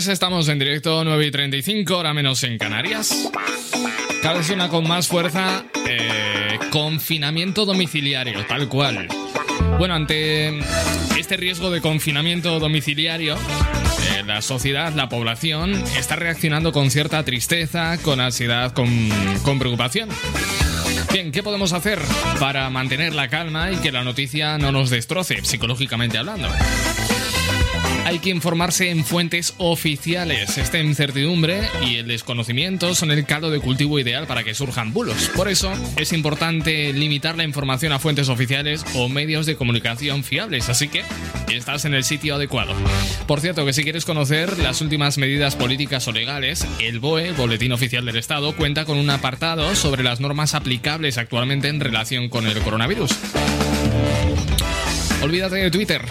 Pues 0.00 0.08
estamos 0.08 0.48
en 0.48 0.58
directo 0.58 1.04
9 1.04 1.26
y 1.26 1.30
35, 1.30 1.98
hora 1.98 2.14
menos 2.14 2.42
en 2.44 2.56
Canarias. 2.56 3.30
Cada 4.22 4.42
suena 4.42 4.70
con 4.70 4.88
más 4.88 5.08
fuerza 5.08 5.66
eh, 5.86 6.58
confinamiento 6.70 7.66
domiciliario, 7.66 8.46
tal 8.46 8.66
cual. 8.70 9.08
Bueno, 9.76 9.94
ante 9.94 10.58
este 11.18 11.36
riesgo 11.36 11.70
de 11.70 11.82
confinamiento 11.82 12.58
domiciliario, 12.58 13.34
eh, 13.34 14.22
la 14.24 14.40
sociedad, 14.40 14.90
la 14.94 15.10
población, 15.10 15.74
está 15.98 16.16
reaccionando 16.16 16.72
con 16.72 16.90
cierta 16.90 17.22
tristeza, 17.22 17.98
con 17.98 18.20
ansiedad, 18.20 18.72
con 18.72 19.58
preocupación. 19.58 20.08
Bien, 21.12 21.30
¿qué 21.30 21.42
podemos 21.42 21.74
hacer 21.74 21.98
para 22.38 22.70
mantener 22.70 23.14
la 23.14 23.28
calma 23.28 23.70
y 23.70 23.76
que 23.76 23.92
la 23.92 24.02
noticia 24.02 24.56
no 24.56 24.72
nos 24.72 24.88
destroce, 24.88 25.44
psicológicamente 25.44 26.16
hablando? 26.16 26.48
Hay 28.10 28.18
que 28.18 28.30
informarse 28.30 28.90
en 28.90 29.04
fuentes 29.04 29.54
oficiales. 29.58 30.58
Esta 30.58 30.80
incertidumbre 30.80 31.68
y 31.86 31.94
el 31.94 32.08
desconocimiento 32.08 32.96
son 32.96 33.12
el 33.12 33.24
caldo 33.24 33.52
de 33.52 33.60
cultivo 33.60 34.00
ideal 34.00 34.26
para 34.26 34.42
que 34.42 34.52
surjan 34.52 34.92
bulos. 34.92 35.30
Por 35.36 35.46
eso 35.48 35.70
es 35.94 36.12
importante 36.12 36.92
limitar 36.92 37.36
la 37.36 37.44
información 37.44 37.92
a 37.92 38.00
fuentes 38.00 38.28
oficiales 38.28 38.84
o 38.96 39.08
medios 39.08 39.46
de 39.46 39.54
comunicación 39.54 40.24
fiables. 40.24 40.68
Así 40.68 40.88
que 40.88 41.04
estás 41.54 41.84
en 41.84 41.94
el 41.94 42.02
sitio 42.02 42.34
adecuado. 42.34 42.74
Por 43.28 43.40
cierto, 43.40 43.64
que 43.64 43.72
si 43.72 43.84
quieres 43.84 44.04
conocer 44.04 44.58
las 44.58 44.80
últimas 44.80 45.16
medidas 45.16 45.54
políticas 45.54 46.08
o 46.08 46.12
legales, 46.12 46.66
el 46.80 46.98
BOE, 46.98 47.30
Boletín 47.30 47.70
Oficial 47.70 48.04
del 48.04 48.16
Estado, 48.16 48.56
cuenta 48.56 48.86
con 48.86 48.98
un 48.98 49.08
apartado 49.08 49.76
sobre 49.76 50.02
las 50.02 50.18
normas 50.18 50.56
aplicables 50.56 51.16
actualmente 51.16 51.68
en 51.68 51.78
relación 51.78 52.28
con 52.28 52.48
el 52.48 52.58
coronavirus. 52.58 53.12
Olvídate 55.22 55.56
de 55.56 55.70
Twitter. 55.70 56.02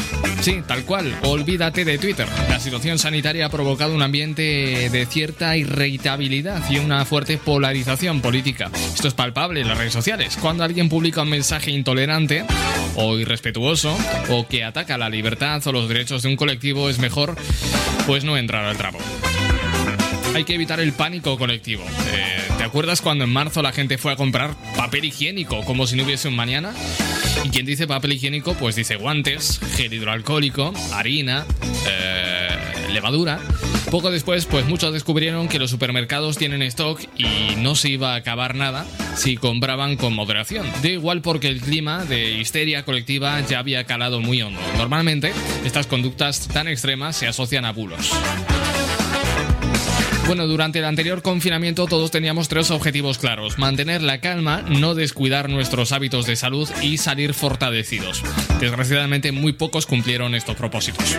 Sí, 0.41 0.61
tal 0.65 0.86
cual, 0.86 1.18
olvídate 1.23 1.84
de 1.84 1.98
Twitter. 1.98 2.27
La 2.48 2.60
situación 2.60 2.99
sanitaria 2.99 3.48
ha 3.48 3.49
provocado 3.49 3.94
un 3.94 4.02
ambiente 4.02 4.90
de 4.90 5.06
cierta 5.07 5.57
irritabilidad 5.57 6.61
y 6.69 6.77
una 6.77 7.03
fuerte 7.06 7.38
polarización 7.38 8.22
política. 8.22 8.69
Esto 8.94 9.07
es 9.07 9.14
palpable 9.14 9.61
en 9.61 9.68
las 9.68 9.77
redes 9.77 9.94
sociales. 9.94 10.38
Cuando 10.40 10.64
alguien 10.64 10.90
publica 10.90 11.23
un 11.23 11.30
mensaje 11.30 11.72
intolerante 11.72 12.45
o 12.95 13.18
irrespetuoso 13.18 13.98
o 14.30 14.48
que 14.48 14.64
ataca 14.64 14.98
la 14.98 15.10
libertad 15.10 15.61
o 15.65 15.72
los 15.72 15.90
derechos 15.90 16.22
de 16.22 16.30
un 16.30 16.36
colectivo, 16.36 16.90
es 16.90 16.99
mejor 16.99 17.36
pues 18.06 18.23
no 18.23 18.38
entrar 18.38 18.65
al 18.65 18.77
trapo. 18.77 18.99
Hay 20.35 20.43
que 20.43 20.53
evitar 20.53 20.80
el 20.80 20.93
pánico 20.93 21.38
colectivo. 21.38 21.84
Eh, 21.84 22.41
¿Te 22.57 22.64
acuerdas 22.64 23.01
cuando 23.01 23.23
en 23.23 23.30
marzo 23.31 23.61
la 23.61 23.72
gente 23.72 23.97
fue 23.97 24.14
a 24.14 24.15
comprar 24.15 24.56
papel 24.76 25.06
higiénico 25.06 25.64
como 25.65 25.88
si 25.88 25.95
no 25.95 26.03
hubiese 26.03 26.27
un 26.27 26.35
mañana? 26.35 26.73
Y 27.43 27.49
quien 27.49 27.65
dice 27.65 27.88
papel 27.88 28.14
higiénico, 28.14 28.53
pues 28.53 28.76
dice 28.76 28.95
guantes, 28.95 29.60
gel 29.76 29.93
hidroalcohólico, 29.93 30.73
harina, 30.93 31.45
eh, 31.88 32.49
levadura. 32.91 33.39
Poco 33.91 34.11
después, 34.11 34.45
pues 34.45 34.68
muchos 34.68 34.93
descubrieron 34.93 35.47
que 35.47 35.57
los 35.57 35.72
supermercados 35.72 36.38
tienen 36.38 36.61
stock 36.61 37.01
y 37.18 37.56
no 37.57 37.76
se 37.76 37.89
iba 37.89 38.14
a 38.14 38.18
acabar 38.18 38.56
nada 38.56 38.85
si 39.15 39.35
compraban 39.35 39.97
con 39.97 40.14
moderación. 40.14 40.68
Da 40.84 40.89
igual 40.89 41.22
porque 41.22 41.47
el 41.47 41.60
clima 41.61 42.06
de 42.06 42.31
histeria 42.34 42.85
colectiva 42.85 43.41
ya 43.41 43.60
había 43.60 43.84
calado 43.85 44.19
muy 44.19 44.41
hondo. 44.41 44.60
Normalmente, 44.77 45.34
estas 45.65 45.88
conductas 45.88 46.47
tan 46.47 46.68
extremas 46.68 47.15
se 47.15 47.27
asocian 47.27 47.65
a 47.65 47.72
bulos. 47.72 48.11
Bueno, 50.30 50.45
durante 50.45 50.77
el 50.77 50.85
anterior 50.85 51.23
confinamiento 51.23 51.88
todos 51.88 52.11
teníamos 52.11 52.49
tres 52.49 52.69
objetivos 52.69 53.18
claros. 53.18 53.57
Mantener 53.57 54.03
la 54.03 54.19
calma, 54.19 54.61
no 54.61 54.93
descuidar 54.93 55.49
nuestros 55.49 55.91
hábitos 55.91 56.27
de 56.27 56.35
salud 56.35 56.69
y 56.84 56.99
salir 56.99 57.34
fortalecidos. 57.34 58.22
Desgraciadamente 58.60 59.31
muy 59.31 59.53
pocos 59.53 59.88
cumplieron 59.88 60.35
estos 60.35 60.56
propósitos. 60.56 61.18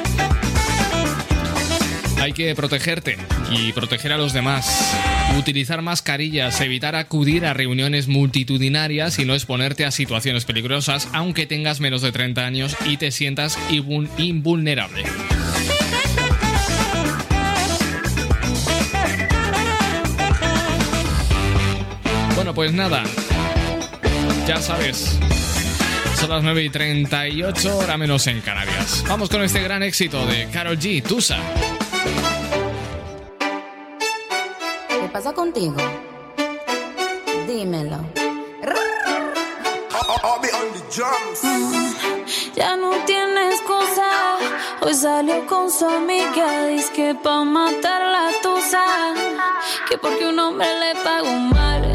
Hay 2.20 2.32
que 2.34 2.54
protegerte 2.54 3.16
y 3.50 3.72
proteger 3.72 4.12
a 4.12 4.16
los 4.16 4.32
demás. 4.32 4.94
Utilizar 5.36 5.82
mascarillas, 5.82 6.60
evitar 6.60 6.94
acudir 6.94 7.46
a 7.46 7.52
reuniones 7.52 8.06
multitudinarias 8.06 9.18
y 9.18 9.24
no 9.24 9.34
exponerte 9.34 9.84
a 9.86 9.90
situaciones 9.90 10.44
peligrosas 10.44 11.08
aunque 11.12 11.46
tengas 11.46 11.80
menos 11.80 12.00
de 12.02 12.12
30 12.12 12.46
años 12.46 12.76
y 12.86 12.96
te 12.96 13.10
sientas 13.10 13.58
invul- 13.70 14.08
invulnerable. 14.18 15.02
Bueno, 22.52 22.54
pues 22.54 22.72
nada. 22.72 23.04
Ya 24.46 24.60
sabes. 24.60 25.16
Son 26.18 26.30
las 26.30 26.42
9 26.42 26.64
y 26.64 26.70
38, 26.70 27.78
hora 27.78 27.96
menos 27.96 28.26
en 28.26 28.40
Canarias. 28.40 29.04
Vamos 29.08 29.28
con 29.28 29.42
este 29.42 29.60
gran 29.62 29.82
éxito 29.84 30.26
de 30.26 30.48
Carol 30.50 30.76
G, 30.76 31.00
Tusa. 31.02 31.38
¿Qué 34.88 35.08
pasa 35.12 35.32
contigo? 35.32 35.76
Dímelo. 37.46 37.98
Mm, 41.42 41.94
Ya 42.56 42.76
no 42.76 42.90
tienes 43.06 43.54
excusa. 43.60 44.08
Hoy 44.80 44.94
salió 44.94 45.46
con 45.46 45.70
su 45.70 45.86
amiga, 45.86 46.66
dice 46.66 46.92
que 46.94 47.14
pa' 47.14 47.44
matar 47.44 48.02
la 48.02 48.30
tusa. 48.42 48.84
Que 49.88 49.96
porque 49.98 50.26
un 50.26 50.38
hombre 50.38 50.66
le 50.80 50.94
pagó 51.02 51.32
mal, 51.32 51.94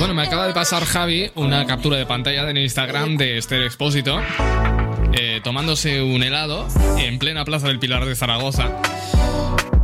Bueno, 0.00 0.14
me 0.14 0.22
acaba 0.22 0.48
de 0.48 0.52
pasar 0.52 0.84
Javi 0.84 1.30
una 1.36 1.64
captura 1.64 1.96
de 1.96 2.06
pantalla 2.06 2.50
en 2.50 2.56
Instagram 2.56 3.16
de 3.16 3.38
Esther 3.38 3.62
Expósito 3.62 4.20
eh, 5.12 5.40
tomándose 5.44 6.02
un 6.02 6.20
helado 6.24 6.66
en 6.98 7.20
plena 7.20 7.44
plaza 7.44 7.68
del 7.68 7.78
Pilar 7.78 8.04
de 8.06 8.16
Zaragoza 8.16 8.72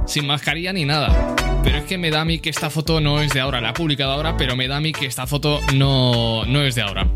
sin 0.07 0.27
mascarilla 0.27 0.73
ni 0.73 0.85
nada. 0.85 1.35
Pero 1.65 1.79
es 1.79 1.85
que 1.85 1.99
me 1.99 2.11
da 2.11 2.21
a 2.21 2.25
mí 2.25 2.39
que 2.39 2.51
esta 2.51 2.71
foto 2.71 3.01
no 3.01 3.21
es 3.21 3.33
de 3.33 3.41
ahora. 3.41 3.61
La 3.61 3.71
ha 3.71 3.75
publicado 3.75 4.13
ahora, 4.13 4.37
pero 4.37 4.55
me 4.55 4.69
da 4.69 4.77
a 4.77 4.81
mí 4.81 4.93
que 4.93 5.07
esta 5.07 5.27
foto 5.27 5.61
no, 5.75 6.45
no 6.47 6.63
es 6.63 6.77
de 6.77 6.83
ahora. 6.83 7.09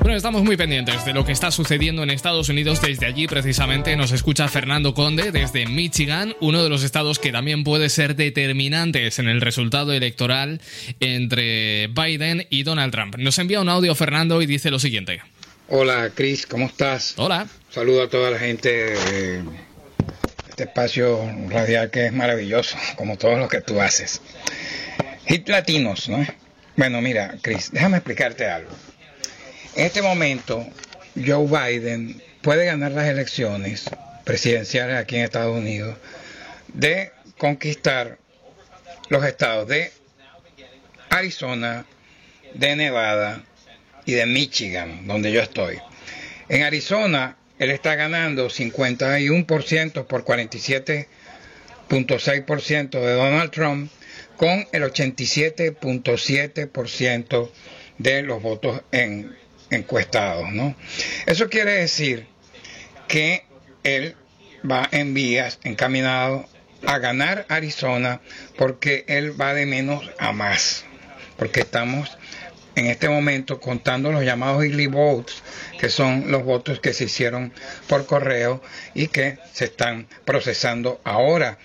Bueno, 0.00 0.16
estamos 0.16 0.44
muy 0.44 0.56
pendientes 0.56 1.04
de 1.04 1.12
lo 1.12 1.24
que 1.24 1.32
está 1.32 1.50
sucediendo 1.50 2.04
en 2.04 2.10
Estados 2.10 2.48
Unidos. 2.48 2.80
Desde 2.80 3.06
allí, 3.06 3.26
precisamente, 3.26 3.96
nos 3.96 4.12
escucha 4.12 4.46
Fernando 4.46 4.94
Conde 4.94 5.32
desde 5.32 5.66
Michigan, 5.66 6.36
uno 6.40 6.62
de 6.62 6.68
los 6.68 6.84
estados 6.84 7.18
que 7.18 7.32
también 7.32 7.64
puede 7.64 7.88
ser 7.88 8.14
determinantes 8.14 9.18
en 9.18 9.28
el 9.28 9.40
resultado 9.40 9.92
electoral 9.92 10.60
entre 11.00 11.88
Biden 11.88 12.46
y 12.48 12.62
Donald 12.62 12.92
Trump. 12.92 13.16
Nos 13.16 13.38
envía 13.38 13.60
un 13.60 13.68
audio 13.68 13.94
Fernando 13.96 14.40
y 14.40 14.46
dice 14.46 14.70
lo 14.70 14.78
siguiente. 14.78 15.20
Hola, 15.68 16.12
Chris, 16.14 16.46
¿cómo 16.46 16.66
estás? 16.66 17.14
Hola. 17.16 17.48
Saludo 17.70 18.04
a 18.04 18.08
toda 18.08 18.30
la 18.30 18.38
gente 18.38 18.68
de 18.68 19.42
este 20.56 20.64
espacio 20.64 21.30
radial 21.50 21.90
que 21.90 22.06
es 22.06 22.12
maravilloso, 22.14 22.78
como 22.96 23.18
todo 23.18 23.36
lo 23.36 23.46
que 23.46 23.60
tú 23.60 23.78
haces. 23.78 24.22
Hit 25.26 25.50
latinos, 25.50 26.08
¿no? 26.08 26.26
Bueno, 26.76 27.02
mira, 27.02 27.34
Chris, 27.42 27.72
déjame 27.72 27.98
explicarte 27.98 28.46
algo. 28.46 28.70
En 29.74 29.84
este 29.84 30.00
momento, 30.00 30.66
Joe 31.14 31.46
Biden 31.46 32.22
puede 32.40 32.64
ganar 32.64 32.92
las 32.92 33.06
elecciones 33.06 33.84
presidenciales 34.24 34.96
aquí 34.96 35.16
en 35.16 35.24
Estados 35.24 35.54
Unidos 35.54 35.98
de 36.68 37.12
conquistar 37.36 38.16
los 39.10 39.26
estados 39.26 39.68
de 39.68 39.92
Arizona, 41.10 41.84
de 42.54 42.76
Nevada 42.76 43.42
y 44.06 44.12
de 44.12 44.24
Michigan, 44.24 45.06
donde 45.06 45.32
yo 45.32 45.42
estoy. 45.42 45.80
En 46.48 46.62
Arizona, 46.62 47.36
él 47.58 47.70
está 47.70 47.94
ganando 47.94 48.48
51% 48.48 50.06
por 50.06 50.24
47.6% 50.24 53.00
de 53.00 53.12
Donald 53.12 53.50
Trump, 53.50 53.90
con 54.36 54.66
el 54.72 54.82
87.7% 54.82 57.50
de 57.98 58.22
los 58.22 58.42
votos 58.42 58.82
en, 58.92 59.34
encuestados. 59.70 60.52
¿no? 60.52 60.76
Eso 61.26 61.48
quiere 61.48 61.72
decir 61.72 62.26
que 63.08 63.44
él 63.82 64.14
va 64.68 64.88
en 64.90 65.14
vías 65.14 65.58
encaminado 65.64 66.46
a 66.86 66.98
ganar 66.98 67.46
Arizona 67.48 68.20
porque 68.56 69.04
él 69.08 69.40
va 69.40 69.54
de 69.54 69.64
menos 69.66 70.08
a 70.18 70.32
más, 70.32 70.84
porque 71.36 71.60
estamos 71.60 72.15
en 72.76 72.86
este 72.86 73.08
momento 73.08 73.58
contando 73.58 74.12
los 74.12 74.22
llamados 74.22 74.62
early 74.62 74.86
votes, 74.86 75.42
que 75.80 75.88
son 75.88 76.30
los 76.30 76.44
votos 76.44 76.78
que 76.78 76.92
se 76.92 77.04
hicieron 77.04 77.52
por 77.88 78.06
correo 78.06 78.62
y 78.94 79.08
que 79.08 79.38
se 79.52 79.64
están 79.64 80.06
procesando 80.24 81.00
ahora, 81.02 81.58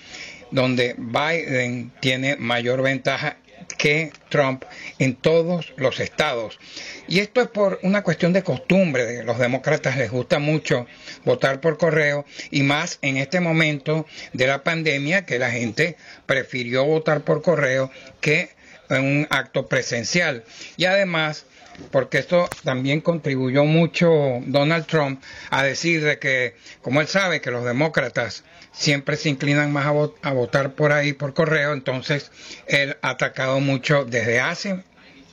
donde 0.50 0.96
Biden 0.98 1.92
tiene 2.00 2.38
mayor 2.38 2.82
ventaja 2.82 3.38
que 3.78 4.12
Trump 4.30 4.64
en 5.00 5.16
todos 5.16 5.74
los 5.76 6.00
estados. 6.00 6.60
Y 7.08 7.20
esto 7.20 7.42
es 7.42 7.48
por 7.48 7.80
una 7.84 8.04
cuestión 8.04 8.34
de 8.34 8.44
costumbre. 8.44 9.24
Los 9.24 9.38
demócratas 9.38 9.98
les 9.98 10.12
gusta 10.12 10.40
mucho 10.40 10.88
votar 11.26 11.60
por 11.60 11.78
correo 11.78 12.26
y 12.52 12.64
más 12.64 13.00
en 13.02 13.18
este 13.18 13.40
momento 13.40 14.06
de 14.34 14.48
la 14.48 14.64
pandemia 14.64 15.26
que 15.26 15.40
la 15.40 15.52
gente 15.52 15.98
prefirió 16.26 16.86
votar 16.86 17.22
por 17.22 17.42
correo 17.42 17.92
que 18.20 18.50
en 18.92 19.04
un 19.04 19.28
acto 19.30 19.68
presencial. 19.68 20.44
Y 20.78 20.86
además, 20.86 21.46
porque 21.92 22.20
esto 22.20 22.50
también 22.64 23.02
contribuyó 23.02 23.66
mucho 23.66 24.10
Donald 24.46 24.86
Trump 24.86 25.22
a 25.50 25.64
decir 25.64 26.04
de 26.04 26.20
que, 26.20 26.56
como 26.82 27.02
él 27.02 27.08
sabe 27.08 27.42
que 27.42 27.52
los 27.52 27.66
demócratas 27.66 28.44
siempre 28.72 29.18
se 29.18 29.30
inclinan 29.30 29.72
más 29.72 29.86
a, 29.86 30.30
a 30.30 30.34
votar 30.34 30.74
por 30.74 30.92
ahí, 30.92 31.14
por 31.14 31.34
correo, 31.34 31.74
entonces 31.74 32.32
él 32.68 32.98
ha 33.02 33.12
atacado 33.12 33.60
mucho 33.60 34.06
desde 34.06 34.40
hace 34.40 34.84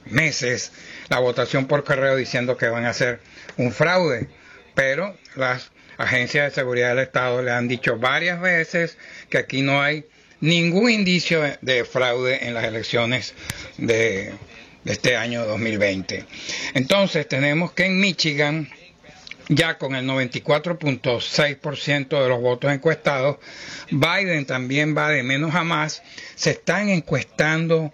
meses 0.06 0.72
la 1.08 1.18
votación 1.18 1.66
por 1.66 1.84
correo 1.84 2.16
diciendo 2.16 2.56
que 2.56 2.68
van 2.68 2.84
a 2.84 2.90
hacer 2.90 3.20
un 3.56 3.72
fraude. 3.72 4.28
Pero 4.74 5.16
las 5.34 5.70
agencias 5.96 6.44
de 6.44 6.54
seguridad 6.54 6.90
del 6.90 7.00
Estado 7.00 7.42
le 7.42 7.50
han 7.50 7.68
dicho 7.68 7.98
varias 7.98 8.40
veces 8.40 8.96
que 9.28 9.38
aquí 9.38 9.62
no 9.62 9.82
hay 9.82 10.06
ningún 10.40 10.90
indicio 10.90 11.42
de, 11.42 11.58
de 11.60 11.84
fraude 11.84 12.46
en 12.46 12.54
las 12.54 12.64
elecciones 12.64 13.34
de, 13.76 14.32
de 14.84 14.92
este 14.92 15.16
año 15.16 15.44
2020. 15.46 16.24
Entonces 16.74 17.26
tenemos 17.28 17.72
que 17.72 17.86
en 17.86 18.00
Michigan, 18.00 18.68
ya 19.48 19.78
con 19.78 19.94
el 19.94 20.06
94.6% 20.06 22.22
de 22.22 22.28
los 22.28 22.40
votos 22.40 22.72
encuestados, 22.72 23.38
Biden 23.90 24.46
también 24.46 24.96
va 24.96 25.10
de 25.10 25.22
menos 25.22 25.54
a 25.54 25.64
más, 25.64 26.02
se 26.34 26.50
están 26.50 26.88
encuestando 26.88 27.92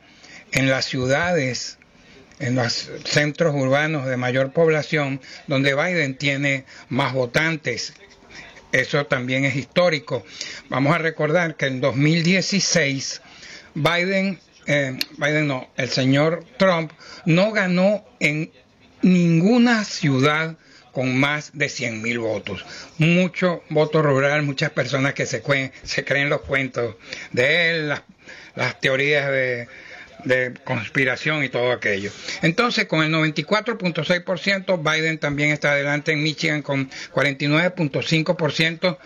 en 0.53 0.71
las 0.71 0.85
ciudades 0.85 1.79
en 2.41 2.57
los 2.57 2.91
centros 3.05 3.55
urbanos 3.55 4.07
de 4.07 4.17
mayor 4.17 4.53
población, 4.53 5.21
donde 5.47 5.75
Biden 5.75 6.17
tiene 6.17 6.65
más 6.89 7.13
votantes. 7.13 7.95
Eso 8.75 9.07
también 9.07 9.45
es 9.45 9.55
histórico. 9.55 10.25
Vamos 10.69 10.93
a 10.97 10.99
recordar 10.99 11.57
que 11.57 11.67
en 11.67 11.81
2016 11.81 13.23
Biden, 13.77 14.41
eh, 14.67 14.99
Biden 15.17 15.47
no, 15.47 15.71
el 15.77 15.91
señor 15.91 16.45
Trump 16.59 16.91
no 17.25 17.53
ganó 17.53 18.05
en 18.19 18.51
ninguna 19.01 19.85
ciudad 19.85 20.57
con 20.91 21.17
más 21.17 21.53
de 21.55 21.69
100 21.69 22.03
mil 22.03 22.19
votos. 22.19 22.67
Mucho 22.99 23.63
voto 23.69 24.03
rural, 24.03 24.43
muchas 24.43 24.71
personas 24.71 25.15
que 25.15 25.27
se, 25.27 25.41
se 25.85 26.05
creen 26.05 26.29
los 26.29 26.41
cuentos 26.41 26.97
de 27.31 27.71
él, 27.71 27.95
las 28.57 28.81
teorías 28.81 29.31
de, 29.31 29.69
de 30.25 30.55
conspiración 30.65 31.45
y 31.45 31.49
todo 31.49 31.73
aquello. 31.73 32.11
Entonces, 32.43 32.87
con 32.87 33.03
el 33.03 33.13
94.6%, 33.13 34.83
Biden 34.83 35.19
también 35.19 35.51
está 35.51 35.73
adelante 35.73 36.13
en 36.13 36.23
Michigan 36.23 36.63
con 36.63 36.91
49.5% 37.13 38.99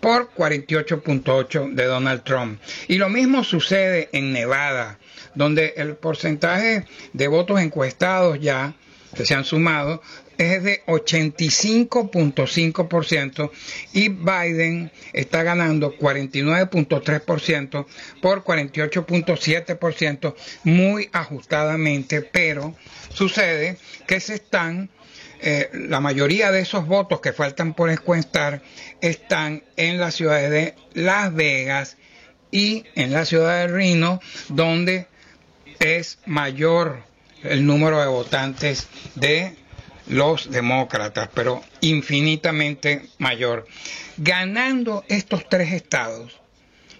por 0.00 0.32
48.8 0.34 1.74
de 1.74 1.84
Donald 1.84 2.24
Trump. 2.24 2.60
Y 2.88 2.96
lo 2.96 3.08
mismo 3.08 3.44
sucede 3.44 4.08
en 4.12 4.32
Nevada, 4.32 4.98
donde 5.34 5.74
el 5.76 5.94
porcentaje 5.94 6.84
de 7.12 7.28
votos 7.28 7.60
encuestados 7.60 8.40
ya 8.40 8.74
que 9.14 9.26
se 9.26 9.34
han 9.34 9.44
sumado 9.44 10.00
es 10.38 10.62
de 10.62 10.82
85.5% 10.86 13.50
y 13.92 14.08
Biden 14.08 14.90
está 15.12 15.42
ganando 15.42 15.94
49.3% 15.96 17.84
por 18.20 18.42
48.7% 18.42 20.34
muy 20.64 21.10
ajustadamente, 21.12 22.22
pero 22.22 22.74
sucede 23.12 23.76
que 24.06 24.20
se 24.20 24.34
están 24.34 24.88
eh, 25.44 25.70
la 25.72 26.00
mayoría 26.00 26.52
de 26.52 26.60
esos 26.60 26.86
votos 26.86 27.20
que 27.20 27.32
faltan 27.32 27.74
por 27.74 27.90
encuestar 27.90 28.62
están 29.00 29.64
en 29.76 29.98
las 29.98 30.14
ciudades 30.14 30.50
de 30.50 30.74
Las 30.94 31.34
Vegas 31.34 31.96
y 32.52 32.84
en 32.94 33.12
la 33.12 33.24
ciudad 33.24 33.58
de 33.58 33.66
Reno, 33.66 34.20
donde 34.48 35.08
es 35.80 36.20
mayor 36.26 37.02
el 37.44 37.66
número 37.66 38.00
de 38.00 38.06
votantes 38.06 38.88
de 39.14 39.56
los 40.08 40.50
demócratas, 40.50 41.28
pero 41.34 41.62
infinitamente 41.80 43.06
mayor. 43.18 43.66
Ganando 44.16 45.04
estos 45.08 45.48
tres 45.48 45.72
estados, 45.72 46.40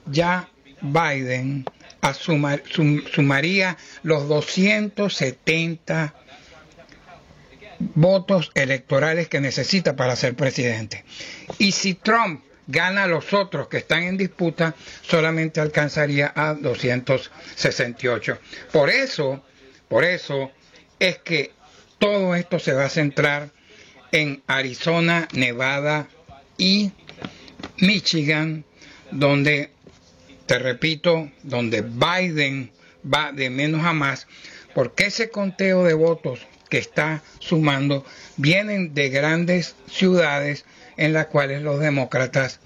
ya 0.07 0.49
Biden 0.81 1.65
asuma- 2.01 2.63
sum- 2.73 3.03
sumaría 3.13 3.77
los 4.03 4.29
270 4.29 6.15
votos 7.95 8.51
electorales 8.55 9.29
que 9.29 9.41
necesita 9.41 9.97
para 9.97 10.17
ser 10.17 10.35
presidente. 10.35 11.05
Y 11.59 11.73
si 11.73 11.95
Trump 11.95 12.43
gana 12.69 13.05
a 13.05 13.07
los 13.09 13.33
otros 13.33 13.69
que 13.69 13.79
están 13.79 14.05
en 14.05 14.17
disputa, 14.17 14.75
solamente 15.03 15.61
alcanzaría 15.61 16.33
a 16.35 16.55
268. 16.55 18.39
Por 18.73 18.89
eso, 18.91 19.45
por 19.93 20.05
eso 20.05 20.51
es 20.99 21.19
que 21.19 21.51
todo 21.99 22.35
esto 22.35 22.59
se 22.59 22.73
va 22.73 22.87
a 22.87 22.89
centrar 22.89 23.51
en 24.11 24.43
Arizona, 24.47 25.29
Nevada 25.35 26.09
y 26.57 26.93
Michigan, 27.77 28.65
donde, 29.11 29.69
te 30.47 30.59
repito, 30.59 31.31
donde 31.43 31.83
Biden 31.83 32.71
va 33.05 33.33
de 33.33 33.51
menos 33.51 33.85
a 33.85 33.93
más, 33.93 34.27
porque 34.75 35.05
ese 35.05 35.29
conteo 35.29 35.85
de 35.85 35.93
votos 35.93 36.41
que 36.71 36.79
está 36.79 37.23
sumando 37.39 38.03
vienen 38.39 38.95
de 38.95 39.11
grandes 39.11 39.77
ciudades 39.91 40.65
en 40.97 41.13
las 41.13 41.27
cuales 41.27 41.61
los 41.61 41.81
demócratas 41.81 42.61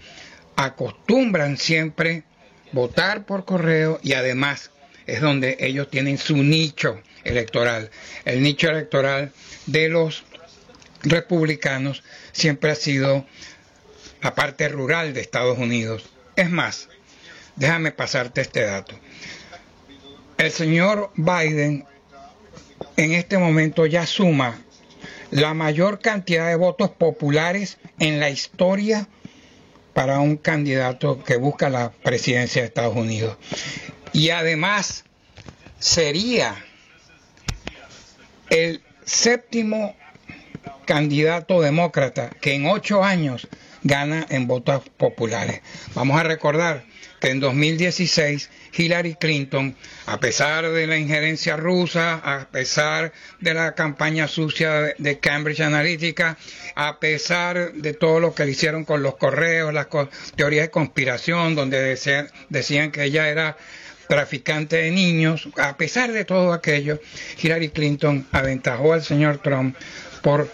acostumbran 0.55 1.57
siempre 1.57 2.23
votar 2.71 3.27
por 3.27 3.45
correo 3.45 3.99
y 4.05 4.13
además 4.13 4.71
es 5.09 5.21
donde 5.21 5.57
ellos 5.59 5.91
tienen 5.91 6.19
su 6.19 6.37
nicho 6.37 7.01
electoral. 7.27 7.91
El 8.25 8.43
nicho 8.43 8.69
electoral 8.69 9.33
de 9.67 9.89
los 9.89 10.25
republicanos 11.03 12.03
siempre 12.33 12.71
ha 12.71 12.75
sido 12.75 13.27
la 14.23 14.35
parte 14.35 14.69
rural 14.69 15.15
de 15.15 15.21
Estados 15.21 15.59
Unidos. 15.59 16.09
Es 16.35 16.51
más, 16.51 16.89
déjame 17.57 17.93
pasarte 17.93 18.41
este 18.41 18.63
dato. 18.63 18.99
El 20.39 20.51
señor 20.51 21.11
Biden 21.17 21.85
en 22.97 23.13
este 23.13 23.39
momento 23.39 23.87
ya 23.87 24.07
suma 24.07 24.59
la 25.31 25.55
mayor 25.55 25.99
cantidad 26.01 26.49
de 26.49 26.57
votos 26.57 26.91
populares 26.91 27.79
en 27.99 28.21
la 28.21 28.31
historia 28.31 29.09
para 29.93 30.21
un 30.21 30.37
candidato 30.37 31.25
que 31.25 31.37
busca 31.37 31.71
la 31.71 31.91
presidencia 31.91 32.63
de 32.63 32.69
Estados 32.69 32.97
Unidos. 32.97 33.37
Y 34.13 34.31
además 34.31 35.05
sería 35.79 36.55
el 38.51 38.83
séptimo 39.05 39.97
candidato 40.85 41.61
demócrata 41.61 42.31
que 42.41 42.55
en 42.55 42.67
ocho 42.67 43.03
años 43.05 43.49
gana 43.83 44.27
en 44.31 44.47
votos 44.47 44.83
populares. 44.97 45.61
Vamos 45.95 46.19
a 46.19 46.23
recordar 46.25 46.85
que 47.21 47.31
en 47.31 47.41
2016 47.41 48.51
Hillary 48.77 49.15
Clinton, 49.15 49.75
a 50.07 50.19
pesar 50.21 50.69
de 50.71 50.87
la 50.87 50.97
injerencia 50.99 51.57
rusa, 51.57 52.15
a 52.17 52.47
pesar 52.51 53.13
de 53.41 53.55
la 53.55 53.75
campaña 53.75 54.29
sucia 54.29 54.95
de- 54.99 55.19
Cambridge 55.19 55.61
Analytica, 55.61 56.37
a 56.75 56.99
pesar 57.01 57.73
de 57.73 57.95
todo 57.95 58.21
lo 58.21 58.35
que 58.35 58.45
le 58.45 58.51
hicieron 58.53 58.85
con 58.85 59.03
los 59.03 59.17
correos, 59.17 59.73
las 59.73 59.87
teorías 60.37 60.67
de 60.67 60.71
conspiración, 60.71 61.55
donde 61.55 61.81
decían 62.51 62.91
que 62.91 63.05
ella 63.05 63.29
era 63.29 63.57
traficante 64.09 64.77
de 64.77 64.91
niños, 64.91 65.49
a 65.57 65.77
pesar 65.77 66.13
de 66.13 66.25
todo 66.25 66.53
aquello, 66.53 67.01
Hillary 67.41 67.71
Clinton 67.71 68.27
aventajó 68.33 68.93
al 68.93 69.03
señor 69.03 69.39
Trump 69.39 69.77
por 70.23 70.51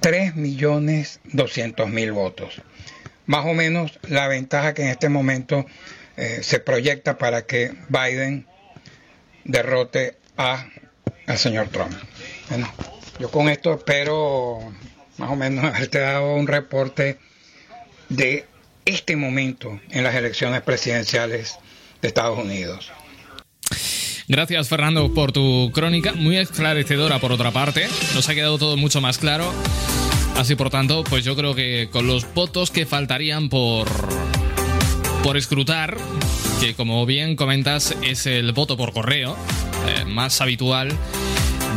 3.200.000 0.00 2.12
votos. 2.12 2.62
Más 3.26 3.46
o 3.46 3.54
menos 3.54 3.98
la 4.08 4.28
ventaja 4.28 4.74
que 4.74 4.82
en 4.82 4.88
este 4.88 5.08
momento 5.08 5.66
eh, 6.16 6.40
se 6.42 6.60
proyecta 6.60 7.18
para 7.18 7.42
que 7.42 7.74
Biden 7.88 8.46
derrote 9.44 10.16
a, 10.36 10.66
al 11.26 11.38
señor 11.38 11.68
Trump. 11.68 11.92
Bueno, 12.48 12.72
yo 13.18 13.30
con 13.30 13.48
esto 13.48 13.74
espero 13.74 14.60
más 15.18 15.30
o 15.30 15.36
menos 15.36 15.64
haberte 15.74 15.98
dado 15.98 16.34
un 16.34 16.46
reporte 16.46 17.18
de 18.08 18.46
este 18.84 19.16
momento 19.16 19.80
en 19.90 20.04
las 20.04 20.14
elecciones 20.14 20.62
presidenciales 20.62 21.58
de 22.00 22.08
Estados 22.08 22.38
Unidos. 22.38 22.90
Gracias 24.28 24.68
Fernando 24.68 25.14
por 25.14 25.32
tu 25.32 25.70
crónica, 25.72 26.12
muy 26.12 26.36
esclarecedora 26.36 27.18
por 27.18 27.32
otra 27.32 27.50
parte, 27.50 27.88
nos 28.14 28.28
ha 28.28 28.34
quedado 28.34 28.58
todo 28.58 28.76
mucho 28.76 29.00
más 29.00 29.16
claro, 29.16 29.50
así 30.36 30.54
por 30.54 30.68
tanto, 30.68 31.02
pues 31.04 31.24
yo 31.24 31.34
creo 31.34 31.54
que 31.54 31.88
con 31.90 32.06
los 32.06 32.32
votos 32.34 32.70
que 32.70 32.84
faltarían 32.84 33.48
por, 33.48 33.88
por 35.22 35.38
escrutar, 35.38 35.96
que 36.60 36.74
como 36.74 37.06
bien 37.06 37.36
comentas 37.36 37.96
es 38.02 38.26
el 38.26 38.52
voto 38.52 38.76
por 38.76 38.92
correo, 38.92 39.34
eh, 39.86 40.04
más 40.04 40.42
habitual 40.42 40.94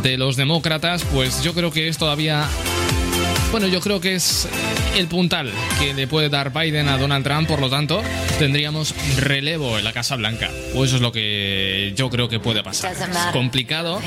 de 0.02 0.18
los 0.18 0.36
demócratas, 0.36 1.04
pues 1.04 1.42
yo 1.42 1.54
creo 1.54 1.70
que 1.70 1.88
es 1.88 1.96
todavía... 1.96 2.46
Bueno, 3.50 3.66
yo 3.68 3.80
creo 3.80 4.00
que 4.00 4.14
es 4.14 4.48
el 4.94 5.08
puntal 5.08 5.52
que 5.78 5.94
le 5.94 6.06
puede 6.06 6.28
dar 6.28 6.52
Biden 6.52 6.88
a 6.88 6.98
Donald 6.98 7.24
Trump, 7.24 7.48
por 7.48 7.60
lo 7.60 7.70
tanto, 7.70 8.02
tendríamos 8.38 8.94
relevo 9.16 9.78
en 9.78 9.84
la 9.84 9.92
Casa 9.92 10.16
Blanca. 10.16 10.50
O 10.74 10.84
eso 10.84 10.96
es 10.96 11.02
lo 11.02 11.12
que 11.12 11.92
yo 11.96 12.10
creo 12.10 12.28
que 12.28 12.40
puede 12.40 12.62
pasar. 12.62 12.92
Es 12.92 12.98
complicado 13.32 14.00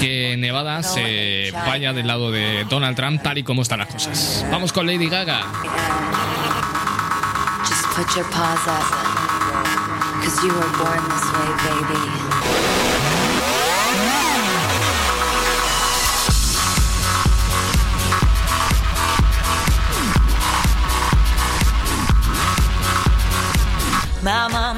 que 0.00 0.36
Nevada 0.36 0.82
se 0.82 1.52
vaya 1.66 1.92
del 1.92 2.06
lado 2.06 2.30
de 2.30 2.64
Donald 2.68 2.96
Trump 2.96 3.22
tal 3.22 3.38
y 3.38 3.42
como 3.42 3.62
están 3.62 3.80
las 3.80 3.88
cosas. 3.88 4.44
Vamos 4.50 4.72
con 4.72 4.86
Lady 4.86 5.08
Gaga. 5.08 5.42
Just 7.64 7.84
put 7.94 8.16
your 8.16 8.28
paws 8.30 8.66
up. 8.66 9.12
Cause 10.22 10.42
you 10.42 10.52
were 10.52 10.70
born 10.78 11.02
this 11.08 11.24
way, 11.32 11.50
baby. 11.64 12.31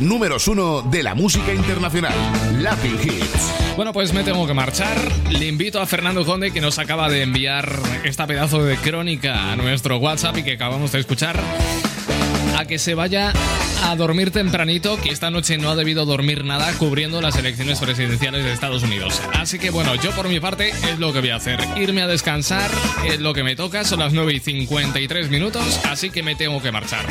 Números 0.00 0.46
uno 0.46 0.82
de 0.82 1.02
la 1.02 1.16
música 1.16 1.52
internacional. 1.52 2.14
Latin 2.62 2.96
Hits. 3.02 3.74
Bueno, 3.74 3.92
pues 3.92 4.12
me 4.12 4.22
tengo 4.22 4.46
que 4.46 4.54
marchar. 4.54 4.96
Le 5.28 5.46
invito 5.46 5.80
a 5.80 5.86
Fernando 5.86 6.24
Conde, 6.24 6.52
que 6.52 6.60
nos 6.60 6.78
acaba 6.78 7.08
de 7.08 7.22
enviar 7.22 7.68
esta 8.04 8.28
pedazo 8.28 8.62
de 8.62 8.76
crónica 8.76 9.50
a 9.50 9.56
nuestro 9.56 9.96
WhatsApp 9.98 10.38
y 10.38 10.42
que 10.44 10.52
acabamos 10.52 10.92
de 10.92 11.00
escuchar, 11.00 11.40
que 12.68 12.78
se 12.78 12.94
vaya 12.94 13.32
a 13.84 13.96
dormir 13.96 14.30
tempranito, 14.30 15.00
que 15.00 15.10
esta 15.10 15.30
noche 15.30 15.56
no 15.56 15.70
ha 15.70 15.76
debido 15.76 16.04
dormir 16.04 16.44
nada 16.44 16.70
cubriendo 16.74 17.22
las 17.22 17.36
elecciones 17.36 17.80
presidenciales 17.80 18.44
de 18.44 18.52
Estados 18.52 18.82
Unidos. 18.82 19.20
Así 19.32 19.58
que 19.58 19.70
bueno, 19.70 19.94
yo 19.94 20.10
por 20.12 20.28
mi 20.28 20.38
parte 20.38 20.68
es 20.68 20.98
lo 20.98 21.12
que 21.12 21.20
voy 21.20 21.30
a 21.30 21.36
hacer. 21.36 21.58
Irme 21.76 22.02
a 22.02 22.06
descansar 22.06 22.70
es 23.06 23.20
lo 23.20 23.32
que 23.32 23.42
me 23.42 23.56
toca, 23.56 23.84
son 23.84 24.00
las 24.00 24.12
9 24.12 24.34
y 24.34 24.40
53 24.40 25.30
minutos, 25.30 25.80
así 25.84 26.10
que 26.10 26.22
me 26.22 26.34
tengo 26.34 26.60
que 26.60 26.70
marchar. 26.70 27.06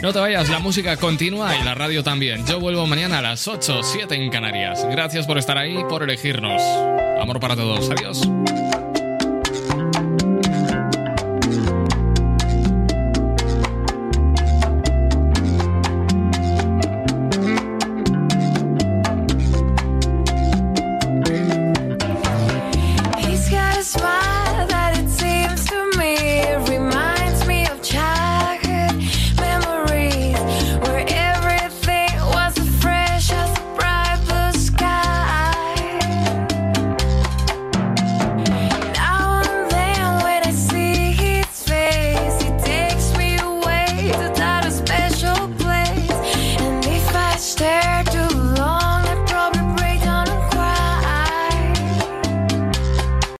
No 0.00 0.12
te 0.12 0.20
vayas, 0.20 0.48
la 0.48 0.60
música 0.60 0.96
continúa 0.96 1.56
y 1.56 1.64
la 1.64 1.74
radio 1.74 2.04
también. 2.04 2.46
Yo 2.46 2.60
vuelvo 2.60 2.86
mañana 2.86 3.18
a 3.18 3.22
las 3.22 3.48
8, 3.48 3.82
7 3.82 4.14
en 4.14 4.30
Canarias. 4.30 4.86
Gracias 4.88 5.26
por 5.26 5.38
estar 5.38 5.58
ahí, 5.58 5.76
por 5.88 6.04
elegirnos. 6.04 6.62
Amor 7.20 7.40
para 7.40 7.56
todos, 7.56 7.90
adiós. 7.90 8.22